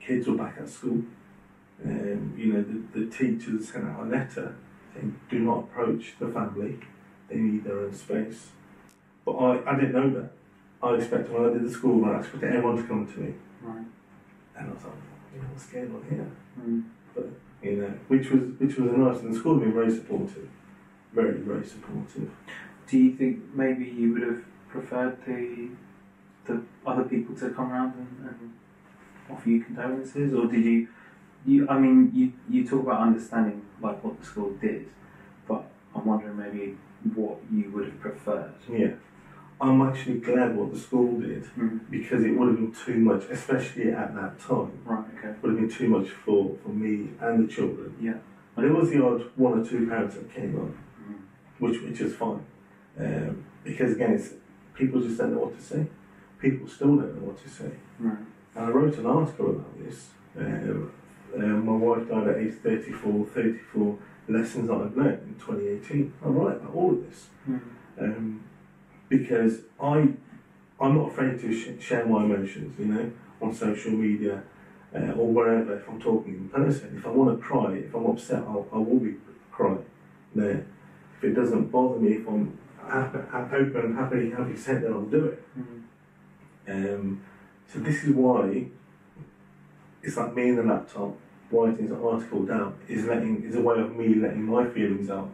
Kids 0.00 0.26
were 0.26 0.36
back 0.36 0.56
at 0.58 0.68
school. 0.68 1.02
Um, 1.84 2.34
you 2.36 2.52
know, 2.52 2.62
the, 2.62 3.00
the 3.00 3.10
teachers 3.10 3.68
sent 3.68 3.84
out 3.84 4.00
a 4.00 4.08
letter 4.08 4.56
saying, 4.94 5.20
"Do 5.30 5.38
not 5.40 5.58
approach 5.64 6.14
the 6.18 6.28
family; 6.28 6.78
they 7.28 7.36
need 7.36 7.64
their 7.64 7.80
own 7.80 7.94
space." 7.94 8.48
But 9.28 9.36
I, 9.44 9.70
I 9.72 9.74
didn't 9.78 9.92
know 9.92 10.10
that. 10.20 10.30
I 10.82 10.94
expected 10.94 11.30
when 11.32 11.50
I 11.50 11.52
did 11.52 11.64
the 11.64 11.70
school 11.70 12.00
run, 12.00 12.16
I 12.16 12.20
expected 12.20 12.54
everyone 12.54 12.76
to 12.78 12.82
come 12.84 13.06
to 13.12 13.20
me, 13.20 13.34
Right. 13.62 13.84
and 14.56 14.70
I 14.70 14.72
was 14.72 14.84
like, 14.84 14.94
"You 15.34 15.42
know, 15.42 15.48
what's 15.52 15.66
going 15.66 15.94
on 15.94 16.02
here?" 16.08 16.30
Mm. 16.58 16.84
You 17.62 17.76
know, 17.76 17.92
which 18.06 18.30
was 18.30 18.40
which 18.58 18.76
was 18.78 18.92
nice, 18.92 19.20
and 19.20 19.34
the 19.34 19.38
school 19.38 19.54
had 19.58 19.64
been 19.64 19.74
very 19.74 19.90
supportive, 19.90 20.48
very 21.12 21.38
very 21.40 21.66
supportive. 21.66 22.30
Do 22.86 22.96
you 22.96 23.16
think 23.16 23.54
maybe 23.54 23.84
you 23.84 24.12
would 24.14 24.22
have 24.22 24.44
preferred 24.70 25.18
the 25.26 25.68
the 26.46 26.62
other 26.86 27.02
people 27.04 27.34
to 27.36 27.50
come 27.50 27.70
around 27.72 27.94
and, 27.96 28.28
and 28.28 28.52
offer 29.30 29.50
you 29.50 29.62
condolences, 29.64 30.32
or 30.32 30.46
did 30.46 30.64
you? 30.64 30.88
You, 31.44 31.68
I 31.68 31.78
mean, 31.78 32.12
you 32.14 32.32
you 32.48 32.66
talk 32.66 32.84
about 32.84 33.00
understanding 33.00 33.62
like 33.82 34.02
what 34.02 34.18
the 34.20 34.24
school 34.24 34.52
did, 34.54 34.88
but 35.46 35.64
I'm 35.94 36.06
wondering 36.06 36.36
maybe 36.38 36.78
what 37.14 37.38
you 37.52 37.70
would 37.72 37.86
have 37.86 38.00
preferred. 38.00 38.54
Yeah, 38.70 38.92
I'm 39.60 39.82
actually 39.82 40.18
glad 40.20 40.56
what 40.56 40.72
the 40.72 40.78
school 40.78 41.20
did 41.20 41.44
Mm. 41.58 41.80
because 41.90 42.22
it 42.24 42.30
would 42.36 42.48
have 42.48 42.56
been 42.56 42.72
too 42.72 42.98
much, 43.00 43.24
especially 43.30 43.90
at 43.90 44.14
that 44.14 44.38
time. 44.38 44.70
Right. 44.84 45.04
Okay. 45.18 45.34
would 45.42 45.50
have 45.52 45.60
been 45.60 45.68
too 45.70 45.88
much 45.88 46.08
for, 46.10 46.56
for 46.62 46.68
me 46.68 47.10
and 47.20 47.44
the 47.48 47.52
children. 47.52 47.94
Yeah. 48.00 48.18
And 48.56 48.64
there 48.66 48.72
was 48.72 48.90
the 48.90 49.02
odd 49.04 49.22
one 49.36 49.60
or 49.60 49.64
two 49.64 49.86
parents 49.86 50.14
that 50.16 50.32
came 50.32 50.54
up, 50.56 50.70
Mm. 50.70 51.20
which 51.58 51.82
which 51.82 52.00
is 52.00 52.14
fine. 52.14 52.42
Um, 52.98 53.44
because 53.64 53.92
again, 53.96 54.12
it's 54.12 54.34
people 54.74 55.00
just 55.00 55.18
don't 55.18 55.32
know 55.34 55.40
what 55.46 55.56
to 55.56 55.62
say. 55.62 55.86
People 56.40 56.66
still 56.68 56.94
don't 56.96 57.14
know 57.16 57.26
what 57.28 57.38
to 57.42 57.48
say. 57.48 57.70
Right. 57.98 58.18
And 58.54 58.64
I 58.66 58.70
wrote 58.70 58.96
an 58.98 59.06
article 59.06 59.50
about 59.50 59.78
this. 59.84 60.10
Um, 60.38 60.92
um, 61.36 61.66
my 61.66 61.72
wife 61.72 62.08
died 62.08 62.28
at 62.28 62.36
age 62.38 62.54
34, 62.62 63.26
34 63.26 63.98
lessons 64.28 64.68
that 64.68 64.74
I've 64.74 64.96
learned 64.96 65.22
in 65.28 65.34
2018. 65.34 66.12
I 66.24 66.28
write 66.28 66.56
about 66.56 66.74
all 66.74 66.90
of 66.92 67.00
this 67.08 67.28
Mm. 67.48 67.60
um, 68.00 68.40
because 69.08 69.62
I, 69.80 70.08
I'm 70.80 70.94
not 70.96 71.08
afraid 71.10 71.40
to 71.40 71.52
sh- 71.52 71.82
share 71.82 72.06
my 72.06 72.24
emotions, 72.24 72.78
you 72.78 72.86
know, 72.86 73.10
on 73.40 73.54
social 73.54 73.92
media 73.92 74.42
uh, 74.94 75.12
or 75.12 75.28
wherever 75.32 75.76
if 75.76 75.88
I'm 75.88 76.00
talking 76.00 76.34
in 76.34 76.48
person. 76.48 76.94
If 76.96 77.06
I 77.06 77.10
want 77.10 77.38
to 77.38 77.44
cry, 77.44 77.72
if 77.74 77.94
I'm 77.94 78.06
upset, 78.06 78.42
I'll, 78.42 78.66
I 78.72 78.78
will 78.78 78.98
be 78.98 79.14
crying 79.50 79.84
there. 80.34 80.66
If 81.18 81.24
it 81.24 81.34
doesn't 81.34 81.70
bother 81.70 81.98
me, 81.98 82.12
if 82.14 82.28
I'm 82.28 82.56
happy, 82.86 83.18
open 83.56 83.76
and 83.76 83.96
happy, 83.96 84.30
happy 84.30 84.56
say 84.56 84.74
then 84.74 84.92
I'll 84.92 85.02
do 85.02 85.26
it. 85.26 85.44
Mm. 85.58 85.82
Um, 86.68 87.20
so 87.66 87.78
this 87.80 88.04
is 88.04 88.10
why 88.14 88.66
it's 90.02 90.16
like 90.16 90.34
me 90.34 90.48
in 90.50 90.56
the 90.56 90.62
laptop 90.62 91.16
writing 91.50 91.90
an 91.90 92.00
article 92.02 92.44
down 92.44 92.74
is 92.88 93.06
letting 93.06 93.42
is 93.42 93.56
a 93.56 93.60
way 93.60 93.78
of 93.80 93.96
me 93.96 94.14
letting 94.14 94.42
my 94.44 94.66
feelings 94.68 95.10
out. 95.10 95.30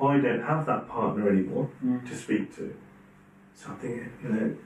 I 0.00 0.18
don't 0.18 0.42
have 0.42 0.66
that 0.66 0.88
partner 0.88 1.28
anymore 1.30 1.70
Mm. 1.84 2.06
to 2.08 2.14
speak 2.14 2.54
to. 2.56 2.74
So 3.54 3.70
I'm 3.70 3.78
thinking, 3.78 4.12
you 4.22 4.28
know, 4.28 4.56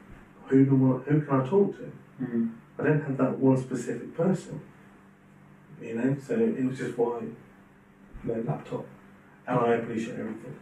who 0.47 0.65
do 0.65 1.03
I, 1.07 1.11
who 1.11 1.21
can 1.23 1.41
I 1.41 1.49
talk 1.49 1.77
to? 1.77 1.93
Mm. 2.23 2.53
I 2.79 2.85
don't 2.85 3.03
have 3.03 3.17
that 3.19 3.39
one 3.39 3.57
specific 3.57 4.17
person. 4.17 4.61
You 5.81 5.95
know, 5.95 6.17
so 6.27 6.35
it 6.35 6.65
was 6.65 6.79
just 6.79 6.97
why 6.97 7.21
you 7.21 7.37
know, 8.25 8.45
laptop. 8.47 8.87
And 9.47 9.59
I 9.59 9.75
appreciate 9.75 10.19
everything. 10.19 10.57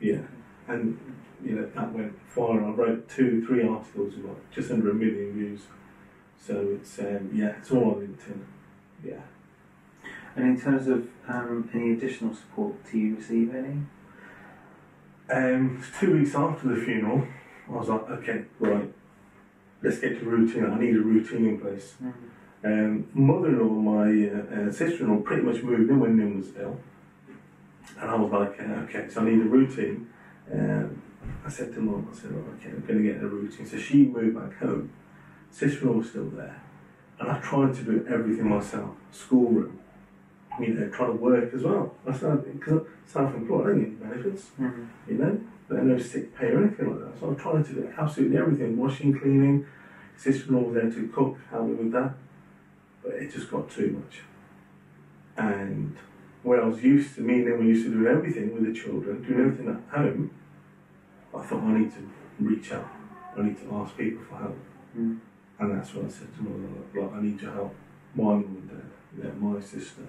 Yeah. 0.00 0.22
And 0.68 0.98
you 1.42 1.54
know, 1.56 1.70
that 1.74 1.92
went 1.92 2.18
far. 2.28 2.62
I 2.64 2.70
wrote 2.70 3.08
two, 3.08 3.44
three 3.46 3.66
articles 3.66 4.14
like 4.16 4.50
just 4.50 4.70
under 4.70 4.90
a 4.90 4.94
million 4.94 5.32
views. 5.32 5.62
So 6.38 6.76
it's 6.80 6.98
um, 6.98 7.30
yeah, 7.32 7.54
it's 7.58 7.70
all 7.70 7.92
on 7.92 8.06
LinkedIn. 8.06 8.40
Yeah. 9.04 9.20
And 10.34 10.44
in 10.44 10.60
terms 10.60 10.86
of 10.86 11.08
um, 11.28 11.70
any 11.72 11.92
additional 11.92 12.34
support, 12.34 12.74
do 12.90 12.98
you 12.98 13.16
receive 13.16 13.54
any? 13.54 13.82
Um, 15.28 15.82
two 15.98 16.18
weeks 16.18 16.34
after 16.34 16.68
the 16.68 16.84
funeral, 16.84 17.26
I 17.68 17.72
was 17.72 17.88
like, 17.88 18.08
okay, 18.10 18.44
right, 18.60 18.92
let's 19.82 19.98
get 19.98 20.18
to 20.20 20.24
routine. 20.24 20.66
I 20.66 20.78
need 20.78 20.96
a 20.96 21.00
routine 21.00 21.46
in 21.46 21.60
place. 21.60 21.94
Mm. 22.02 22.12
Um, 22.64 23.06
mother-in-law, 23.12 23.68
my 23.68 24.28
uh, 24.28 24.68
uh, 24.68 24.72
sister-in-law, 24.72 25.20
pretty 25.22 25.42
much 25.42 25.62
moved 25.62 25.90
in 25.90 26.00
when 26.00 26.16
Nim 26.16 26.38
was 26.38 26.48
ill, 26.58 26.78
and 28.00 28.10
I 28.10 28.14
was 28.14 28.30
like, 28.32 28.60
uh, 28.60 28.72
okay, 28.84 29.08
so 29.08 29.20
I 29.20 29.24
need 29.24 29.40
a 29.40 29.48
routine. 29.48 30.08
Um, 30.52 31.02
I 31.44 31.50
said 31.50 31.74
to 31.74 31.80
mum, 31.80 32.08
I 32.10 32.14
said, 32.16 32.32
right, 32.32 32.54
okay, 32.60 32.70
I'm 32.70 32.84
going 32.86 33.02
to 33.02 33.12
get 33.12 33.22
a 33.22 33.26
routine. 33.26 33.66
So 33.66 33.78
she 33.78 34.06
moved 34.06 34.36
back 34.36 34.58
home. 34.58 34.90
Sister-in-law 35.50 35.98
was 35.98 36.08
still 36.10 36.30
there, 36.30 36.60
and 37.20 37.30
I 37.30 37.40
tried 37.40 37.74
to 37.74 37.82
do 37.82 38.06
everything 38.08 38.48
myself. 38.48 38.90
Schoolroom, 39.12 39.78
you 40.60 40.74
know, 40.74 40.88
trying 40.88 41.12
to 41.12 41.18
work 41.18 41.52
as 41.54 41.62
well. 41.62 41.94
I 42.06 42.16
started 42.16 42.58
because 42.58 42.80
I'm 42.82 42.86
self-employed. 43.06 43.66
I 43.66 43.68
don't 43.70 43.78
get 43.78 43.86
any 43.86 43.94
benefits 43.96 44.46
Mm. 44.60 44.88
you 45.08 45.18
know, 45.18 45.40
but 45.68 45.82
no 45.82 45.98
sick 45.98 46.36
pay 46.36 46.46
or 46.46 46.64
anything 46.64 46.90
like 46.90 47.00
that. 47.00 47.20
So 47.20 47.28
I'm 47.28 47.36
trying 47.36 47.64
to 47.64 47.72
do 47.72 47.92
absolutely 47.98 48.38
everything 48.38 48.76
washing, 48.76 49.18
cleaning. 49.18 49.66
Sister 50.16 50.48
in 50.48 50.54
law 50.54 50.62
was 50.62 50.74
there 50.74 50.90
to 50.90 51.08
cook, 51.08 51.38
help 51.50 51.66
me 51.66 51.74
with 51.74 51.92
that. 51.92 52.14
But 53.02 53.14
it 53.14 53.32
just 53.32 53.50
got 53.50 53.70
too 53.70 54.02
much. 54.02 54.20
And 55.36 55.96
where 56.42 56.62
I 56.62 56.66
was 56.66 56.82
used 56.82 57.14
to, 57.16 57.20
me 57.20 57.34
and 57.34 57.46
them 57.46 57.58
were 57.58 57.64
used 57.64 57.84
to 57.86 57.92
doing 57.92 58.06
everything 58.06 58.54
with 58.54 58.66
the 58.66 58.72
children, 58.78 59.22
doing 59.22 59.40
everything 59.40 59.68
at 59.68 59.96
home, 59.96 60.30
I 61.34 61.44
thought 61.44 61.62
I 61.62 61.78
need 61.78 61.92
to 61.92 62.10
reach 62.40 62.72
out. 62.72 62.88
I 63.36 63.42
need 63.42 63.58
to 63.58 63.74
ask 63.74 63.96
people 63.96 64.24
for 64.24 64.36
help. 64.36 64.56
Mm. 64.96 65.18
And 65.58 65.76
that's 65.76 65.94
what 65.94 66.06
I 66.06 66.08
said 66.08 66.34
to 66.36 66.42
my 66.42 66.50
mother, 66.50 66.84
like, 66.94 67.12
I 67.12 67.22
need 67.22 67.40
your 67.40 67.52
help. 67.52 67.74
My 68.14 68.24
mum 68.24 68.44
and 68.44 68.70
dad, 68.70 68.90
you 69.16 69.24
know, 69.24 69.54
my 69.54 69.60
sister, 69.60 70.02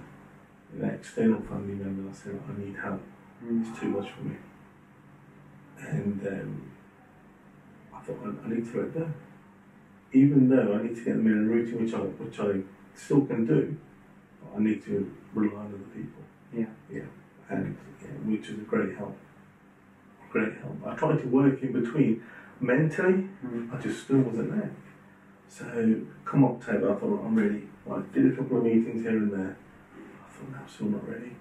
you 0.74 0.82
know, 0.82 0.90
external 0.90 1.42
family 1.42 1.76
member, 1.76 2.10
I 2.10 2.14
said, 2.14 2.40
I 2.48 2.60
need 2.60 2.76
help. 2.76 3.02
Mm. 3.44 3.70
It's 3.70 3.80
too 3.80 3.90
much 3.90 4.12
for 4.12 4.24
me. 4.24 4.36
And 5.80 6.28
um, 6.28 6.72
I 7.94 8.00
thought 8.02 8.20
I, 8.24 8.46
I 8.46 8.50
need 8.50 8.72
to 8.72 8.80
let 8.82 8.94
go. 8.94 9.12
Even 10.14 10.50
though 10.50 10.74
I 10.74 10.82
need 10.84 10.96
to 10.96 11.04
get 11.04 11.16
them 11.16 11.28
in 11.28 11.34
a 11.34 11.42
routine, 11.42 11.84
which 11.84 11.94
I 11.94 12.00
which 12.00 12.40
I 12.40 12.62
still 12.96 13.26
can 13.26 13.46
do, 13.46 13.78
but 14.42 14.58
I 14.58 14.64
need 14.64 14.84
to 14.86 15.14
rely 15.34 15.60
on 15.60 15.68
other 15.68 15.78
people. 15.94 16.24
Yeah. 16.54 16.66
Yeah. 16.92 17.02
And 17.50 17.78
yeah, 18.02 18.08
which 18.26 18.50
is 18.50 18.60
a 18.60 18.64
great 18.64 18.96
help. 18.98 19.18
Great 20.32 20.54
help. 20.58 20.78
I 20.86 20.96
tried 20.96 21.22
to 21.22 21.28
work 21.28 21.62
in 21.62 21.74
between. 21.74 22.24
Mentally, 22.60 23.30
Mm. 23.46 23.72
I 23.72 23.80
just 23.80 24.06
still 24.06 24.18
wasn't 24.20 24.50
there. 24.52 24.72
So 25.48 25.64
come 26.26 26.44
October, 26.44 26.92
I 26.92 26.96
thought 27.00 27.24
I'm 27.24 27.36
ready. 27.36 27.68
I 27.90 28.02
did 28.12 28.34
a 28.34 28.36
couple 28.36 28.58
of 28.58 28.64
meetings 28.64 29.04
here 29.04 29.18
and 29.18 29.32
there. 29.32 29.56
I 29.96 30.32
thought 30.34 30.50
no, 30.52 30.58
I'm 30.58 30.68
still 30.68 30.88
not 30.88 31.08
ready. 31.08 31.36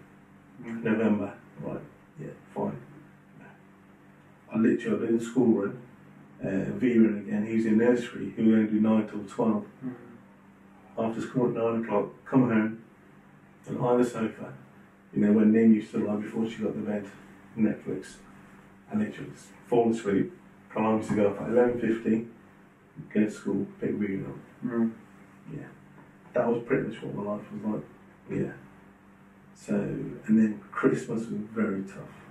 Mm. 0.63 0.83
November, 0.83 1.33
right, 1.63 1.81
yeah, 2.21 2.29
fine. 2.55 2.77
I 4.53 4.59
literally, 4.59 4.99
was 4.99 5.09
in 5.09 5.19
the 5.19 5.25
schoolroom, 5.25 5.79
uh, 6.43 6.47
Viren 6.47 7.21
again, 7.21 7.47
he 7.47 7.57
was 7.57 7.67
in 7.67 7.79
nursery, 7.79 8.33
he 8.37 8.43
would 8.43 8.55
only 8.55 8.71
do 8.71 8.81
9 8.81 9.09
till 9.09 9.25
12. 9.25 9.65
Mm. 9.85 9.95
After 10.99 11.21
school 11.21 11.49
at 11.49 11.55
9 11.55 11.85
o'clock, 11.85 12.07
come 12.25 12.49
home, 12.49 12.83
and 13.67 13.81
lie 13.81 13.89
on 13.89 14.03
the 14.03 14.09
sofa, 14.09 14.53
you 15.13 15.25
know, 15.25 15.33
when 15.33 15.53
Nim 15.53 15.75
used 15.75 15.91
to 15.93 15.99
lie 15.99 16.17
before 16.17 16.49
she 16.49 16.63
got 16.63 16.75
the 16.75 16.81
bed, 16.81 17.07
Netflix, 17.59 18.15
and 18.91 19.01
literally 19.01 19.31
just 19.31 19.47
fall 19.67 19.91
asleep. 19.91 20.33
Used 20.77 21.09
to 21.09 21.17
go 21.17 21.31
off 21.31 21.41
at 21.41 21.49
11.50, 21.49 22.29
go 23.15 23.21
to 23.21 23.31
school, 23.31 23.67
pick 23.81 23.99
Viren 23.99 24.29
up. 24.29 24.37
Mm. 24.65 24.93
That 26.37 26.49
was 26.49 26.63
pretty 26.67 26.89
much 26.89 27.03
what 27.03 27.15
my 27.15 27.33
life 27.33 27.41
was 27.51 27.75
like, 27.75 27.85
yeah. 28.31 28.53
So, 29.55 29.75
and 29.75 30.23
then 30.27 30.61
Christmas 30.71 31.21
was 31.21 31.41
very 31.55 31.83
tough. 31.83 32.26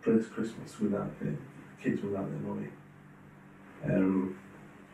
First 0.00 0.32
Christmas 0.32 0.78
without 0.80 1.18
the 1.20 1.34
kids 1.82 2.02
without 2.02 2.28
their 2.30 2.40
money. 2.40 2.68
Um, 3.84 4.38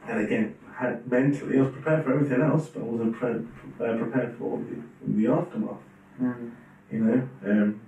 and 0.06 0.20
again, 0.26 0.54
had 0.74 1.10
mentally, 1.10 1.58
I 1.58 1.62
was 1.62 1.72
prepared 1.72 2.04
for 2.04 2.14
everything 2.14 2.42
else, 2.42 2.68
but 2.68 2.80
I 2.80 2.84
wasn't 2.84 3.16
pre- 3.16 3.86
uh, 3.86 3.96
prepared 3.96 4.36
for 4.38 4.58
the, 4.58 4.82
the 5.06 5.26
aftermath. 5.32 5.78
Mm. 6.20 6.52
You 6.90 6.98
know, 7.00 7.28
um, 7.44 7.80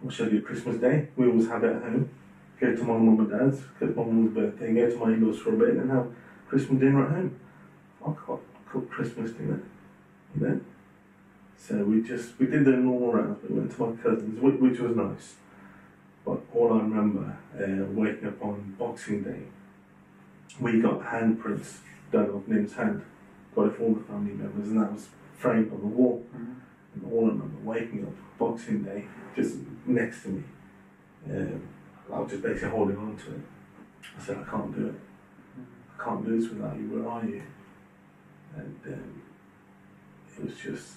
what 0.00 0.12
should 0.12 0.28
I 0.28 0.30
do? 0.32 0.42
Christmas 0.42 0.80
Day, 0.80 1.08
we 1.16 1.26
always 1.26 1.48
have 1.48 1.64
it 1.64 1.76
at 1.76 1.82
home. 1.82 2.10
Go 2.60 2.74
to 2.74 2.82
my 2.82 2.98
mum 2.98 3.20
and 3.20 3.30
dad's, 3.30 3.60
because 3.60 3.96
my 3.96 4.02
mum's 4.02 4.34
birthday, 4.34 4.74
go 4.74 4.90
to 4.90 4.96
my 4.96 5.12
in-laws 5.14 5.38
for 5.38 5.54
a 5.54 5.58
bit, 5.58 5.76
and 5.76 5.90
have 5.90 6.08
Christmas 6.48 6.80
dinner 6.80 7.06
at 7.06 7.12
home. 7.12 7.40
I 8.02 8.12
can't 8.26 8.40
cook 8.68 8.90
Christmas 8.90 9.30
dinner, 9.30 9.62
you 10.34 10.46
know. 10.46 10.60
So 11.56 11.84
we 11.84 12.02
just 12.02 12.38
we 12.38 12.46
did 12.46 12.64
the 12.64 12.72
normal 12.72 13.12
rounds, 13.12 13.38
we 13.48 13.56
went 13.56 13.74
to 13.76 13.82
my 13.82 14.02
cousins, 14.02 14.40
which, 14.40 14.54
which 14.56 14.80
was 14.80 14.96
nice. 14.96 15.34
All 16.58 16.72
I 16.72 16.78
remember 16.78 17.38
uh, 17.54 17.84
waking 17.92 18.26
up 18.26 18.42
on 18.42 18.74
Boxing 18.76 19.22
Day, 19.22 19.42
we 20.60 20.82
got 20.82 21.00
handprints 21.00 21.76
done 22.10 22.30
of 22.30 22.48
Nim's 22.48 22.74
hand, 22.74 23.04
got 23.54 23.68
it 23.68 23.76
for 23.76 23.84
all 23.84 23.94
the 23.94 24.02
family 24.02 24.32
members, 24.32 24.66
and 24.66 24.82
that 24.82 24.92
was 24.92 25.06
framed 25.36 25.70
on 25.72 25.78
the 25.78 25.86
wall. 25.86 26.26
Mm. 26.36 26.56
And 26.94 27.12
all 27.12 27.26
I 27.26 27.28
remember 27.28 27.60
waking 27.62 28.04
up 28.04 28.12
Boxing 28.40 28.82
Day, 28.82 29.06
just 29.36 29.54
next 29.86 30.24
to 30.24 30.30
me. 30.30 30.42
Um, 31.30 31.68
I 32.12 32.18
was 32.18 32.32
just 32.32 32.42
basically 32.42 32.70
holding 32.70 32.96
on 32.96 33.16
to 33.16 33.34
it. 33.34 33.40
I 34.18 34.24
said, 34.24 34.38
I 34.38 34.50
can't 34.50 34.74
do 34.74 34.88
it. 34.88 34.94
I 35.96 36.04
can't 36.04 36.26
do 36.26 36.40
this 36.40 36.50
without 36.50 36.76
you. 36.76 36.88
Where 36.88 37.08
are 37.08 37.24
you? 37.24 37.42
And 38.56 38.80
um, 38.84 39.22
it 40.36 40.44
was 40.44 40.54
just 40.56 40.94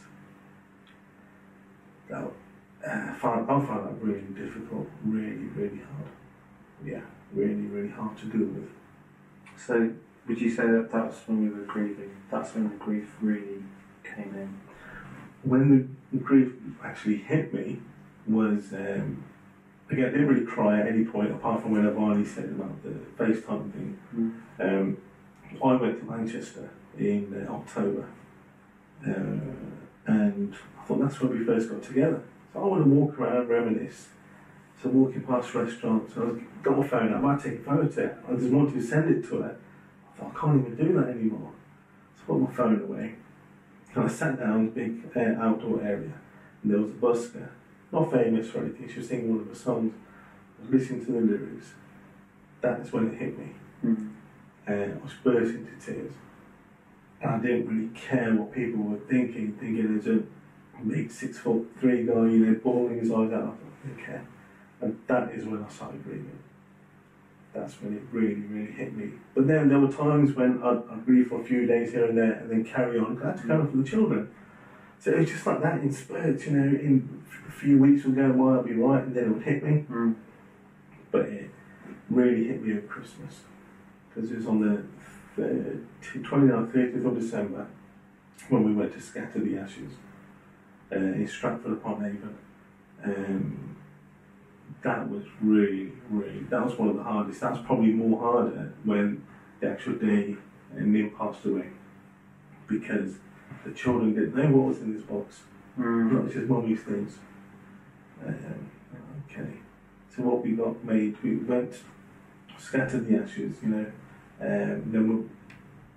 that. 2.10 2.32
Uh, 2.86 2.90
I 2.90 3.14
found, 3.20 3.50
I 3.50 3.66
found 3.66 3.88
that 3.88 4.04
really 4.04 4.22
difficult, 4.34 4.88
really, 5.04 5.48
really 5.56 5.78
hard. 5.78 6.10
Yeah, 6.84 7.02
really, 7.34 7.54
really 7.54 7.90
hard 7.90 8.18
to 8.20 8.26
deal 8.26 8.48
with. 8.48 8.70
So, 9.58 9.94
would 10.28 10.42
you 10.42 10.50
say 10.50 10.64
that 10.64 10.90
that's 10.92 11.28
when 11.28 11.44
you 11.44 11.52
were 11.52 11.66
grieving? 11.66 12.16
That's 12.32 12.54
when 12.56 12.70
the 12.70 12.76
grief 12.76 13.16
really 13.22 13.64
came 14.04 14.34
in? 14.36 14.60
when 15.44 15.98
the 16.12 16.18
grief 16.20 16.54
actually 16.84 17.18
hit 17.18 17.54
me 17.54 17.80
was 18.28 18.74
um, 18.74 19.24
again 19.90 20.06
I 20.06 20.10
didn't 20.10 20.28
really 20.28 20.46
cry 20.46 20.80
at 20.80 20.88
any 20.88 21.04
point 21.04 21.32
apart 21.32 21.62
from 21.62 21.72
when 21.72 21.84
Avani 21.84 22.28
said 22.28 22.46
about 22.46 22.84
the 22.84 22.90
FaceTime 23.18 23.72
thing. 23.72 24.00
Mm. 24.16 24.32
Um, 24.60 24.98
I 25.64 25.74
went 25.76 26.00
to 26.00 26.06
Manchester 26.06 26.70
in 26.98 27.46
uh, 27.48 27.52
October, 27.52 28.08
uh, 29.06 29.12
and 30.06 30.56
I 30.80 30.86
thought 30.86 31.00
that's 31.00 31.20
when 31.20 31.38
we 31.38 31.46
first 31.46 31.70
got 31.70 31.84
together. 31.84 32.22
So 32.54 32.62
I 32.62 32.66
want 32.66 32.84
to 32.84 32.90
walk 32.90 33.20
around, 33.20 33.48
reminisce. 33.48 34.10
So 34.82 34.90
walking 34.90 35.22
past 35.22 35.54
restaurants, 35.54 36.14
I 36.18 36.42
got 36.64 36.78
my 36.78 36.88
phone 36.88 37.14
out, 37.14 37.18
I 37.18 37.22
might 37.22 37.44
take 37.44 37.60
a 37.60 37.64
photo. 37.64 38.18
I 38.28 38.36
just 38.36 38.52
wanted 38.52 38.74
to 38.74 38.84
send 38.84 39.16
it 39.16 39.28
to 39.30 39.42
her. 39.42 39.56
I 40.14 40.20
thought 40.20 40.34
I 40.36 40.40
can't 40.40 40.68
even 40.68 40.76
do 40.76 40.94
that 41.00 41.10
anymore. 41.10 41.52
So 42.18 42.24
I 42.24 42.28
put 42.28 42.50
my 42.50 42.56
phone 42.56 42.82
away. 42.82 43.16
And 43.94 44.06
I 44.06 44.08
sat 44.08 44.40
down 44.40 44.60
in 44.62 44.68
a 44.68 44.72
big 44.72 45.12
uh, 45.16 45.44
outdoor 45.44 45.82
area, 45.82 46.14
and 46.64 46.72
there 46.72 46.80
was 46.80 46.92
a 46.92 46.94
busker, 46.94 47.50
not 47.92 48.12
famous 48.12 48.50
for 48.50 48.60
anything, 48.60 48.90
she 48.90 49.00
was 49.00 49.10
singing 49.10 49.32
one 49.32 49.42
of 49.42 49.48
her 49.48 49.56
songs. 49.56 49.94
I 50.58 50.62
was 50.62 50.82
listening 50.82 51.06
to 51.06 51.12
the 51.12 51.20
lyrics. 51.20 51.74
That's 52.62 52.94
when 52.94 53.10
it 53.10 53.20
hit 53.20 53.38
me. 53.38 53.52
Mm. 53.84 54.14
And 54.68 54.94
I 54.94 55.04
was 55.04 55.14
burst 55.24 55.56
into 55.56 55.72
tears. 55.84 56.14
And 57.22 57.32
I 57.32 57.40
didn't 57.40 57.68
really 57.68 57.90
care 57.90 58.34
what 58.34 58.54
people 58.54 58.84
were 58.84 59.00
thinking, 59.10 59.58
thinking 59.60 60.00
there's 60.00 60.08
a 60.08 60.24
big 60.88 61.12
six 61.12 61.38
foot 61.38 61.68
three 61.80 62.06
guy, 62.06 62.14
you 62.14 62.46
know, 62.46 62.60
bawling 62.64 63.00
his 63.00 63.12
eyes 63.12 63.32
out. 63.32 63.58
I 63.58 63.88
didn't 63.88 64.06
care. 64.06 64.26
And 64.82 65.00
that 65.08 65.32
is 65.32 65.46
when 65.46 65.64
I 65.64 65.70
started 65.70 66.04
grieving. 66.04 66.40
That's 67.54 67.74
when 67.82 67.96
it 67.98 68.04
really, 68.12 68.36
really 68.36 68.72
hit 68.72 68.96
me. 68.96 69.12
But 69.36 69.48
then 69.48 69.70
there 69.70 69.80
were 69.80 69.92
times 69.92 70.36
when 70.36 70.62
I'd, 70.64 70.82
I'd 70.90 71.06
grieve 71.06 71.28
for 71.28 71.42
a 71.42 71.44
few 71.44 71.66
days 71.66 71.92
here 71.92 72.06
and 72.06 72.18
there 72.18 72.34
and 72.34 72.50
then 72.50 72.64
carry 72.64 72.98
on. 72.98 73.22
I 73.22 73.28
had 73.28 73.38
to 73.38 73.48
carry 73.48 73.60
on 73.60 73.72
for 73.72 73.78
the 73.78 73.84
children. 73.84 74.34
So 75.00 75.12
it 75.12 75.20
was 75.20 75.30
just 75.30 75.46
like 75.46 75.62
that 75.62 75.82
in 75.82 75.92
spurts, 75.92 76.46
you 76.46 76.52
know, 76.52 76.64
in 76.64 77.24
a 77.48 77.52
few 77.52 77.78
weeks 77.78 78.06
would 78.06 78.16
go 78.16 78.32
by, 78.32 78.60
I'd 78.60 78.66
be 78.66 78.74
right, 78.74 79.04
and 79.04 79.16
then 79.16 79.26
it 79.26 79.30
would 79.30 79.44
hit 79.44 79.64
me. 79.64 79.86
Mm. 79.90 80.16
But 81.12 81.26
it 81.26 81.50
really 82.10 82.48
hit 82.48 82.64
me 82.64 82.78
at 82.78 82.88
Christmas 82.88 83.42
because 84.10 84.32
it 84.32 84.38
was 84.38 84.48
on 84.48 84.62
the 84.62 84.84
third- 85.36 85.86
29th, 86.02 86.72
30th 86.72 87.06
of 87.06 87.20
December 87.20 87.68
when 88.50 88.64
we 88.64 88.74
went 88.74 88.94
to 88.94 89.02
scatter 89.02 89.40
the 89.40 89.58
ashes 89.58 89.94
uh, 90.92 90.96
in 90.96 91.28
Stratford 91.28 91.74
upon 91.74 92.06
Avon. 92.06 92.38
Um, 93.04 93.78
that 94.84 95.10
was 95.10 95.24
really, 95.42 95.92
really, 96.10 96.40
that 96.50 96.66
was 96.66 96.78
one 96.78 96.90
of 96.90 96.96
the 96.96 97.04
hardest. 97.04 97.42
That 97.42 97.52
was 97.52 97.62
probably 97.66 97.92
more 97.92 98.20
harder 98.20 98.74
when 98.84 99.26
the 99.60 99.70
actual 99.70 99.94
day 99.94 100.36
and 100.76 100.94
Nim 100.94 101.12
passed 101.18 101.46
away 101.46 101.70
because 102.68 103.16
the 103.66 103.72
children 103.72 104.14
didn't 104.14 104.36
know 104.36 104.58
what 104.58 104.70
was 104.70 104.78
in 104.80 104.94
this 104.94 105.04
box. 105.04 105.42
Mm. 105.78 106.12
Not 106.12 106.32
just 106.32 106.48
mummy's 106.48 106.82
things. 106.82 107.18
Um, 108.26 108.72
okay. 109.30 109.58
So 110.16 110.24
what 110.24 110.44
we 110.44 110.52
got 110.52 110.84
made, 110.84 111.22
we 111.24 111.36
went, 111.38 111.76
scattered 112.58 113.08
the 113.08 113.24
ashes, 113.24 113.58
you 113.62 113.70
know. 113.70 113.92
Um, 114.40 114.92
then, 114.92 115.30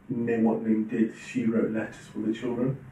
we, 0.09 0.27
then 0.27 0.45
what 0.45 0.63
Nim 0.63 0.87
did, 0.87 1.15
she 1.17 1.47
wrote 1.47 1.71
letters 1.71 2.07
for 2.13 2.19
the 2.21 2.35
children. 2.35 2.85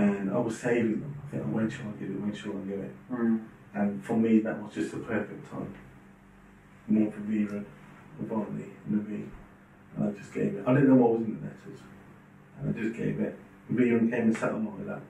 And 0.00 0.30
I 0.30 0.38
was 0.38 0.58
saving 0.58 1.00
them. 1.00 1.14
I 1.26 1.30
think, 1.30 1.42
oh, 1.44 1.50
when 1.50 1.68
shall 1.68 1.88
I 1.88 2.00
give 2.00 2.10
it? 2.10 2.20
When 2.20 2.34
shall 2.34 2.52
I 2.52 2.64
give 2.70 2.80
it? 2.80 2.94
Mm. 3.12 3.44
And 3.74 4.04
for 4.04 4.16
me, 4.16 4.40
that 4.40 4.62
was 4.62 4.74
just 4.74 4.92
the 4.92 4.98
perfect 4.98 5.50
time. 5.50 5.74
More 6.88 7.12
for 7.12 7.20
Vera, 7.20 7.64
Avani, 8.22 8.70
Navi. 8.90 8.90
And 8.90 9.06
the 9.06 9.10
me. 9.10 9.24
And 9.96 10.08
I 10.08 10.18
just 10.18 10.32
gave 10.32 10.54
it. 10.54 10.64
I 10.66 10.74
didn't 10.74 10.88
know 10.88 10.96
what 10.96 11.18
was 11.18 11.26
in 11.26 11.40
the 11.40 11.46
letters. 11.46 11.80
And 12.58 12.70
I 12.70 12.80
just 12.80 12.96
gave 12.96 13.20
it. 13.20 13.38
Vera 13.68 13.98
came 14.00 14.12
and 14.12 14.36
sat 14.36 14.52
on 14.52 14.64
my 14.64 14.92
lap. 14.92 15.02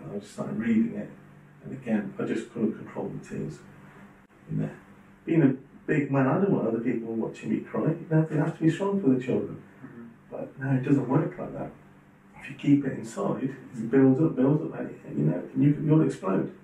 And 0.00 0.12
I 0.12 0.18
just 0.18 0.34
started 0.34 0.58
reading 0.58 0.94
it. 0.94 1.10
And 1.64 1.72
again, 1.72 2.14
I 2.18 2.24
just 2.24 2.52
couldn't 2.52 2.74
control 2.74 3.08
the 3.08 3.28
tears. 3.28 3.58
You 4.50 4.58
know, 4.58 4.70
being 5.24 5.42
a 5.42 5.54
big 5.86 6.10
man, 6.10 6.26
I 6.26 6.34
don't 6.34 6.52
want 6.52 6.68
other 6.68 6.80
people 6.80 7.14
watching 7.14 7.50
me 7.50 7.60
cry. 7.60 7.82
You 7.84 8.06
know, 8.10 8.26
you 8.30 8.36
have 8.36 8.56
to 8.58 8.62
be 8.62 8.70
strong 8.70 9.00
for 9.00 9.08
the 9.08 9.22
children. 9.22 9.62
Mhm. 9.82 10.08
But 10.30 10.60
no, 10.60 10.70
it 10.72 10.82
doesn't 10.82 11.08
work 11.08 11.38
like 11.38 11.52
that. 11.54 11.70
If 12.44 12.50
you 12.50 12.56
keep 12.56 12.84
it 12.84 12.98
inside, 12.98 13.44
it 13.44 13.90
builds 13.90 14.20
up, 14.20 14.36
builds 14.36 14.62
up, 14.62 14.78
and 14.78 15.18
you 15.18 15.24
know, 15.24 15.42
and 15.54 15.64
you, 15.64 15.82
you'll 15.82 16.06
explode. 16.06 16.54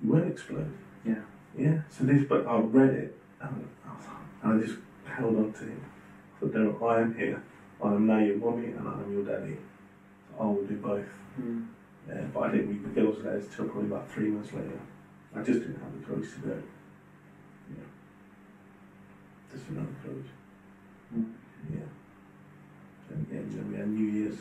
You 0.00 0.12
won't 0.12 0.30
explode. 0.30 0.72
Yeah. 1.04 1.22
Yeah. 1.58 1.80
So 1.90 2.04
this, 2.04 2.22
but 2.28 2.46
I 2.46 2.58
read 2.58 2.90
it, 2.90 3.18
and 3.40 3.68
I, 3.84 4.46
and 4.46 4.62
I 4.62 4.64
just 4.64 4.78
held 5.04 5.36
on 5.36 5.52
to 5.54 5.58
him. 5.58 5.84
So 6.38 6.46
there, 6.46 6.70
I 6.84 7.00
am 7.00 7.16
here. 7.16 7.42
I 7.82 7.88
am 7.88 8.06
now 8.06 8.18
your 8.18 8.36
mommy, 8.36 8.66
and 8.66 8.88
I 8.88 8.92
am 8.92 9.12
your 9.12 9.24
daddy. 9.24 9.56
So 10.28 10.40
I 10.40 10.46
will 10.46 10.64
do 10.64 10.76
both. 10.76 11.08
Mm. 11.40 11.66
Yeah, 12.08 12.20
but 12.32 12.40
I 12.40 12.50
didn't 12.52 12.68
read 12.68 12.84
the 12.84 13.00
girls' 13.00 13.24
letters 13.24 13.48
till 13.54 13.64
probably 13.64 13.90
about 13.90 14.08
three 14.08 14.28
months 14.28 14.52
later. 14.52 14.80
I 15.34 15.42
just 15.42 15.60
didn't 15.60 15.80
have 15.82 16.00
the 16.00 16.06
courage 16.06 16.30
to 16.34 16.38
do 16.38 16.52
it. 16.52 16.64
Yeah. 17.76 17.84
Just 19.50 19.66
didn't 19.66 19.84
have 19.84 19.94
the 20.00 20.08
courage. 20.08 20.30
Mm. 21.12 21.32
Yeah. 21.74 21.90
And 23.10 23.26
yeah, 23.32 23.40
then 23.40 23.72
we 23.72 23.78
had 23.78 23.88
New 23.88 24.06
Year's. 24.06 24.38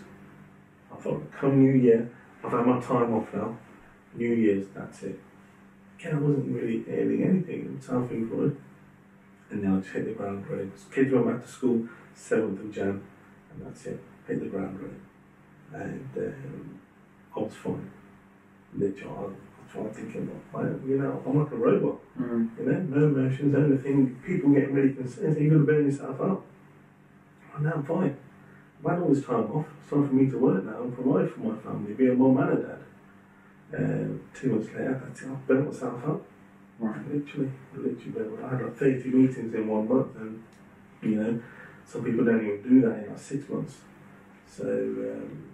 I 0.98 1.02
thought, 1.02 1.32
come 1.32 1.64
New 1.64 1.74
Year, 1.74 2.10
I've 2.44 2.52
had 2.52 2.66
my 2.66 2.80
time 2.80 3.14
off 3.14 3.28
now. 3.34 3.58
New 4.16 4.34
Year's, 4.34 4.68
that's 4.74 5.04
it. 5.04 5.20
Again, 6.00 6.16
I 6.16 6.20
wasn't 6.20 6.56
really 6.56 6.84
earning 6.90 7.24
anything 7.24 7.66
in 7.66 7.82
something 7.82 8.28
good. 8.28 8.58
And 9.50 9.64
then 9.64 9.76
I 9.76 9.80
just 9.80 9.94
hit 9.94 10.06
the 10.06 10.12
ground 10.12 10.46
running. 10.50 10.72
Kids 10.92 11.12
went 11.12 11.28
back 11.28 11.44
to 11.44 11.48
school 11.48 11.88
7th 12.16 12.60
of 12.60 12.72
Jan, 12.72 13.02
and 13.52 13.66
that's 13.66 13.86
it. 13.86 14.00
Hit 14.28 14.40
the 14.40 14.48
ground 14.48 14.80
running. 14.80 15.02
And 15.74 16.10
um, 16.18 16.80
I 17.36 17.40
was 17.40 17.54
fine. 17.54 17.92
Literally, 18.76 19.16
I 19.16 19.22
was 19.22 19.34
trying 19.72 19.90
thinking, 19.92 20.42
well, 20.52 20.64
I, 20.64 20.68
you 20.88 20.98
know, 20.98 21.24
I'm 21.26 21.44
like 21.44 21.52
a 21.52 21.56
robot. 21.56 22.00
Mm. 22.20 22.58
You 22.60 22.66
know, 22.66 22.80
no 22.80 23.06
emotions, 23.08 23.56
anything. 23.56 24.20
People 24.26 24.52
getting 24.52 24.74
really 24.74 24.94
concerned. 24.94 25.36
So 25.36 25.40
you're 25.40 25.52
going 25.52 25.66
to 25.66 25.72
burn 25.72 25.86
yourself 25.86 26.20
up. 26.22 26.42
Oh, 27.56 27.62
now 27.62 27.74
I'm 27.76 27.84
fine. 27.84 28.18
Had 28.86 29.00
all 29.00 29.10
this 29.10 29.26
time 29.26 29.52
off. 29.52 29.66
It's 29.82 29.90
time 29.90 30.08
for 30.08 30.14
me 30.14 30.30
to 30.30 30.38
work 30.38 30.64
now 30.64 30.82
and 30.82 30.94
provide 30.94 31.32
for 31.32 31.40
my 31.40 31.58
family, 31.58 31.94
be 31.94 32.08
a 32.08 32.14
mum 32.14 32.38
and 32.38 32.60
a 32.60 32.62
dad. 32.62 32.84
Um, 33.76 34.22
two 34.34 34.52
months 34.52 34.68
later, 34.68 35.02
that's 35.04 35.22
it. 35.22 35.30
I've 35.30 35.48
burnt 35.48 35.66
myself 35.66 36.04
out. 36.06 36.26
Right. 36.80 37.12
Literally, 37.12 37.52
literally 37.76 38.12
burnt. 38.12 38.44
I 38.46 38.50
had 38.52 38.62
like 38.64 38.78
30 38.78 39.10
meetings 39.10 39.54
in 39.54 39.68
one 39.68 39.90
month, 39.90 40.16
and 40.18 40.44
you 41.02 41.16
know, 41.16 41.42
some 41.86 42.04
people 42.04 42.24
don't 42.24 42.46
even 42.46 42.62
do 42.62 42.82
that 42.82 43.04
in 43.04 43.10
like 43.10 43.20
six 43.20 43.50
months. 43.50 43.78
So, 44.48 44.64
um, 44.64 45.50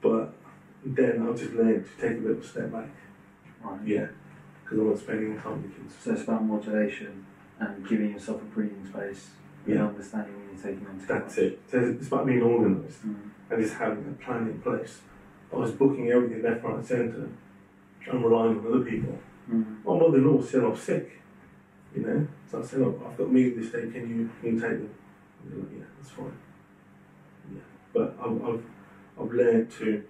but 0.00 0.32
then 0.84 1.26
I 1.28 1.36
just 1.36 1.52
learned 1.52 1.84
to 1.86 2.08
take 2.08 2.18
a 2.18 2.20
little 2.20 2.42
step 2.42 2.70
back. 2.72 2.88
Right. 3.62 3.80
Yeah, 3.84 4.06
because 4.62 4.78
I 4.78 4.82
was 4.82 5.00
spending 5.00 5.38
time 5.40 5.62
with 5.62 5.76
kids. 5.76 5.94
So 6.02 6.12
it's 6.12 6.22
about 6.22 6.44
modulation 6.44 7.26
and 7.58 7.86
giving 7.86 8.12
yourself 8.12 8.40
a 8.40 8.44
breathing 8.44 8.86
space 8.86 9.30
and 9.66 9.74
Yeah. 9.74 9.86
understanding 9.86 10.34
when 10.36 10.48
you're 10.54 10.62
taking 10.62 10.86
on 10.86 10.98
too 10.98 11.06
That's 11.06 11.38
it. 11.38 11.60
So 11.66 11.78
it's 11.80 12.06
about 12.08 12.26
being 12.26 12.42
organised 12.42 13.06
Mm. 13.06 13.16
and 13.50 13.62
just 13.62 13.74
having 13.74 14.04
a 14.06 14.24
plan 14.24 14.48
in 14.48 14.58
place. 14.60 15.02
I 15.52 15.56
was 15.56 15.72
booking 15.72 16.10
everything 16.10 16.42
left, 16.42 16.64
right, 16.64 16.74
and 16.76 16.84
centre 16.84 17.28
and 18.10 18.24
relying 18.24 18.58
on 18.58 18.66
other 18.66 18.80
people. 18.84 19.18
Mm. 19.50 19.84
My 19.84 19.98
mother-in-law 19.98 20.36
was 20.36 20.48
still 20.48 20.66
off 20.66 20.80
sick, 20.80 21.20
you 21.94 22.02
know. 22.02 22.26
So 22.46 22.58
I 22.58 22.62
said, 22.62 22.80
"Look, 22.80 23.00
I've 23.06 23.16
got 23.16 23.32
meetings 23.32 23.56
this 23.56 23.72
day. 23.72 23.90
Can 23.90 24.08
you 24.08 24.28
can 24.40 24.54
you 24.54 24.60
take 24.60 24.78
them?" 24.78 24.90
And 25.42 25.52
they're 25.52 25.58
like, 25.60 25.72
"Yeah, 25.78 25.84
that's 25.96 26.10
fine." 26.10 26.32
Yeah, 27.52 27.60
but 27.92 28.16
I've 28.20 28.44
I've, 28.44 28.64
I've 29.20 29.32
learned 29.32 29.70
to 29.72 30.02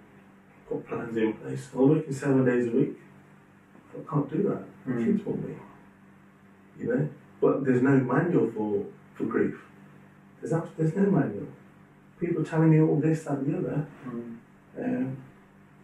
put 0.68 0.86
plans 0.86 1.16
in 1.16 1.32
place. 1.34 1.70
I'm 1.74 1.88
working 1.88 2.12
seven 2.12 2.44
days 2.44 2.68
a 2.68 2.70
week. 2.70 2.96
I 3.96 4.10
can't 4.10 4.30
do 4.30 4.42
that. 4.48 4.64
Mm. 4.88 5.04
kids 5.04 5.24
want 5.26 5.48
me, 5.48 5.54
you 6.78 6.86
know. 6.88 7.08
But 7.40 7.64
there's 7.64 7.82
no 7.82 7.96
manual 7.98 8.50
for 8.52 8.84
for 9.14 9.24
grief. 9.24 9.56
There's 10.40 10.52
abs- 10.52 10.70
there's 10.76 10.94
no 10.94 11.10
manual. 11.10 11.48
People 12.20 12.44
telling 12.44 12.70
me 12.70 12.80
all 12.80 13.00
this, 13.00 13.24
that, 13.24 13.38
and 13.38 13.54
the 13.54 13.58
other. 13.58 13.86
Mm. 14.06 14.36
Um, 14.78 15.16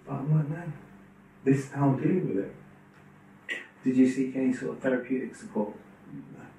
but 0.06 0.14
I'm 0.14 0.36
like, 0.36 0.48
no, 0.48 0.72
this 1.44 1.58
is 1.58 1.72
how 1.72 1.88
I'm 1.88 1.96
dealing 2.00 2.28
with 2.28 2.44
it. 2.44 2.54
Did 3.84 3.96
you 3.96 4.08
seek 4.08 4.36
any 4.36 4.52
sort 4.52 4.76
of 4.76 4.82
therapeutic 4.82 5.34
support? 5.34 5.72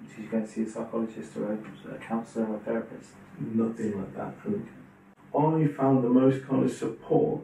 Did 0.07 0.23
you 0.23 0.29
go 0.29 0.37
and 0.37 0.49
see 0.49 0.63
a 0.63 0.69
psychologist 0.69 1.37
or 1.37 1.53
a, 1.53 1.95
a 1.95 1.97
counsellor 1.99 2.47
or 2.47 2.55
a 2.55 2.59
therapist? 2.59 3.11
Nothing 3.39 3.97
like 3.97 4.15
that. 4.15 4.33
And 4.45 4.67
I 5.37 5.67
found 5.67 6.03
the 6.03 6.09
most 6.09 6.47
kind 6.47 6.65
of 6.65 6.71
support 6.71 7.41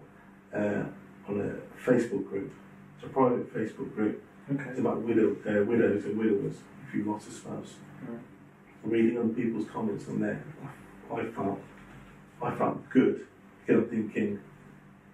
uh, 0.54 0.84
on 1.28 1.40
a 1.40 1.88
Facebook 1.90 2.28
group. 2.30 2.52
It's 2.96 3.06
a 3.06 3.10
private 3.10 3.54
Facebook 3.54 3.94
group. 3.96 4.24
Okay. 4.52 4.70
It's 4.70 4.80
about 4.80 5.02
widow, 5.02 5.36
uh, 5.46 5.64
widows 5.66 6.06
and 6.06 6.18
widowers 6.18 6.56
if 6.88 6.96
you've 6.96 7.08
lost 7.08 7.28
a 7.28 7.32
spouse. 7.32 7.76
Right. 8.08 8.20
Reading 8.84 9.18
other 9.18 9.30
people's 9.30 9.68
comments 9.70 10.08
on 10.08 10.22
there, 10.22 10.42
I 11.14 11.26
felt, 11.26 11.60
I 12.42 12.56
felt 12.56 12.90
good. 12.90 13.26
Because 13.66 13.84
I'm 13.84 13.90
thinking, 13.90 14.40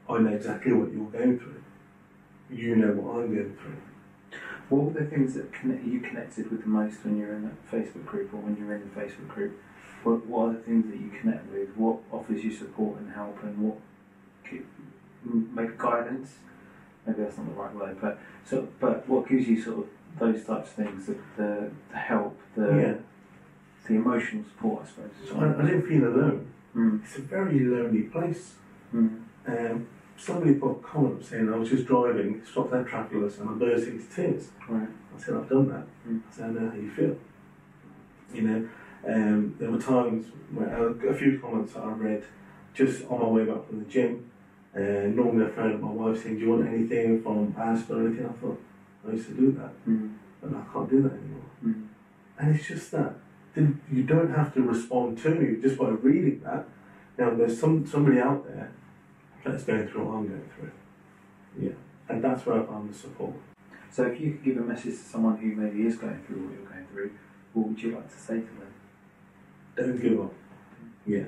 I 0.09 0.20
know 0.20 0.30
exactly 0.34 0.74
what 0.74 0.91
you're 0.93 1.05
going 1.05 1.39
through. 1.39 1.64
You 2.49 2.76
know 2.76 2.91
what 2.93 3.24
I'm 3.24 3.34
going 3.34 3.55
through. 3.61 3.78
What 4.70 4.86
were 4.93 4.99
the 4.99 5.05
things 5.05 5.34
that 5.36 5.51
connect, 5.53 5.84
you 5.84 5.99
connected 6.01 6.49
with 6.51 6.61
the 6.64 6.70
most 6.70 7.03
when 7.03 7.18
you're 7.18 7.34
in 7.34 7.43
that 7.43 7.72
Facebook 7.72 8.05
group 8.05 8.34
or 8.34 8.38
when 8.38 8.57
you're 8.57 8.74
in 8.74 8.82
the 8.93 8.99
Facebook 9.01 9.28
group? 9.28 9.59
What, 10.03 10.26
what 10.26 10.49
are 10.49 10.53
the 10.53 10.59
things 10.59 10.88
that 10.89 10.97
you 10.99 11.09
connect 11.20 11.51
with? 11.51 11.70
What 11.76 11.99
offers 12.11 12.43
you 12.43 12.51
support 12.51 12.99
and 12.99 13.11
help 13.14 13.41
and 13.43 13.57
what 13.59 13.78
gi- 14.49 14.61
m- 15.26 15.49
maybe 15.53 15.74
guidance? 15.78 16.36
Maybe 17.05 17.22
that's 17.22 17.38
not 17.38 17.47
the 17.47 17.53
right 17.53 17.74
word, 17.76 17.97
but 18.01 18.20
so 18.45 18.68
but 18.80 19.07
what 19.09 19.28
gives 19.28 19.47
you 19.47 19.61
sort 19.61 19.80
of 19.80 19.88
those 20.20 20.43
types 20.45 20.70
of 20.70 20.76
things, 20.76 21.05
the, 21.07 21.16
the, 21.38 21.70
the 21.91 21.97
help, 21.97 22.39
the 22.55 22.68
Yeah. 22.76 22.93
The 23.88 23.95
emotional 23.95 24.43
support, 24.45 24.84
I 24.84 24.88
suppose. 24.88 25.11
So 25.29 25.39
I, 25.39 25.61
I 25.61 25.65
didn't 25.65 25.88
feel 25.88 26.03
alone. 26.07 26.47
Mm, 26.75 27.03
It's 27.03 27.17
a 27.17 27.21
very 27.21 27.59
lonely 27.59 28.03
place. 28.03 28.55
mm, 28.93 29.19
Um, 29.47 29.88
somebody 30.17 30.53
put 30.55 30.71
a 30.71 30.75
comment 30.75 31.23
saying 31.25 31.51
I 31.53 31.57
was 31.57 31.69
just 31.69 31.86
driving, 31.86 32.41
stopped 32.45 32.73
at 32.73 32.88
traffic 32.88 33.17
lights, 33.21 33.39
and 33.39 33.49
I 33.49 33.53
burst 33.53 33.88
into 33.88 34.05
tears. 34.15 34.49
right. 34.69 34.88
I 35.15 35.19
said, 35.19 35.36
I've 35.36 35.49
done 35.49 35.67
that. 35.69 35.86
Mm. 36.07 36.21
I 36.29 36.36
said, 36.36 36.45
I 36.45 36.49
know 36.53 36.69
how 36.69 36.75
you 36.75 36.89
feel. 36.91 37.15
You 38.34 38.41
know, 38.41 38.69
um, 39.07 39.55
there 39.59 39.69
were 39.69 39.79
times 39.79 40.27
where 40.53 40.73
uh, 40.89 41.09
a 41.09 41.13
few 41.13 41.39
comments 41.39 41.73
that 41.73 41.84
I 41.84 41.91
read 41.91 42.23
just 42.73 43.05
on 43.09 43.19
my 43.19 43.27
way 43.27 43.45
back 43.45 43.67
from 43.67 43.79
the 43.79 43.86
gym. 43.86 44.29
Uh, 44.75 44.79
normally 45.13 45.45
I 45.45 45.49
phone 45.49 45.73
up 45.75 45.81
my 45.81 45.91
wife 45.91 46.23
saying, 46.23 46.36
Do 46.39 46.41
you 46.45 46.49
want 46.49 46.67
anything 46.67 47.21
from 47.21 47.53
Asda 47.53 47.91
or 47.91 48.07
anything? 48.07 48.25
I 48.25 48.31
thought, 48.41 48.59
I 49.07 49.11
used 49.11 49.27
to 49.27 49.34
do 49.36 49.51
that, 49.51 49.71
Mm, 49.88 50.15
but 50.41 50.49
I 50.55 50.63
can't 50.73 50.89
do 50.89 51.01
that 51.03 51.11
anymore. 51.11 51.43
mm, 51.63 51.88
And 52.39 52.55
it's 52.55 52.67
just 52.67 52.89
that 52.91 53.13
then 53.53 53.81
you 53.91 54.03
don't 54.03 54.33
have 54.33 54.53
to 54.55 54.61
respond 54.61 55.17
to 55.19 55.29
me 55.29 55.61
just 55.61 55.77
by 55.77 55.89
reading 55.89 56.41
that. 56.43 56.65
Now 57.17 57.33
there's 57.35 57.59
some 57.59 57.85
somebody 57.85 58.19
out 58.19 58.45
there 58.47 58.71
that's 59.45 59.63
going 59.63 59.87
through 59.87 60.05
what 60.05 60.15
I'm 60.15 60.27
going 60.27 60.49
through. 60.55 60.71
Yeah. 61.59 61.73
And 62.09 62.23
that's 62.23 62.45
where 62.45 62.61
I 62.61 62.65
found 62.65 62.93
the 62.93 62.97
support. 62.97 63.35
So 63.91 64.03
if 64.03 64.19
you 64.19 64.31
could 64.31 64.43
give 64.43 64.57
a 64.57 64.61
message 64.61 64.93
to 64.93 65.03
someone 65.03 65.37
who 65.37 65.55
maybe 65.55 65.85
is 65.85 65.97
going 65.97 66.21
through 66.23 66.47
what 66.47 66.53
you're 66.53 66.69
going 66.69 66.87
through, 66.87 67.11
what 67.53 67.67
would 67.67 67.81
you 67.81 67.95
like 67.95 68.09
to 68.09 68.19
say 68.19 68.35
to 68.35 68.41
them? 68.41 68.73
Don't 69.75 70.01
give 70.01 70.19
up. 70.19 70.33
Yeah. 71.05 71.25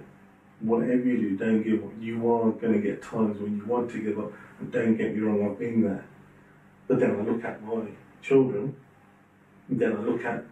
Whatever 0.62 1.04
you 1.04 1.18
do, 1.18 1.38
don't 1.38 1.62
give 1.62 1.84
up. 1.84 1.92
You 2.00 2.18
are 2.32 2.52
going 2.52 2.74
to 2.74 2.80
get 2.80 3.04
times 3.04 3.40
when 3.40 3.58
you 3.58 3.66
want 3.66 3.92
to 3.92 4.02
give 4.02 4.18
up. 4.18 4.32
And 4.60 4.72
don't 4.72 4.98
get 4.98 5.14
me 5.14 5.22
wrong, 5.22 5.48
I've 5.48 5.60
been 5.60 5.84
there. 5.84 6.06
But 6.88 7.00
then 7.00 7.12
I 7.12 7.22
look 7.22 7.44
at 7.44 7.62
my 7.64 7.82
children, 8.22 8.76
then 9.70 9.96
I 9.96 10.00
look 10.00 10.24
at 10.24 10.44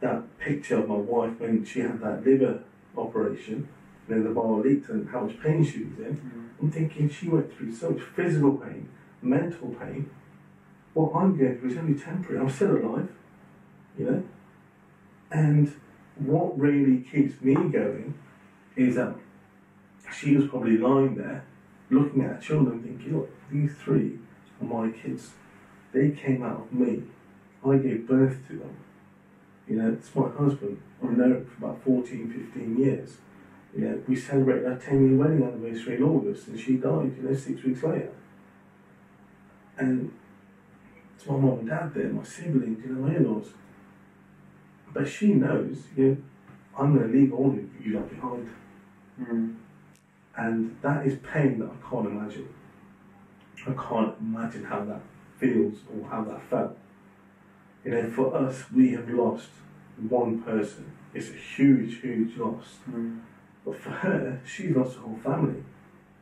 that 0.00 0.38
picture 0.38 0.78
of 0.78 0.88
my 0.88 0.94
wife 0.94 1.38
when 1.38 1.64
she 1.64 1.80
had 1.80 2.00
that 2.00 2.24
liver 2.24 2.62
operation, 2.96 3.68
and 4.06 4.16
then 4.16 4.24
the 4.24 4.30
bowel 4.30 4.60
leaked 4.60 4.88
and 4.88 5.08
how 5.10 5.20
much 5.20 5.40
pain 5.40 5.64
she 5.64 5.84
was 5.84 5.98
in. 5.98 6.16
Mm-hmm. 6.16 6.40
I'm 6.60 6.70
thinking 6.70 7.08
she 7.08 7.28
went 7.28 7.52
through 7.56 7.74
so 7.74 7.90
much 7.90 8.02
physical 8.02 8.56
pain, 8.56 8.88
mental 9.22 9.68
pain. 9.80 10.10
What 10.94 11.14
I'm 11.14 11.36
going 11.36 11.58
through 11.58 11.70
is 11.70 11.78
only 11.78 11.98
temporary. 11.98 12.40
I'm 12.40 12.50
still 12.50 12.76
alive, 12.76 13.08
you 13.98 14.04
know? 14.06 14.24
And 15.30 15.74
what 16.16 16.58
really 16.58 17.00
keeps 17.00 17.40
me 17.42 17.54
going 17.54 18.14
is 18.76 18.96
that 18.96 19.14
she 20.12 20.36
was 20.36 20.48
probably 20.48 20.78
lying 20.78 21.14
there 21.16 21.44
looking 21.90 22.22
at 22.22 22.36
her 22.36 22.40
children 22.40 22.82
thinking, 22.82 23.16
look, 23.16 23.30
these 23.50 23.72
three 23.82 24.18
are 24.60 24.64
my 24.64 24.90
kids. 24.90 25.30
They 25.92 26.10
came 26.10 26.42
out 26.42 26.60
of 26.60 26.72
me. 26.72 27.02
I 27.66 27.76
gave 27.76 28.06
birth 28.06 28.46
to 28.48 28.58
them. 28.58 28.76
You 29.68 29.76
know, 29.76 29.92
it's 29.92 30.14
my 30.14 30.28
husband. 30.30 30.80
I've 31.02 31.16
known 31.16 31.32
him 31.32 31.46
for 31.46 31.66
about 31.66 31.84
14, 31.84 32.50
15 32.52 32.78
years. 32.78 33.18
You 33.76 33.84
know, 33.84 34.02
we 34.08 34.16
celebrated 34.16 34.66
our 34.66 34.76
10 34.76 35.08
year 35.08 35.16
wedding 35.16 35.42
anniversary 35.42 35.96
in 35.96 36.02
August 36.02 36.48
and 36.48 36.58
she 36.58 36.76
died, 36.76 37.14
you 37.16 37.28
know, 37.28 37.34
six 37.34 37.62
weeks 37.62 37.82
later. 37.82 38.12
And 39.76 40.12
it's 41.14 41.26
my 41.26 41.36
mum 41.36 41.60
and 41.60 41.68
dad 41.68 41.92
there, 41.94 42.08
my 42.08 42.22
siblings, 42.22 42.82
you 42.84 42.92
know, 42.92 43.06
my 43.06 43.14
in 43.14 43.30
laws. 43.30 43.48
But 44.92 45.06
she 45.06 45.34
knows, 45.34 45.84
you 45.96 46.08
know, 46.08 46.16
I'm 46.78 46.96
going 46.96 47.10
to 47.10 47.18
leave 47.18 47.32
all 47.32 47.50
of 47.50 47.86
you 47.86 47.94
lot 47.94 48.08
behind. 48.08 48.48
Mm. 49.20 49.56
And 50.36 50.76
that 50.80 51.06
is 51.06 51.18
pain 51.18 51.58
that 51.58 51.68
I 51.68 51.90
can't 51.90 52.06
imagine. 52.06 52.48
I 53.66 53.72
can't 53.72 54.14
imagine 54.20 54.64
how 54.64 54.84
that 54.84 55.02
feels 55.38 55.78
or 55.92 56.08
how 56.08 56.24
that 56.24 56.40
felt. 56.48 56.78
You 57.88 57.94
know, 57.94 58.10
for 58.10 58.36
us, 58.36 58.64
we 58.70 58.90
have 58.90 59.08
lost 59.08 59.48
one 60.10 60.42
person. 60.42 60.92
It's 61.14 61.30
a 61.30 61.32
huge, 61.32 62.02
huge 62.02 62.36
loss. 62.36 62.76
Mm. 62.90 63.20
But 63.64 63.80
for 63.80 63.88
her, 63.88 64.42
she 64.44 64.68
lost 64.68 64.96
her 64.96 65.00
whole 65.00 65.18
family, 65.24 65.62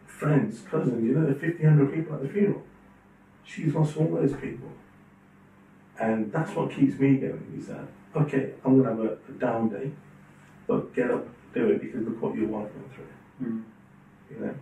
friends, 0.07 0.61
cousins. 0.61 1.05
You 1.05 1.14
know, 1.14 1.27
1,500 1.27 1.93
people 1.93 2.14
at 2.14 2.23
the 2.23 2.29
funeral. 2.29 2.62
She's 3.43 3.75
lost 3.75 3.97
all 3.97 4.14
those 4.14 4.35
people. 4.35 4.69
And 5.99 6.31
that's 6.33 6.53
what 6.55 6.71
keeps 6.71 7.01
me 7.01 7.17
going 7.17 7.57
is 7.59 7.67
that, 7.67 7.89
okay, 8.14 8.53
I'm 8.64 8.81
going 8.81 8.97
to 8.97 9.03
have 9.03 9.19
a, 9.29 9.33
a 9.33 9.33
down 9.33 9.69
day, 9.69 9.91
but 10.69 10.95
get 10.95 11.11
up, 11.11 11.27
do 11.53 11.71
it 11.71 11.81
because 11.81 12.07
look 12.07 12.23
what 12.23 12.37
your 12.37 12.47
wife 12.47 12.71
went 12.77 12.95
through. 12.95 13.09
Mm. 13.43 13.64
You 14.31 14.39
know, 14.39 14.55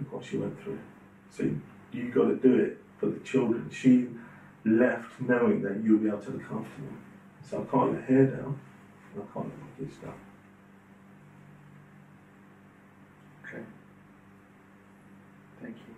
look 0.00 0.12
what 0.14 0.24
she 0.24 0.36
went 0.38 0.60
through. 0.64 0.80
So 1.30 1.48
you 1.92 2.10
got 2.10 2.24
to 2.24 2.34
do 2.34 2.56
it 2.56 2.78
for 2.98 3.06
the 3.06 3.20
children. 3.20 3.70
She 3.70 4.08
left 4.66 5.20
knowing 5.20 5.60
that 5.62 5.76
you'll 5.76 5.98
be 5.98 6.06
able 6.08 6.18
to 6.18 6.30
look 6.30 6.42
after 6.50 6.80
them. 6.80 6.96
So 7.40 7.58
I 7.58 7.70
can't 7.70 7.90
let 7.92 8.02
her 8.02 8.24
down, 8.24 8.54
and 9.12 9.22
I 9.22 9.32
can't 9.32 9.46
let 9.48 9.58
my 9.60 9.66
kids 9.76 9.96
down. 9.96 10.14
Okay. 13.46 13.62
Thank 15.60 15.74
you. 15.86 15.94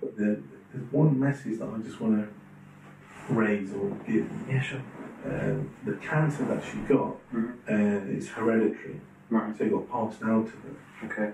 But 0.00 0.16
there, 0.16 0.36
there's 0.72 0.84
one 0.90 1.18
message 1.18 1.58
that 1.58 1.68
I 1.68 1.78
just 1.78 2.00
want 2.00 2.14
to 2.14 3.32
raise 3.32 3.72
or 3.72 3.96
give. 4.04 4.26
Yeah, 4.48 4.60
sure. 4.60 4.80
Um, 5.24 5.68
the 5.84 5.92
cancer 5.92 6.44
that 6.44 6.62
she 6.62 6.78
got 6.78 7.14
Mhm. 7.32 7.52
uh, 7.68 8.10
is 8.10 8.28
hereditary, 8.28 8.98
Right. 9.28 9.54
so 9.56 9.64
it 9.64 9.70
got 9.70 9.88
passed 9.88 10.20
down 10.20 10.44
to 10.44 10.50
her. 10.58 10.74
Okay. 11.04 11.30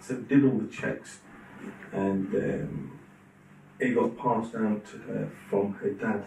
So 0.00 0.16
did 0.16 0.44
all 0.44 0.58
the 0.58 0.66
checks, 0.66 1.20
and 1.92 2.34
um, 2.34 2.90
it 3.80 3.94
got 3.94 4.16
passed 4.16 4.52
down 4.52 4.80
to 4.90 4.98
her 4.98 5.30
from 5.48 5.74
her 5.74 5.90
dad. 5.90 6.24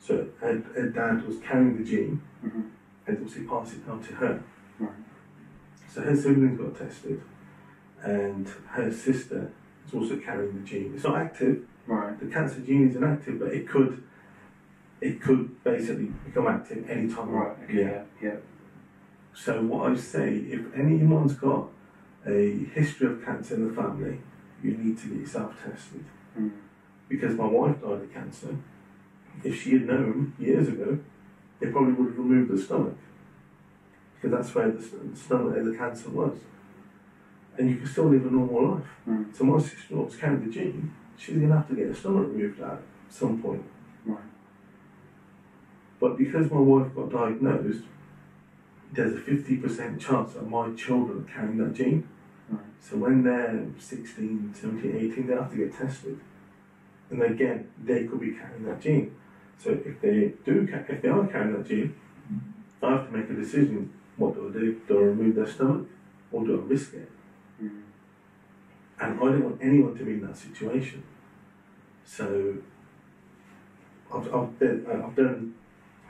So 0.00 0.28
her, 0.40 0.62
her 0.74 0.88
dad 0.88 1.26
was 1.26 1.38
carrying 1.40 1.76
the 1.78 1.84
gene, 1.84 2.22
Mm-hmm. 2.44 2.60
and 3.06 3.16
obviously 3.16 3.44
passed 3.44 3.72
it 3.74 3.86
down 3.86 4.02
to 4.02 4.12
her. 4.14 4.42
Right. 4.78 4.92
So 5.88 6.02
her 6.02 6.14
siblings 6.16 6.58
got 6.60 6.76
tested, 6.76 7.22
and 8.02 8.46
her 8.68 8.92
sister 8.92 9.50
is 9.86 9.94
also 9.94 10.16
carrying 10.18 10.54
the 10.60 10.66
gene. 10.66 10.92
It's 10.94 11.04
not 11.04 11.16
active. 11.16 11.64
Right. 11.86 12.18
The 12.20 12.26
cancer 12.26 12.60
gene 12.60 12.88
is 12.90 12.96
inactive, 12.96 13.38
but 13.38 13.48
it 13.54 13.66
could, 13.68 14.02
it 15.00 15.22
could 15.22 15.62
basically 15.64 16.06
become 16.26 16.46
active 16.48 16.88
anytime. 16.90 17.30
Right. 17.30 17.56
Okay. 17.64 17.74
Yeah. 17.82 18.02
Yeah. 18.22 18.36
So 19.34 19.62
what 19.62 19.90
I 19.92 19.96
say, 19.96 20.34
if 20.36 20.60
anyone's 20.74 21.34
got 21.34 21.68
a 22.26 22.64
history 22.74 23.06
of 23.12 23.24
cancer 23.24 23.54
in 23.54 23.68
the 23.68 23.74
family, 23.74 24.20
you 24.62 24.76
need 24.76 24.98
to 24.98 25.08
get 25.08 25.18
yourself 25.20 25.54
tested. 25.64 26.04
Mm. 26.38 26.52
Because 27.08 27.34
my 27.36 27.46
wife 27.46 27.80
died 27.80 27.92
of 27.92 28.12
cancer. 28.12 28.56
If 29.42 29.62
she 29.62 29.72
had 29.72 29.86
known 29.86 30.34
years 30.38 30.68
ago, 30.68 30.98
they 31.60 31.68
probably 31.68 31.92
would 31.92 32.08
have 32.08 32.18
removed 32.18 32.50
the 32.50 32.60
stomach. 32.60 32.96
Because 34.14 34.38
that's 34.38 34.54
where 34.54 34.70
the 34.70 34.82
st- 34.82 35.16
stomach, 35.16 35.64
the 35.64 35.76
cancer 35.76 36.10
was. 36.10 36.38
And 37.58 37.70
you 37.70 37.76
can 37.76 37.86
still 37.86 38.06
live 38.06 38.26
a 38.26 38.30
normal 38.30 38.76
life. 38.76 38.86
Mm. 39.08 39.36
So 39.36 39.44
my 39.44 39.58
sister-in-law 39.58 40.04
was 40.04 40.16
carrying 40.16 40.44
the 40.46 40.52
gene. 40.52 40.94
She's 41.16 41.36
going 41.36 41.48
to 41.48 41.56
have 41.56 41.68
to 41.68 41.74
get 41.74 41.86
her 41.88 41.94
stomach 41.94 42.28
removed 42.28 42.60
at 42.60 42.80
some 43.08 43.40
point. 43.40 43.64
Right. 44.04 44.18
But 46.00 46.18
because 46.18 46.50
my 46.50 46.58
wife 46.58 46.94
got 46.94 47.10
diagnosed, 47.10 47.84
there's 48.92 49.14
a 49.14 49.20
50% 49.20 50.00
chance 50.00 50.34
that 50.34 50.48
my 50.48 50.72
children 50.74 51.24
are 51.24 51.32
carrying 51.32 51.58
that 51.58 51.74
gene. 51.74 52.08
So 52.84 52.96
when 52.98 53.22
they're 53.22 53.66
16, 53.78 54.54
17, 54.60 54.96
18, 55.12 55.26
they 55.26 55.34
have 55.34 55.50
to 55.50 55.56
get 55.56 55.74
tested. 55.74 56.20
And 57.10 57.22
again, 57.22 57.70
they 57.82 58.04
could 58.04 58.20
be 58.20 58.32
carrying 58.32 58.66
that 58.66 58.80
gene. 58.80 59.16
So 59.58 59.70
if 59.70 60.00
they 60.02 60.34
do, 60.44 60.68
if 60.70 61.02
they 61.02 61.08
are 61.08 61.26
carrying 61.26 61.56
that 61.56 61.66
gene, 61.66 61.94
I 62.82 62.90
have 62.90 63.06
to 63.06 63.16
make 63.16 63.30
a 63.30 63.32
decision. 63.32 63.90
What 64.18 64.34
do 64.34 64.50
I 64.50 64.52
do? 64.52 64.80
Do 64.86 64.98
I 64.98 65.02
remove 65.02 65.34
their 65.34 65.46
stomach 65.46 65.86
or 66.30 66.44
do 66.44 66.60
I 66.60 66.64
risk 66.64 66.92
it? 66.92 67.10
Mm. 67.62 67.82
And 69.00 69.18
I 69.18 69.24
don't 69.24 69.44
want 69.44 69.58
anyone 69.62 69.96
to 69.96 70.04
be 70.04 70.12
in 70.12 70.26
that 70.26 70.36
situation. 70.36 71.04
So 72.04 72.58
I've, 74.12 74.26
I've, 74.26 74.58
done, 74.58 74.86
uh, 74.86 75.06
I've 75.06 75.16
done, 75.16 75.54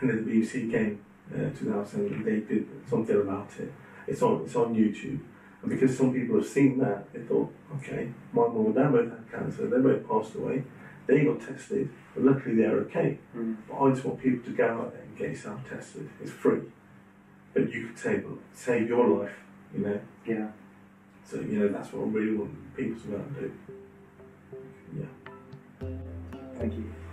the 0.01 0.07
BBC 0.07 0.72
came 0.72 1.05
uh, 1.33 1.51
2000 1.57 2.07
and 2.12 2.25
they 2.25 2.41
did 2.41 2.68
something 2.91 3.20
about 3.20 3.49
it. 3.61 3.72
It's 4.09 4.22
on, 4.22 4.43
it's 4.45 4.57
on 4.57 4.75
YouTube. 4.75 5.20
And 5.65 5.71
because 5.71 5.97
some 5.97 6.12
people 6.12 6.37
have 6.37 6.47
seen 6.47 6.79
that, 6.81 7.11
they 7.15 7.21
thought, 7.21 7.51
okay, 7.77 8.12
my 8.35 8.43
mum 8.43 8.67
and 8.67 8.75
dad 8.75 8.93
both 8.93 9.09
had 9.09 9.33
cancer, 9.33 9.67
they 9.67 9.79
both 9.79 10.07
passed 10.07 10.35
away, 10.35 10.62
they 11.07 11.25
got 11.25 11.41
tested, 11.41 11.89
but 12.15 12.23
luckily 12.23 12.57
they're 12.57 12.77
okay. 12.81 13.19
Mm. 13.35 13.57
But 13.67 13.81
I 13.81 13.91
just 13.91 14.05
want 14.05 14.23
people 14.23 14.45
to 14.45 14.51
go 14.51 14.69
out 14.69 14.93
there 14.93 15.03
and 15.03 15.17
get 15.17 15.31
yourself 15.31 15.61
tested. 15.67 16.11
It's 16.21 16.31
free. 16.31 16.61
But 17.55 17.73
you 17.73 17.87
could 17.87 17.99
save, 17.99 18.27
save 18.53 18.89
your 18.89 19.09
life, 19.09 19.37
you 19.73 19.81
know. 19.81 20.01
Yeah. 20.27 20.49
So, 21.25 21.41
you 21.41 21.61
know, 21.61 21.69
that's 21.69 21.95
what 21.95 22.03
I 22.03 22.11
really 22.11 22.37
want 22.37 22.77
people 22.77 23.01
to 23.01 23.09
go 23.09 23.17
out 23.17 23.25
and 23.25 23.37
do. 23.37 23.53
Yeah. 24.99 25.89
Thank 26.59 26.75
you. 26.75 27.04